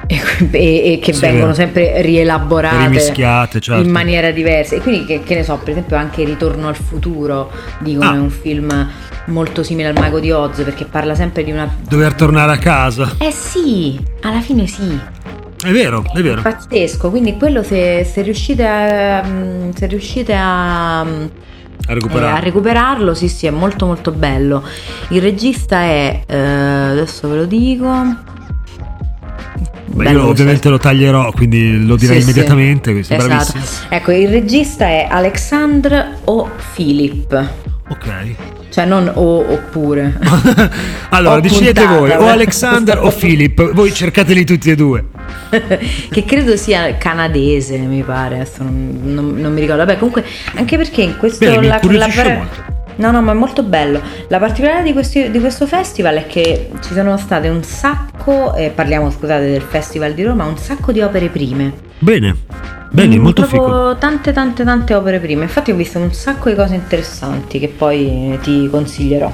e, 0.07 0.93
e, 0.93 0.99
che 1.01 1.13
sì, 1.13 1.21
vengono 1.21 1.53
sempre 1.53 2.01
rielaborate 2.01 2.99
certo. 3.59 3.81
in 3.81 3.89
maniera 3.89 4.31
diversa. 4.31 4.75
E 4.75 4.79
quindi, 4.79 5.05
che, 5.05 5.23
che, 5.23 5.35
ne 5.35 5.43
so, 5.43 5.57
per 5.57 5.69
esempio, 5.69 5.95
anche 5.95 6.23
Ritorno 6.23 6.67
al 6.67 6.75
futuro 6.75 7.51
dicono 7.79 8.09
ah. 8.09 8.15
è 8.15 8.17
un 8.17 8.29
film 8.29 8.89
molto 9.27 9.63
simile 9.63 9.89
al 9.89 9.95
Mago 9.97 10.19
di 10.19 10.31
Oz 10.31 10.61
perché 10.61 10.85
parla 10.85 11.15
sempre 11.15 11.43
di 11.43 11.51
una. 11.51 11.73
Dover 11.87 12.13
tornare 12.13 12.51
a 12.51 12.57
casa. 12.57 13.15
Eh 13.19 13.31
sì, 13.31 13.99
alla 14.21 14.41
fine 14.41 14.67
sì. 14.67 14.99
È 15.63 15.71
vero, 15.71 16.03
è 16.13 16.21
vero. 16.21 16.39
È 16.39 16.43
pazzesco, 16.43 17.09
quindi 17.09 17.37
quello 17.37 17.63
se, 17.63 18.03
se 18.03 18.21
riuscite 18.21 18.65
a. 18.65 19.23
Se 19.73 19.85
riuscite 19.87 20.35
a 20.35 21.05
a, 21.87 21.93
recuperarlo. 21.93 22.27
Eh, 22.27 22.39
a 22.39 22.39
recuperarlo, 22.39 23.13
sì, 23.13 23.27
sì, 23.27 23.47
è 23.47 23.51
molto 23.51 23.85
molto 23.85 24.11
bello. 24.11 24.63
Il 25.09 25.21
regista 25.21 25.81
è, 25.81 26.23
eh, 26.25 26.37
adesso 26.37 27.29
ve 27.29 27.35
lo 27.35 27.45
dico, 27.45 27.89
Beh, 29.95 30.11
io 30.11 30.27
ovviamente 30.27 30.67
lo 30.67 30.77
taglierò, 30.77 31.31
quindi 31.31 31.85
lo 31.85 31.95
direi 31.95 32.17
sì, 32.17 32.23
immediatamente. 32.23 33.01
Sì. 33.01 33.13
Esatto. 33.13 33.57
Ecco, 33.87 34.11
il 34.11 34.27
regista 34.27 34.85
è 34.85 35.07
Alexandre 35.09 36.17
O. 36.25 36.49
Philip. 36.73 37.49
Ok. 37.87 38.35
Cioè 38.69 38.83
non 38.83 39.09
o 39.13 39.53
oppure. 39.53 40.19
allora, 41.11 41.39
decidete 41.39 41.85
voi, 41.85 42.11
o 42.11 42.27
Alexander 42.27 42.97
o 42.97 43.09
Philip, 43.09 43.71
voi 43.71 43.93
cercateli 43.93 44.43
tutti 44.43 44.69
e 44.69 44.75
due. 44.75 45.05
che 46.11 46.25
credo 46.25 46.57
sia 46.57 46.97
canadese, 46.97 47.77
mi 47.77 48.03
pare, 48.03 48.45
non, 48.57 48.99
non, 49.01 49.35
non 49.37 49.53
mi 49.53 49.61
ricordo. 49.61 49.85
Vabbè, 49.85 49.97
comunque, 49.97 50.25
anche 50.55 50.75
perché 50.75 51.03
in 51.03 51.15
questo... 51.17 51.45
Beh, 51.45 51.61
la, 51.61 51.79
la, 51.81 52.09
molto 52.35 52.74
No, 52.97 53.11
no, 53.11 53.21
ma 53.21 53.31
è 53.31 53.35
molto 53.35 53.63
bello. 53.63 54.01
La 54.27 54.39
particolarità 54.39 54.83
di, 54.83 54.93
questi, 54.93 55.29
di 55.29 55.39
questo 55.39 55.67
festival 55.67 56.15
è 56.15 56.27
che 56.27 56.69
ci 56.81 56.93
sono 56.93 57.17
state 57.17 57.49
un 57.49 57.63
sacco, 57.63 58.53
eh, 58.55 58.71
parliamo 58.73 59.09
scusate 59.09 59.49
del 59.49 59.61
Festival 59.61 60.13
di 60.13 60.23
Roma, 60.23 60.45
un 60.45 60.57
sacco 60.57 60.91
di 60.91 61.01
opere 61.01 61.27
prime. 61.27 61.73
Bene, 61.99 62.35
bene, 62.91 63.17
mm, 63.17 63.21
molto 63.21 63.43
figo. 63.43 63.97
Tante, 63.97 64.31
tante, 64.31 64.63
tante 64.63 64.93
opere 64.93 65.19
prime. 65.19 65.43
Infatti 65.43 65.71
ho 65.71 65.75
visto 65.75 65.99
un 65.99 66.13
sacco 66.13 66.49
di 66.49 66.55
cose 66.55 66.75
interessanti 66.75 67.59
che 67.59 67.67
poi 67.67 68.37
ti 68.41 68.67
consiglierò. 68.69 69.31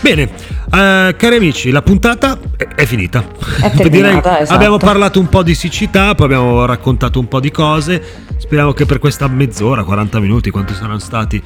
Bene, 0.00 0.24
uh, 0.24 1.16
cari 1.16 1.36
amici, 1.36 1.70
la 1.70 1.80
puntata 1.80 2.38
è, 2.56 2.66
è 2.74 2.84
finita. 2.84 3.24
È 3.60 3.70
terminata, 3.70 4.40
esatto. 4.40 4.54
Abbiamo 4.54 4.76
parlato 4.76 5.18
un 5.18 5.28
po' 5.28 5.42
di 5.42 5.54
siccità, 5.54 6.14
poi 6.14 6.26
abbiamo 6.26 6.66
raccontato 6.66 7.18
un 7.18 7.26
po' 7.26 7.40
di 7.40 7.50
cose. 7.50 8.02
Speriamo 8.36 8.72
che 8.72 8.84
per 8.84 8.98
questa 8.98 9.26
mezz'ora, 9.28 9.82
40 9.82 10.20
minuti, 10.20 10.50
quanti 10.50 10.74
saranno 10.74 10.98
stati, 10.98 11.42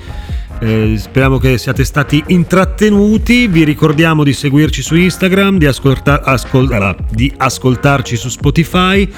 eh, 0.61 0.95
speriamo 0.97 1.39
che 1.39 1.59
siate 1.59 1.85
stati 1.85 2.23
intrattenuti. 2.29 3.47
Vi 3.47 3.65
ricordiamo 3.65 4.25
di 4.25 4.33
seguirci 4.33 4.83
su 4.83 4.97
Instagram, 4.97 5.59
di, 5.59 5.67
ascolta- 5.67 6.23
ascol- 6.23 6.97
di 7.11 7.33
ascoltarci 7.37 8.17
su 8.17 8.29
Spotify 8.29 9.09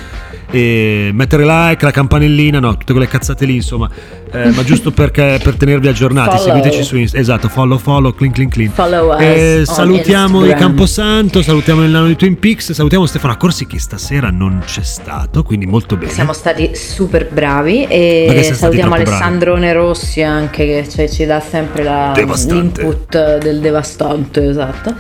mettere 0.52 1.44
like, 1.44 1.84
la 1.84 1.90
campanellina, 1.90 2.58
no, 2.58 2.76
tutte 2.76 2.92
quelle 2.92 3.06
cazzate 3.06 3.44
lì, 3.44 3.56
insomma, 3.56 3.88
eh, 4.32 4.50
ma 4.50 4.64
giusto 4.64 4.90
perché, 4.92 5.38
per 5.42 5.54
tenervi 5.56 5.88
aggiornati. 5.88 6.36
Follow. 6.36 6.44
Seguiteci 6.44 6.82
su 6.82 6.96
Instagram, 6.96 7.22
esatto, 7.22 7.48
follow, 7.48 7.78
follow, 7.78 8.14
clean, 8.14 8.32
clean, 8.32 8.50
clean. 8.50 8.70
Follow 8.72 9.18
eh, 9.18 9.62
salutiamo 9.64 10.44
il 10.44 10.54
Camposanto, 10.54 11.42
salutiamo 11.42 11.84
il 11.84 11.90
nano 11.90 12.06
di 12.06 12.16
Twin 12.16 12.38
Peaks, 12.38 12.72
salutiamo 12.72 13.06
Stefano 13.06 13.32
Accorsi 13.32 13.66
che 13.66 13.78
stasera 13.78 14.30
non 14.30 14.62
c'è 14.64 14.82
stato, 14.82 15.42
quindi 15.42 15.66
molto 15.66 15.96
bene. 15.96 16.10
Siamo 16.10 16.32
stati 16.32 16.74
super 16.74 17.28
bravi 17.28 17.86
e 17.86 18.50
salutiamo 18.52 18.94
Alessandro 18.94 19.56
Nerossi 19.56 20.22
anche 20.22 20.66
che 20.66 20.88
cioè, 20.88 21.08
ci 21.08 21.24
dà 21.30 21.38
sempre 21.38 21.84
la, 21.84 22.12
l'input 22.12 23.38
del 23.38 23.60
devastante, 23.60 24.48
esatto. 24.48 24.96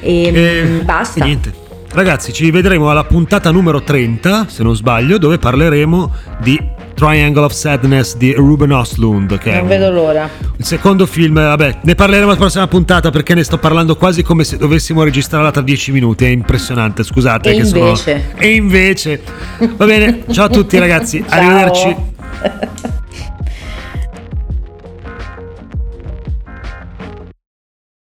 E, 0.00 0.32
e 0.32 0.80
basta. 0.82 1.20
E 1.20 1.24
niente. 1.24 1.52
Ragazzi, 1.92 2.32
ci 2.32 2.50
vedremo 2.50 2.90
alla 2.90 3.04
puntata 3.04 3.50
numero 3.50 3.82
30, 3.82 4.46
se 4.48 4.62
non 4.62 4.74
sbaglio, 4.74 5.18
dove 5.18 5.38
parleremo 5.38 6.12
di 6.40 6.58
Triangle 6.94 7.44
of 7.44 7.52
Sadness 7.52 8.16
di 8.16 8.32
Ruben 8.32 8.72
Oslund. 8.72 9.38
Che 9.38 9.52
non 9.52 9.66
vedo 9.66 9.90
l'ora. 9.90 10.28
Il 10.56 10.64
secondo 10.64 11.04
film, 11.04 11.34
vabbè, 11.34 11.80
ne 11.82 11.94
parleremo 11.94 12.30
la 12.30 12.36
prossima 12.36 12.66
puntata 12.66 13.10
perché 13.10 13.34
ne 13.34 13.44
sto 13.44 13.58
parlando 13.58 13.96
quasi 13.96 14.22
come 14.22 14.44
se 14.44 14.56
dovessimo 14.56 15.02
registrarla 15.04 15.50
tra 15.50 15.62
10 15.62 15.92
minuti. 15.92 16.24
È 16.24 16.28
impressionante, 16.28 17.02
scusate. 17.02 17.50
E 17.50 17.60
che 17.60 17.66
invece. 17.66 18.24
Sono... 18.30 18.40
E 18.42 18.54
invece. 18.54 19.20
Va 19.76 19.84
bene, 19.84 20.24
ciao 20.30 20.46
a 20.46 20.48
tutti 20.48 20.78
ragazzi, 20.78 21.22
arrivederci. 21.28 21.96